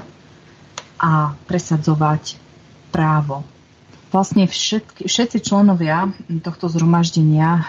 [1.04, 2.40] a presadzovať
[2.96, 3.44] právo
[4.12, 6.12] Vlastne všetky, všetci členovia
[6.44, 7.64] tohto zhromaždenia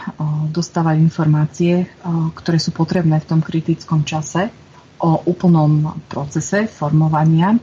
[0.50, 1.86] dostávajú informácie,
[2.34, 4.50] ktoré sú potrebné v tom kritickom čase
[5.02, 7.58] o úplnom procese formovania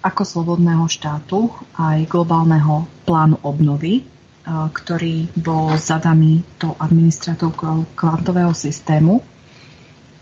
[0.00, 4.04] ako slobodného štátu aj globálneho plánu obnovy,
[4.48, 7.52] ktorý bol zadaný do administratov
[7.92, 9.20] kvantového systému.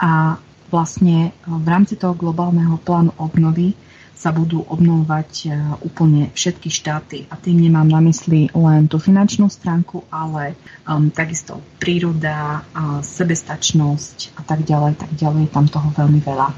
[0.02, 0.38] A
[0.70, 3.74] vlastne v rámci toho globálneho plánu obnovy
[4.18, 5.48] sa budú obnovovať e,
[5.86, 7.30] úplne všetky štáty.
[7.30, 14.34] A tým nemám na mysli len tú finančnú stránku, ale um, takisto príroda, uh, sebestačnosť
[14.34, 15.54] a tak ďalej, tak ďalej.
[15.54, 16.48] Tam toho veľmi veľa.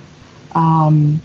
[0.57, 1.20] Um,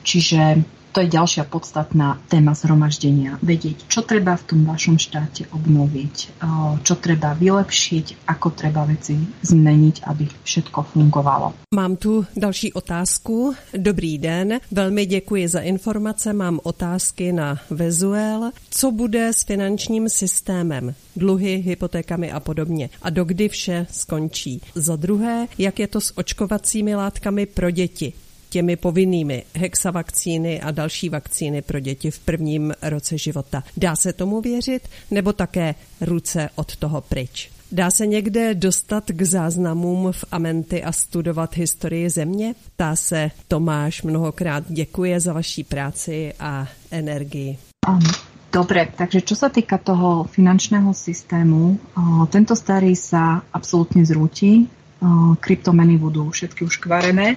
[0.00, 3.42] čiže to je ďalšia podstatná téma zhromaždenia.
[3.42, 6.38] Vedieť, čo treba v tom vašom štáte obnoviť,
[6.86, 11.74] čo treba vylepšiť, ako treba veci zmeniť, aby všetko fungovalo.
[11.74, 13.54] Mám tu další otázku.
[13.76, 16.32] Dobrý den, velmi děkuji za informace.
[16.32, 18.50] Mám otázky na Vezuel.
[18.70, 20.94] Co bude s finančním systémem?
[21.16, 22.90] Dluhy, hypotékami a podobně.
[23.02, 24.60] A dokdy vše skončí?
[24.74, 28.12] Za druhé, jak je to s očkovacími látkami pro děti?
[28.54, 33.66] Těmi povinnými hexavakcíny a další vakcíny pro děti v prvním roce života.
[33.76, 37.50] Dá se tomu věřit, nebo také ruce od toho pryč?
[37.72, 42.54] Dá se někde dostat k záznamům v Amenty a studovat historii země?
[42.78, 47.58] Tá se Tomáš mnohokrát děkuje za vaší práci a energii.
[48.54, 51.74] Dobre, takže čo sa týka toho finančného systému,
[52.30, 54.70] tento starý sa absolútne zrúti,
[55.42, 57.34] kryptomeny budú všetky už kvarené,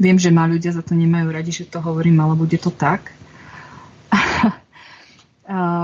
[0.00, 3.12] Viem, že ma ľudia za to nemajú radi, že to hovorím, ale bude to tak.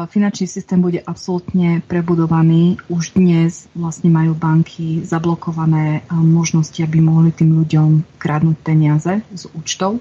[0.08, 2.80] Finančný systém bude absolútne prebudovaný.
[2.88, 10.00] Už dnes vlastne majú banky zablokované možnosti, aby mohli tým ľuďom krádnuť peniaze z účtov.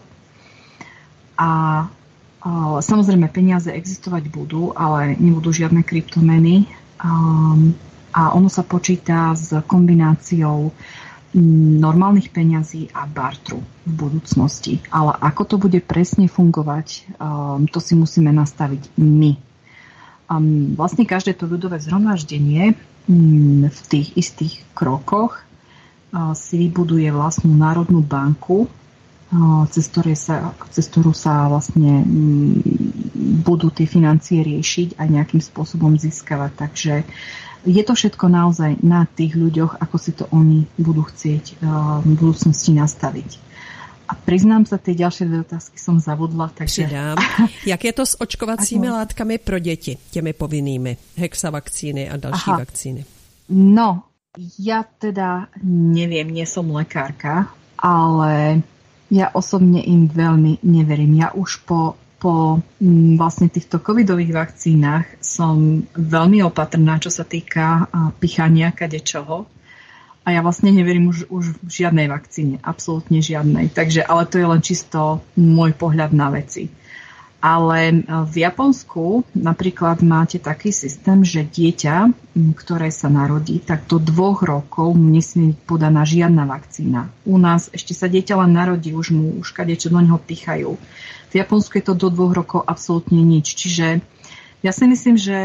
[1.35, 1.83] A
[2.79, 6.71] samozrejme peniaze existovať budú, ale nebudú žiadne kryptomeny.
[8.15, 10.71] A ono sa počíta s kombináciou
[11.35, 14.79] normálnych peňazí a bartru v budúcnosti.
[14.87, 19.35] Ale ako to bude presne fungovať, um, to si musíme nastaviť my.
[20.31, 27.51] Um, vlastne každé to ľudové zhromaždenie um, v tých istých krokoch uh, si vybuduje vlastnú
[27.51, 32.63] národnú banku, uh, cez, sa, cez ktorú sa vlastne um,
[33.43, 36.51] budú tie financie riešiť a nejakým spôsobom získavať.
[36.55, 36.93] Takže
[37.65, 42.15] je to všetko naozaj na tých ľuďoch, ako si to oni budú chcieť uh, v
[42.15, 43.41] budúcnosti nastaviť.
[44.05, 46.53] A priznám sa, tie ďalšie dve otázky som zavodla.
[46.53, 46.85] Takže...
[46.85, 47.17] Přidám.
[47.65, 48.95] Jak je to s očkovacími Ako...
[48.95, 50.97] látkami pro děti, těmi povinnými?
[51.17, 52.57] Hexavakcíny a další Aha.
[52.57, 53.05] vakcíny.
[53.49, 54.03] No,
[54.57, 58.61] ja teda neviem, nie som lekárka, ale
[59.13, 61.21] ja osobne im veľmi neverím.
[61.21, 67.85] Ja už po po mm, vlastne týchto covidových vakcínach som veľmi opatrná, čo sa týka
[68.17, 69.45] pichania kadečoho.
[70.25, 73.69] A ja vlastne neverím už, už v žiadnej vakcíne, absolútne žiadnej.
[73.69, 76.65] Takže, ale to je len čisto môj pohľad na veci.
[77.45, 82.09] Ale v Japonsku napríklad máte taký systém, že dieťa,
[82.57, 87.13] ktoré sa narodí, tak do dvoch rokov mu nesmie byť podaná žiadna vakcína.
[87.21, 90.73] U nás ešte sa dieťa len narodí, už mu už kadečo do neho pichajú.
[91.29, 93.53] V Japonsku je to do dvoch rokov absolútne nič.
[93.53, 94.01] Čiže
[94.65, 95.37] ja si myslím, že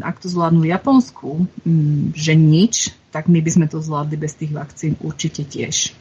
[0.00, 1.52] ak to zvládnu v Japonsku,
[2.16, 5.92] že nič, tak my by sme to zvládli bez tých vakcín určite tiež.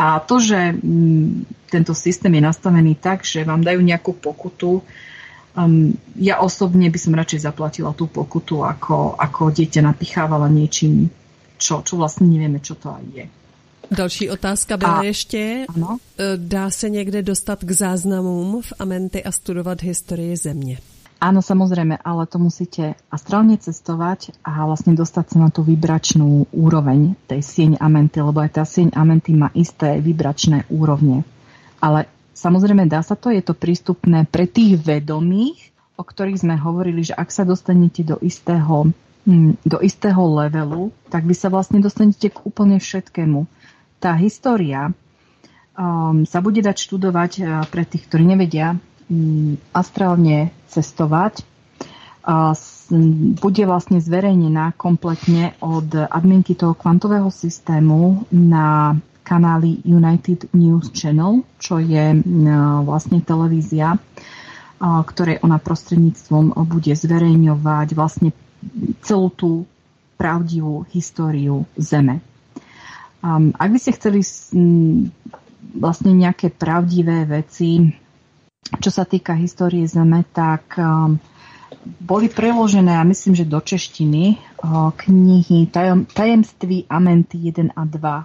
[0.00, 5.92] A to, že mm, tento systém je nastavený tak, že vám dajú nejakú pokutu, um,
[6.16, 11.12] ja osobne by som radšej zaplatila tú pokutu, ako, ako dieťa napichávala niečím,
[11.60, 13.26] čo, čo vlastne nevieme, čo to aj je.
[13.90, 15.66] Další otázka byla a, ještě.
[15.68, 15.98] Ano?
[16.36, 20.78] Dá se někde dostat k záznamům v Amenty a studovat historii země?
[21.20, 27.12] Áno, samozrejme, ale to musíte astrálne cestovať a vlastne dostať sa na tú vybračnú úroveň
[27.28, 31.28] tej sieň Amenty, lebo aj tá sieň Amenty má isté vybračné úrovne.
[31.76, 37.04] Ale samozrejme dá sa to, je to prístupné pre tých vedomých, o ktorých sme hovorili,
[37.04, 38.88] že ak sa dostanete do istého,
[39.28, 43.44] hm, do istého levelu, tak vy sa vlastne dostanete k úplne všetkému
[44.00, 44.90] tá história
[45.76, 48.80] um, sa bude dať študovať uh, pre tých, ktorí nevedia
[49.74, 51.42] astrálne cestovať.
[53.40, 61.78] Bude vlastne zverejnená kompletne od adminky toho kvantového systému na kanály United News Channel, čo
[61.78, 62.18] je
[62.82, 63.94] vlastne televízia,
[64.82, 68.34] ktorej ona prostredníctvom bude zverejňovať vlastne
[69.06, 69.50] celú tú
[70.18, 72.20] pravdivú históriu Zeme.
[73.24, 74.20] Ak by ste chceli
[75.76, 77.92] vlastne nejaké pravdivé veci,
[78.80, 81.20] čo sa týka histórie Zeme, tak um,
[82.00, 87.98] boli preložené, a myslím, že do češtiny, uh, knihy tajem, Tajemství Amenty 1 a 2,
[87.98, 88.22] uh,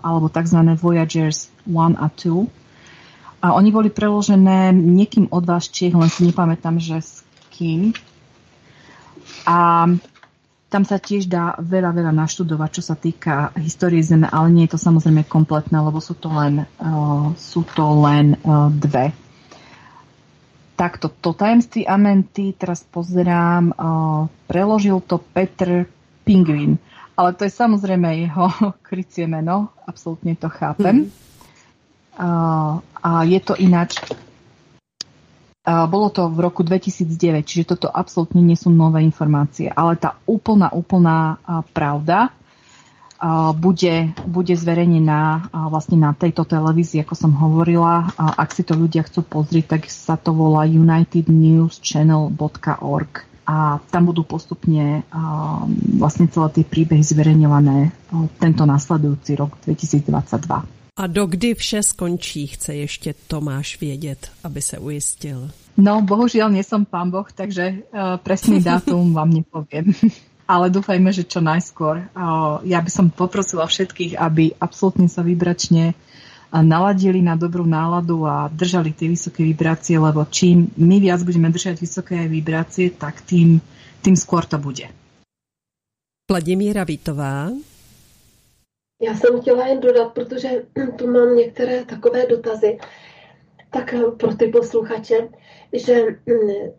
[0.00, 0.60] alebo tzv.
[0.78, 2.46] Voyagers 1 a 2.
[3.44, 7.12] A oni boli preložené niekým od vás Čiech, len si nepamätám, že s
[7.52, 7.92] kým.
[9.44, 9.86] A
[10.66, 14.74] tam sa tiež dá veľa, veľa naštudovať, čo sa týka histórie Zeme, ale nie je
[14.74, 18.40] to samozrejme kompletné, lebo sú to len, uh, sú to len
[18.80, 19.25] dve.
[20.76, 25.88] Takto, to tajemství Amenty, teraz pozerám, uh, preložil to Petr
[26.24, 26.76] Pingvin,
[27.16, 28.52] ale to je samozrejme jeho
[28.86, 31.08] krycie meno, absolútne to chápem.
[31.08, 31.24] Mm.
[32.16, 34.00] Uh, a je to ináč
[35.66, 40.70] Bolo to v roku 2009, čiže toto absolútne nie sú nové informácie, ale tá úplná,
[40.70, 41.42] úplná
[41.74, 42.30] pravda
[43.56, 48.12] bude, bude zverejnená vlastne na tejto televízii, ako som hovorila.
[48.18, 55.06] Ak si to ľudia chcú pozrieť, tak sa to volá unitednewschannel.org a tam budú postupne
[55.96, 57.94] vlastne celé tie príbehy zverejňované
[58.42, 60.66] tento nasledujúci rok 2022.
[60.96, 65.50] A dokdy vše skončí, chce ještě Tomáš vědět, aby se ujistil?
[65.76, 69.92] No, bohužiaľ nie som pán Boh, takže uh, presný dátum vám nepoviem.
[70.46, 72.06] Ale dúfajme, že čo najskôr.
[72.62, 75.98] Ja by som poprosila všetkých, aby absolútne sa vybračne
[76.54, 81.82] naladili na dobrú náladu a držali tie vysoké vibrácie, lebo čím my viac budeme držať
[81.82, 83.58] vysoké vibrácie, tak tým,
[84.00, 84.86] tým skôr to bude.
[86.30, 87.50] Vladimíra Vitová.
[89.02, 90.48] Já jsem chtěla jen dodat, protože
[90.98, 92.78] tu mám některé takové dotazy,
[93.70, 95.28] tak pro ty posluchače,
[95.72, 95.94] že
[96.26, 96.72] mm,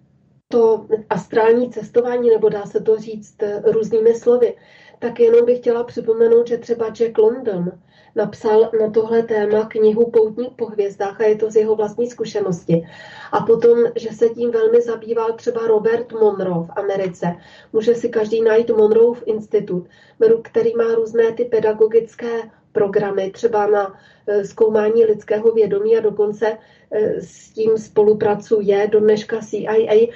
[0.47, 4.55] to astrální cestování, nebo dá se to říct eh, různými slovy,
[4.99, 7.71] tak jenom bych chtěla připomenout, že třeba Jack London
[8.15, 12.87] napsal na tohle téma knihu Poutník po hvězdách a je to z jeho vlastní zkušenosti.
[13.31, 17.35] A potom, že se tím velmi zabýval třeba Robert Monroe v Americe.
[17.73, 19.87] Může si každý najít v institut,
[20.41, 26.57] který má různé ty pedagogické programy, třeba na e, zkoumání lidského vědomí a dokonce
[26.91, 30.07] e, s tím spolupracuje do dneška CIA.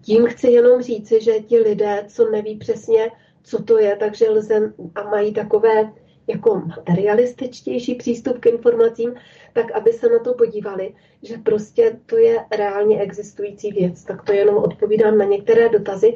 [0.00, 3.10] Tím chci jenom říci, že ti lidé, co neví přesně,
[3.42, 5.92] co to je, takže lze a mají takové
[6.26, 9.14] jako materialističtější přístup k informacím,
[9.52, 14.04] tak aby se na to podívali, že prostě to je reálně existující věc.
[14.04, 16.14] Tak to jenom odpovídám na některé dotazy.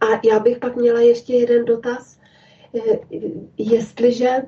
[0.00, 2.20] A já bych pak měla ještě jeden dotaz.
[2.74, 2.98] Eh,
[3.58, 4.42] jestliže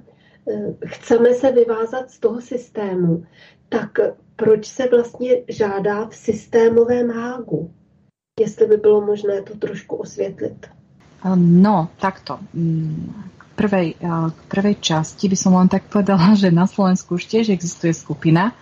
[0.86, 3.24] chceme se vyvázat z toho systému,
[3.69, 3.90] tak
[4.36, 7.70] proč se vlastně žádá v systémovém hágu?
[8.40, 10.66] Jestli by bylo možné to trošku osvětlit.
[11.36, 12.39] No, takto.
[12.55, 13.14] Mm,
[13.55, 13.94] prvej,
[14.32, 18.56] k prvej časti by som len tak povedala, že na Slovensku už tiež existuje skupina,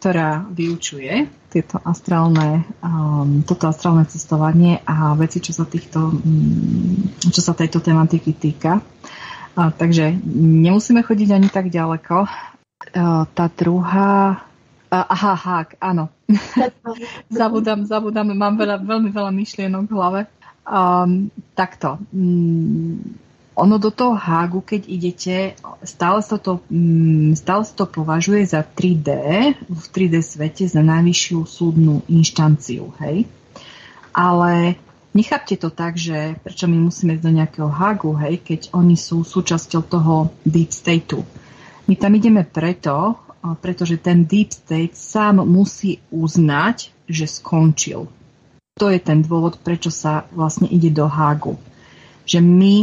[0.00, 7.42] ktorá vyučuje tieto astrálne, um, toto astrálne cestovanie a veci, čo sa, týchto, um, čo
[7.42, 8.80] sa tejto tematiky týka.
[9.60, 12.24] A, takže nemusíme chodiť ani tak ďaleko.
[12.24, 14.40] A, tá druhá...
[14.88, 16.08] A, aha, hák, áno.
[17.28, 20.20] zabudám, zabudám, mám veľa, veľmi veľa myšlienok v hlave.
[20.64, 22.00] Um, takto.
[22.10, 23.04] Um,
[23.60, 25.36] ono do toho hágu, keď idete,
[25.84, 29.08] stále sa to, mm, stále sa to považuje za 3D,
[29.68, 33.28] v 3D svete za najvyššiu súdnu inštanciu, hej.
[34.16, 34.80] Ale
[35.14, 39.26] nechápte to tak, že prečo my musíme ísť do nejakého hágu, hej, keď oni sú
[39.26, 41.26] súčasťou toho deep stateu.
[41.90, 43.18] My tam ideme preto,
[43.64, 48.06] pretože ten deep state sám musí uznať, že skončil.
[48.78, 51.58] To je ten dôvod, prečo sa vlastne ide do hágu.
[52.28, 52.74] Že my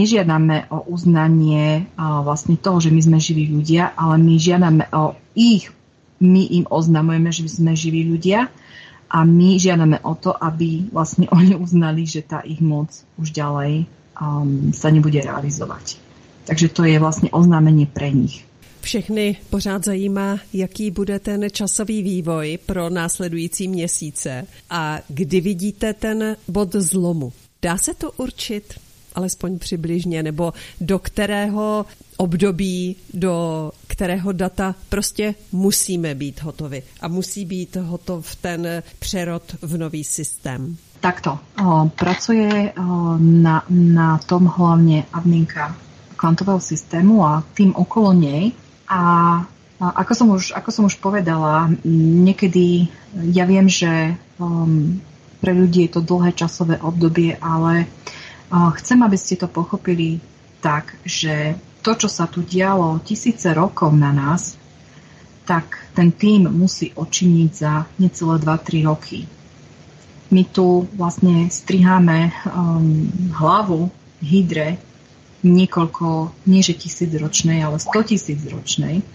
[0.00, 5.68] nežiadame o uznanie vlastne toho, že my sme živí ľudia, ale my žiadame o ich,
[6.16, 8.48] my im oznamujeme, že sme živí ľudia
[9.10, 13.86] a my žiadame o to, aby vlastne oni uznali, že tá ich moc už ďalej
[14.20, 15.98] um, sa nebude realizovať.
[16.46, 18.46] Takže to je vlastně oznámení pre nich.
[18.80, 26.36] Všechny pořád zajímá, jaký bude ten časový vývoj pro následující měsíce a kdy vidíte ten
[26.48, 27.32] bod zlomu.
[27.62, 28.74] Dá se to určit?
[29.16, 31.86] Alespoň přibližně, nebo do kterého
[32.16, 39.78] období, do kterého data prostě musíme být hotovi a musí být hotov ten přerod v
[39.78, 40.76] nový systém.
[41.00, 41.38] Takto.
[41.64, 42.72] O, pracuje
[43.18, 45.76] na, na tom hlavne adminka
[46.16, 48.52] kvantového systému a tým okolo nej.
[48.88, 49.00] A,
[49.80, 51.68] a ako, som už, ako som už povedala,
[52.24, 52.88] niekedy
[53.36, 54.98] ja viem, že um,
[55.40, 57.86] pre ľudí je to dlhé časové obdobie, ale
[58.50, 60.22] Chcem, aby ste to pochopili
[60.62, 64.58] tak, že to, čo sa tu dialo tisíce rokov na nás,
[65.46, 69.26] tak ten tým musí očiniť za necelé 2-3 roky.
[70.34, 73.06] My tu vlastne striháme um,
[73.38, 74.82] hlavu hydre
[75.46, 79.06] niekoľko, nie že tisíc ročnej, ale 100 tisíc ročnej.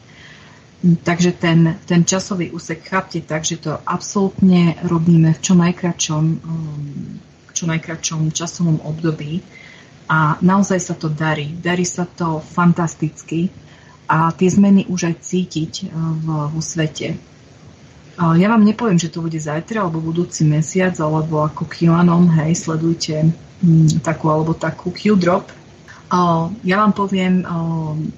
[0.82, 7.20] Takže ten, ten časový úsek chápte tak, že to absolútne robíme v čo najkračom um,
[7.62, 9.46] čo najkračom časovom období
[10.10, 11.54] a naozaj sa to darí.
[11.54, 13.54] Darí sa to fantasticky
[14.10, 15.86] a tie zmeny už aj cítiť e,
[16.26, 17.16] vo svete.
[18.22, 23.34] Ja vám nepoviem, že to bude zajtra alebo budúci mesiac, alebo ako QAnon, hej, sledujte
[23.64, 25.50] hm, takú alebo takú Q-drop.
[26.68, 27.40] Ja vám poviem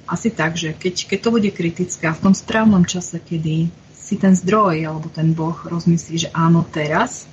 [0.10, 4.18] asi tak, že keď, keď to bude kritické a v tom správnom čase, kedy si
[4.18, 7.30] ten zdroj alebo ten Boh rozmyslí, že áno teraz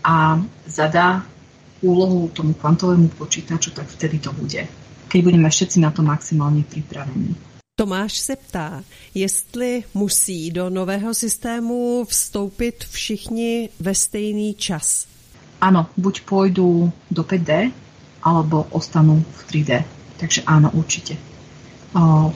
[0.00, 1.20] a zadá
[1.82, 4.66] úlohu tomu kvantovému počítaču, tak vtedy to bude.
[5.08, 7.34] Keď budeme všetci na to maximálně připraveni.
[7.74, 8.84] Tomáš se ptá,
[9.14, 15.06] jestli musí do nového systému vstoupit všichni ve stejný čas.
[15.60, 17.72] Ano, buď pôjdu do 5D,
[18.22, 19.84] alebo ostanú v 3D.
[20.20, 21.16] Takže áno, určite.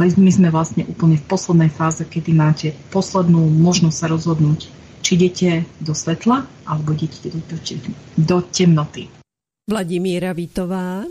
[0.00, 4.68] My sme vlastne úplne v poslednej fáze, kedy máte poslednú možnosť sa rozhodnúť,
[5.04, 7.40] či idete do svetla, alebo idete do,
[8.16, 9.12] do temnoty.
[9.70, 11.04] Vladimíra Vítová.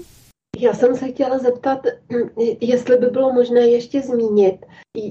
[0.60, 1.86] Já jsem se chtěla zeptat,
[2.62, 4.66] jestli by bylo možné ještě zmínit,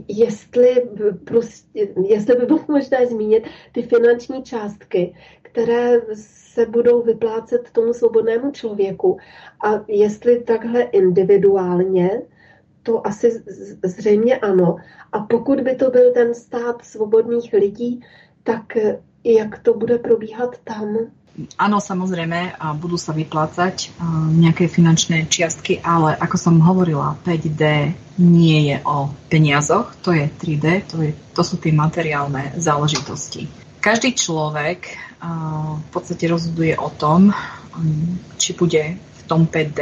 [0.08, 0.88] jestli,
[1.24, 8.50] prostě, jestli by bylo možné zmínit ty finanční částky, které se budou vyplácet tomu svobodnému
[8.50, 9.18] člověku
[9.64, 12.22] a jestli takhle individuálně,
[12.82, 13.42] to asi
[13.84, 14.76] zřejmě ano.
[15.12, 18.00] A pokud by to byl ten stát svobodných lidí,
[18.42, 18.76] tak
[19.24, 20.96] jak to bude probíhat tam?
[21.56, 23.96] Áno, samozrejme, budú sa vyplácať
[24.36, 27.62] nejaké finančné čiastky, ale ako som hovorila, 5D
[28.20, 33.48] nie je o peniazoch, to je 3D, to, je, to sú tie materiálne záležitosti.
[33.80, 34.92] Každý človek
[35.80, 37.32] v podstate rozhoduje o tom,
[38.36, 39.80] či bude v tom 5D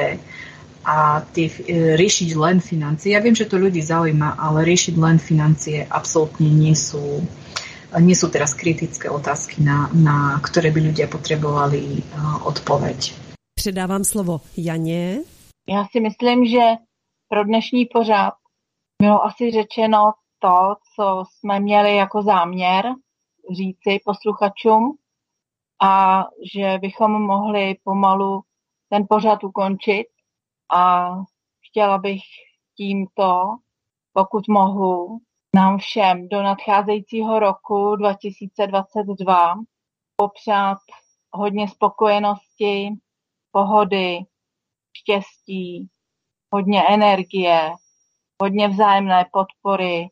[0.81, 3.13] a tie, e, riešiť len financie.
[3.13, 7.21] Ja viem, že to ľudí zaujíma, ale riešiť len financie absolútne nie sú
[7.99, 12.03] nie sú teraz kritické otázky, na, na ktoré by ľudia potrebovali
[12.47, 13.15] odpoveď.
[13.55, 15.21] Předávám slovo Janě.
[15.69, 16.61] Já si myslím, že
[17.29, 18.35] pro dnešní pořád
[19.03, 22.85] bylo asi řečeno to, co jsme měli jako záměr
[23.57, 24.97] říci posluchačům
[25.83, 28.43] a že bychom mohli pomalu
[28.89, 30.07] ten pořad ukončit
[30.73, 31.11] a
[31.69, 32.23] chtěla bych
[32.77, 33.43] tímto,
[34.13, 35.19] pokud mohu,
[35.55, 39.55] nám všem do nadcházejícího roku 2022
[40.17, 40.79] popřát
[41.33, 42.89] hodně spokojenosti,
[43.51, 44.19] pohody,
[44.97, 45.89] štěstí,
[46.51, 47.73] hodně energie,
[48.43, 50.09] hodně vzájemné podpory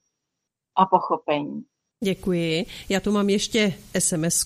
[0.76, 1.64] a pochopení.
[2.04, 2.66] Děkuji.
[2.88, 4.44] Já tu mám ještě sms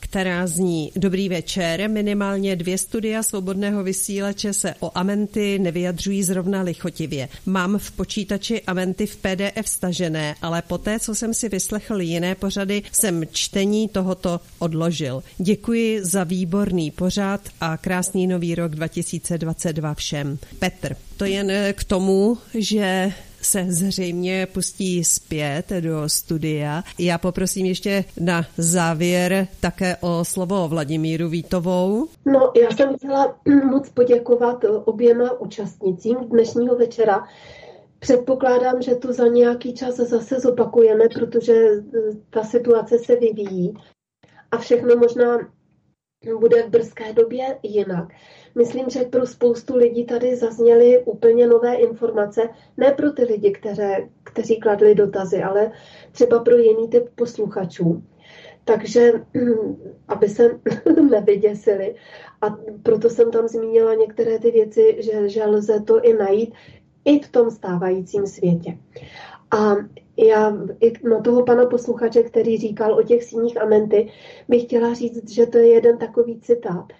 [0.00, 1.90] která zní Dobrý večer.
[1.90, 7.28] Minimálně dvě studia svobodného vysílače se o Amenty nevyjadřují zrovna lichotivě.
[7.46, 12.82] Mám v počítači Amenty v PDF stažené, ale poté, co jsem si vyslechl jiné pořady,
[12.92, 15.22] jsem čtení tohoto odložil.
[15.38, 20.38] Děkuji za výborný pořad a krásný nový rok 2022 všem.
[20.58, 23.12] Petr, to jen k tomu, že
[23.42, 26.82] se zřejmě pustí zpět do studia.
[26.98, 32.08] Já poprosím ještě na závěr také o slovo Vladimíru Vítovou.
[32.26, 33.36] No, já jsem chtěla
[33.70, 37.24] moc poděkovat oběma účastnicím dnešního večera.
[37.98, 41.54] Předpokládám, že tu za nějaký čas zase zopakujeme, protože
[42.30, 43.74] ta situace se vyvíjí
[44.50, 45.38] a všechno možná
[46.40, 48.08] bude v brzké době jinak.
[48.54, 54.08] Myslím, že pro spoustu lidí tady zazněly úplně nové informace, ne pro ty lidi, které,
[54.22, 55.72] kteří kladli dotazy, ale
[56.12, 58.02] třeba pro jiný typ posluchačů.
[58.64, 59.12] Takže,
[60.08, 60.60] aby se
[61.10, 61.94] nevyděsili.
[62.40, 66.54] A proto jsem tam zmínila některé ty věci, že, že lze to i najít
[67.04, 68.78] i v tom stávajícím světě.
[69.50, 69.76] A
[70.16, 74.10] já i na toho pana posluchače, který říkal o těch síních amenty,
[74.48, 76.92] bych chtěla říct, že to je jeden takový citát.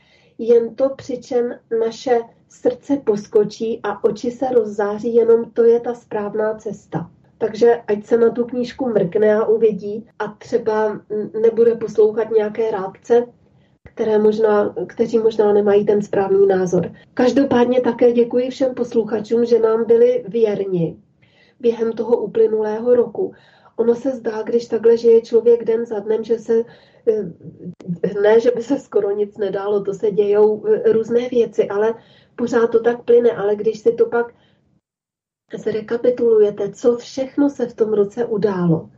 [0.44, 6.54] Jen to, přičem naše srdce poskočí a oči se rozzáří, jenom to je ta správná
[6.54, 7.10] cesta.
[7.38, 11.00] Takže ať se na tu knížku mrkne a uvidí a třeba
[11.42, 13.26] nebude poslouchat nějaké rádce,
[13.82, 16.92] které možná, kteří možná nemají ten správný názor.
[17.14, 20.96] Každopádně také děkuji všem posluchačům, že nám byli věrni
[21.60, 23.32] během toho uplynulého roku.
[23.76, 26.64] Ono se zdá, když takhle žije člověk den za dnem, že se
[28.22, 31.94] ne, že by se skoro nic nedálo, to se dějou eh, různé věci, ale
[32.36, 34.34] pořád to tak plyne, ale když si to pak
[35.54, 38.90] zrekapitulujete, co všechno se v tom roce událo,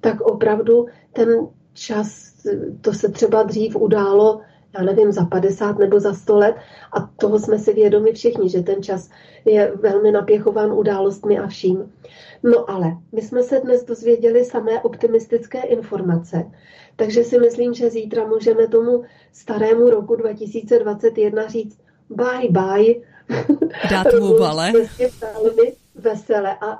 [0.00, 2.34] tak opravdu ten čas,
[2.80, 4.40] to se třeba dřív událo
[4.78, 6.56] já nevím, za 50 nebo za 100 let
[6.92, 9.10] a toho jsme si vědomi všichni, že ten čas
[9.44, 11.92] je velmi napěchován událostmi a vším.
[12.42, 16.50] No ale my jsme se dnes dozvěděli samé optimistické informace,
[16.96, 21.78] takže si myslím, že zítra můžeme tomu starému roku 2021 říct
[22.10, 22.94] bye bye.
[23.90, 24.72] Dát mu vale.
[25.20, 26.78] Velmi vesele a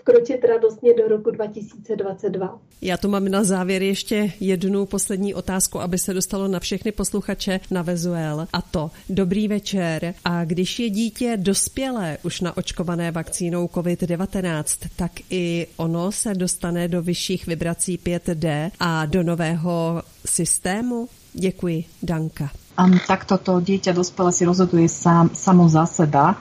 [0.00, 2.58] vkročit radostně do roku 2022.
[2.80, 7.60] Já tu mám na závěr ještě jednu poslední otázku, aby se dostalo na všechny posluchače
[7.70, 8.46] na Vezuel.
[8.52, 10.14] A to, dobrý večer.
[10.24, 17.02] A když je dítě dospělé, už naočkované vakcínou COVID-19, tak i ono se dostane do
[17.02, 21.08] vyšších vibrací 5D a do nového systému?
[21.32, 22.50] Děkuji, Danka.
[22.84, 26.40] Um, tak toto dieťa dospelé si rozhoduje sám, samo za seba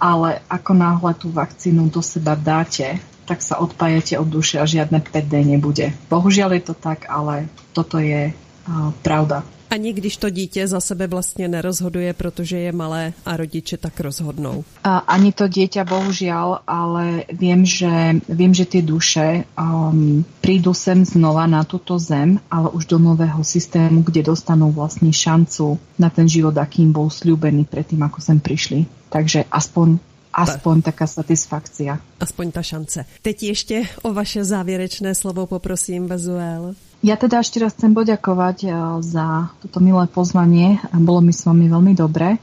[0.00, 5.02] ale ako náhle tú vakcínu do seba dáte, tak sa odpájate od duše a žiadne
[5.02, 5.90] 5D nebude.
[6.06, 9.42] Bohužiaľ je to tak, ale toto je uh, pravda.
[9.70, 14.64] Ani když to dítě za sebe vlastně nerozhoduje, protože je malé a rodiče tak rozhodnou.
[14.84, 21.02] A, ani to dieťa, bohužiaľ, ale viem, že, viem, že tie duše um, prídu sem
[21.02, 26.30] znova na túto zem, ale už do nového systému, kde dostanú vlastne šancu na ten
[26.30, 28.86] život, akým bol sľúbený predtým, ako sem prišli.
[29.08, 29.98] Takže aspoň
[30.36, 31.96] aspoň taká satisfakcia.
[32.20, 33.04] Aspoň ta šance.
[33.22, 36.74] Teď ještě o vaše závěrečné slovo poprosím, Vezuel.
[37.04, 38.72] Ja teda ešte raz chcem poďakovať eh,
[39.04, 40.80] za toto milé pozvanie.
[40.96, 42.40] Bolo mi s vami veľmi dobre.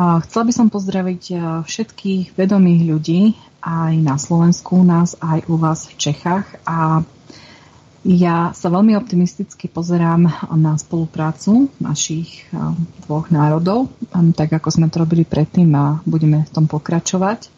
[0.00, 3.22] Chcela by som pozdraviť eh, všetkých vedomých ľudí
[3.62, 7.04] aj na Slovensku, nás aj u vás v Čechách a
[8.00, 10.24] ja sa veľmi optimisticky pozerám
[10.56, 12.56] na spoluprácu našich eh,
[13.04, 13.92] dvoch národov,
[14.32, 17.52] tak ako sme to robili predtým a budeme v tom pokračovať.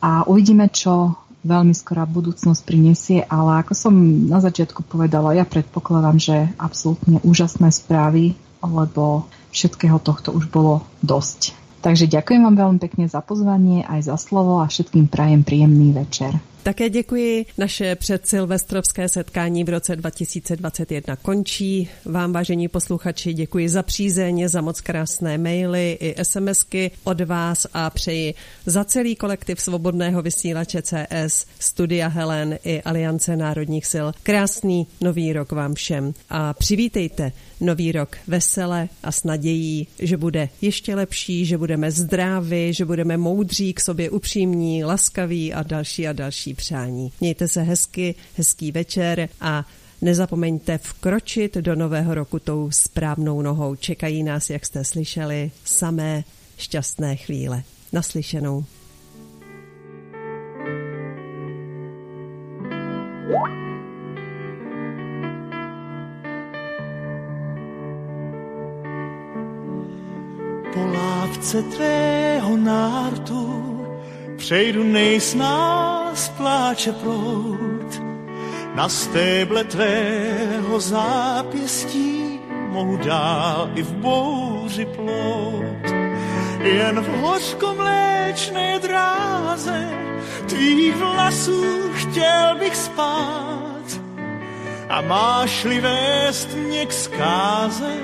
[0.00, 3.94] A uvidíme, čo veľmi skorá budúcnosť prinesie, ale ako som
[4.28, 11.56] na začiatku povedala, ja predpokladám, že absolútne úžasné správy, lebo všetkého tohto už bolo dosť.
[11.80, 16.36] Takže ďakujem vám veľmi pekne za pozvanie, aj za slovo a všetkým prajem príjemný večer.
[16.62, 17.46] Také děkuji.
[17.58, 21.88] Naše předsilvestrovské setkání v roce 2021 končí.
[22.04, 27.90] Vám, vážení posluchači, děkuji za přízeň, za moc krásné maily i SMSky od vás a
[27.90, 28.34] přeji
[28.66, 34.06] za celý kolektiv Svobodného vysílače CS, Studia Helen i Aliance národních sil.
[34.22, 40.48] Krásný nový rok vám všem a přivítejte nový rok vesele a s nadějí, že bude
[40.60, 46.12] ještě lepší, že budeme zdraví, že budeme moudří, k sobě upřímní, laskaví a další a
[46.12, 47.12] další přání.
[47.20, 49.64] Mějte se hezky, hezký večer a
[50.02, 53.74] Nezapomeňte vkročit do nového roku tou správnou nohou.
[53.74, 56.24] Čekají nás, jak jste slyšeli, samé
[56.58, 57.62] šťastné chvíle.
[57.92, 58.64] Naslyšenou.
[70.74, 73.49] Po lávce tvého nártu
[74.50, 78.02] přejdu nejsnáz pláče prout.
[78.74, 85.86] Na stéble tvého zápěstí mohu dál i v bouři plout.
[86.62, 89.88] Jen v hořkomléčné dráze
[90.48, 94.00] tvých vlasů chtěl bych spát.
[94.88, 97.94] A máš-li vést mě k zkáze,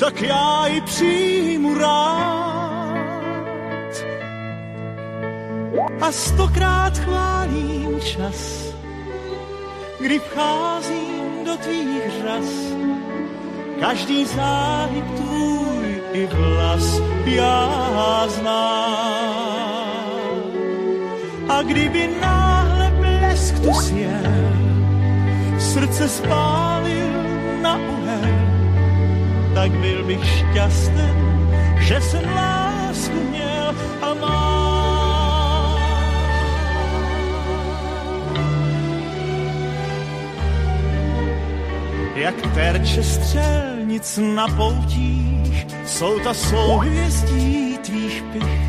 [0.00, 2.49] tak já ji přijmu rád.
[6.00, 8.72] A stokrát chválím čas,
[10.00, 12.48] kdy vcházím do tvých řas.
[13.80, 19.60] Každý záhyb tvůj i vlas já znám.
[21.48, 24.52] A kdyby náhle blesk tu sjel,
[25.58, 27.12] srdce spálil
[27.62, 28.34] na uhel,
[29.54, 31.10] tak byl bych šťastný,
[31.78, 33.49] že jsem lásku měl
[42.20, 48.60] Jak terče střelnic na poutích, jsou ta souhvězdí tvých pich.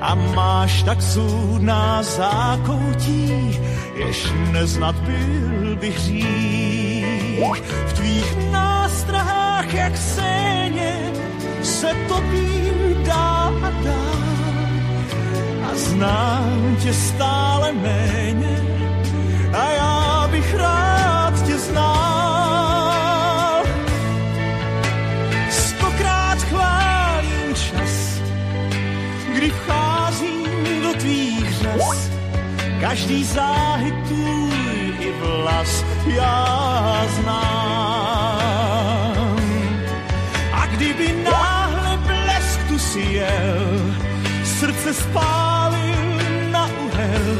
[0.00, 3.60] A máš tak zůdná zákoutí,
[3.94, 7.62] jež neznat byl bych hřích.
[7.86, 11.12] V tvých nástrahách, jak séně,
[11.62, 14.20] se topím dál a dál.
[15.62, 18.62] A znám tě stále méně,
[19.52, 21.19] a já bych rád
[21.60, 22.90] znal.
[25.50, 28.20] Stokrát chválím čas,
[29.34, 32.10] kdy vcházím do tvých řas,
[32.80, 37.70] každý záhyb tvůj i vlas já znám.
[40.52, 43.94] A kdyby náhle blesk tu si jel,
[44.44, 46.20] srdce spálil
[46.50, 47.36] na uhel,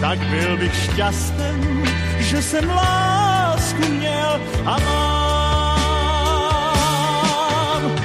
[0.00, 1.84] tak byl bych šťastný,
[2.28, 6.08] že jsem lásku měl a mám.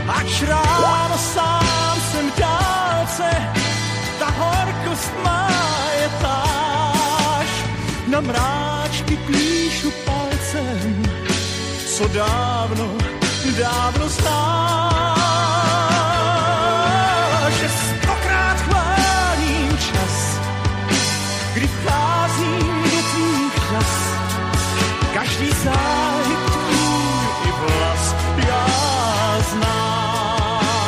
[0.07, 3.29] Ač ráno sám jsem dálce,
[4.19, 5.49] ta horkost má
[6.01, 7.47] je táž.
[8.07, 11.03] Na mráčky píšu palcem,
[11.97, 12.97] co dávno,
[13.59, 15.22] dávno znám.
[25.23, 28.15] Každý záhyb tvůj i vlas
[28.47, 28.65] já
[29.51, 30.83] znám.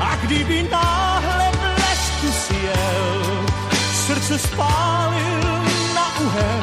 [0.00, 3.46] A kdyby náhle blesku sjel,
[4.06, 5.64] srdce spálil
[5.94, 6.62] na uhel,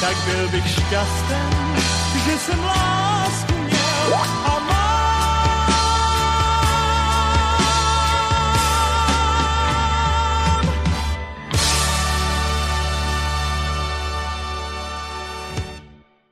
[0.00, 1.50] tak byl bych šťasten,
[2.24, 3.57] že jsem láska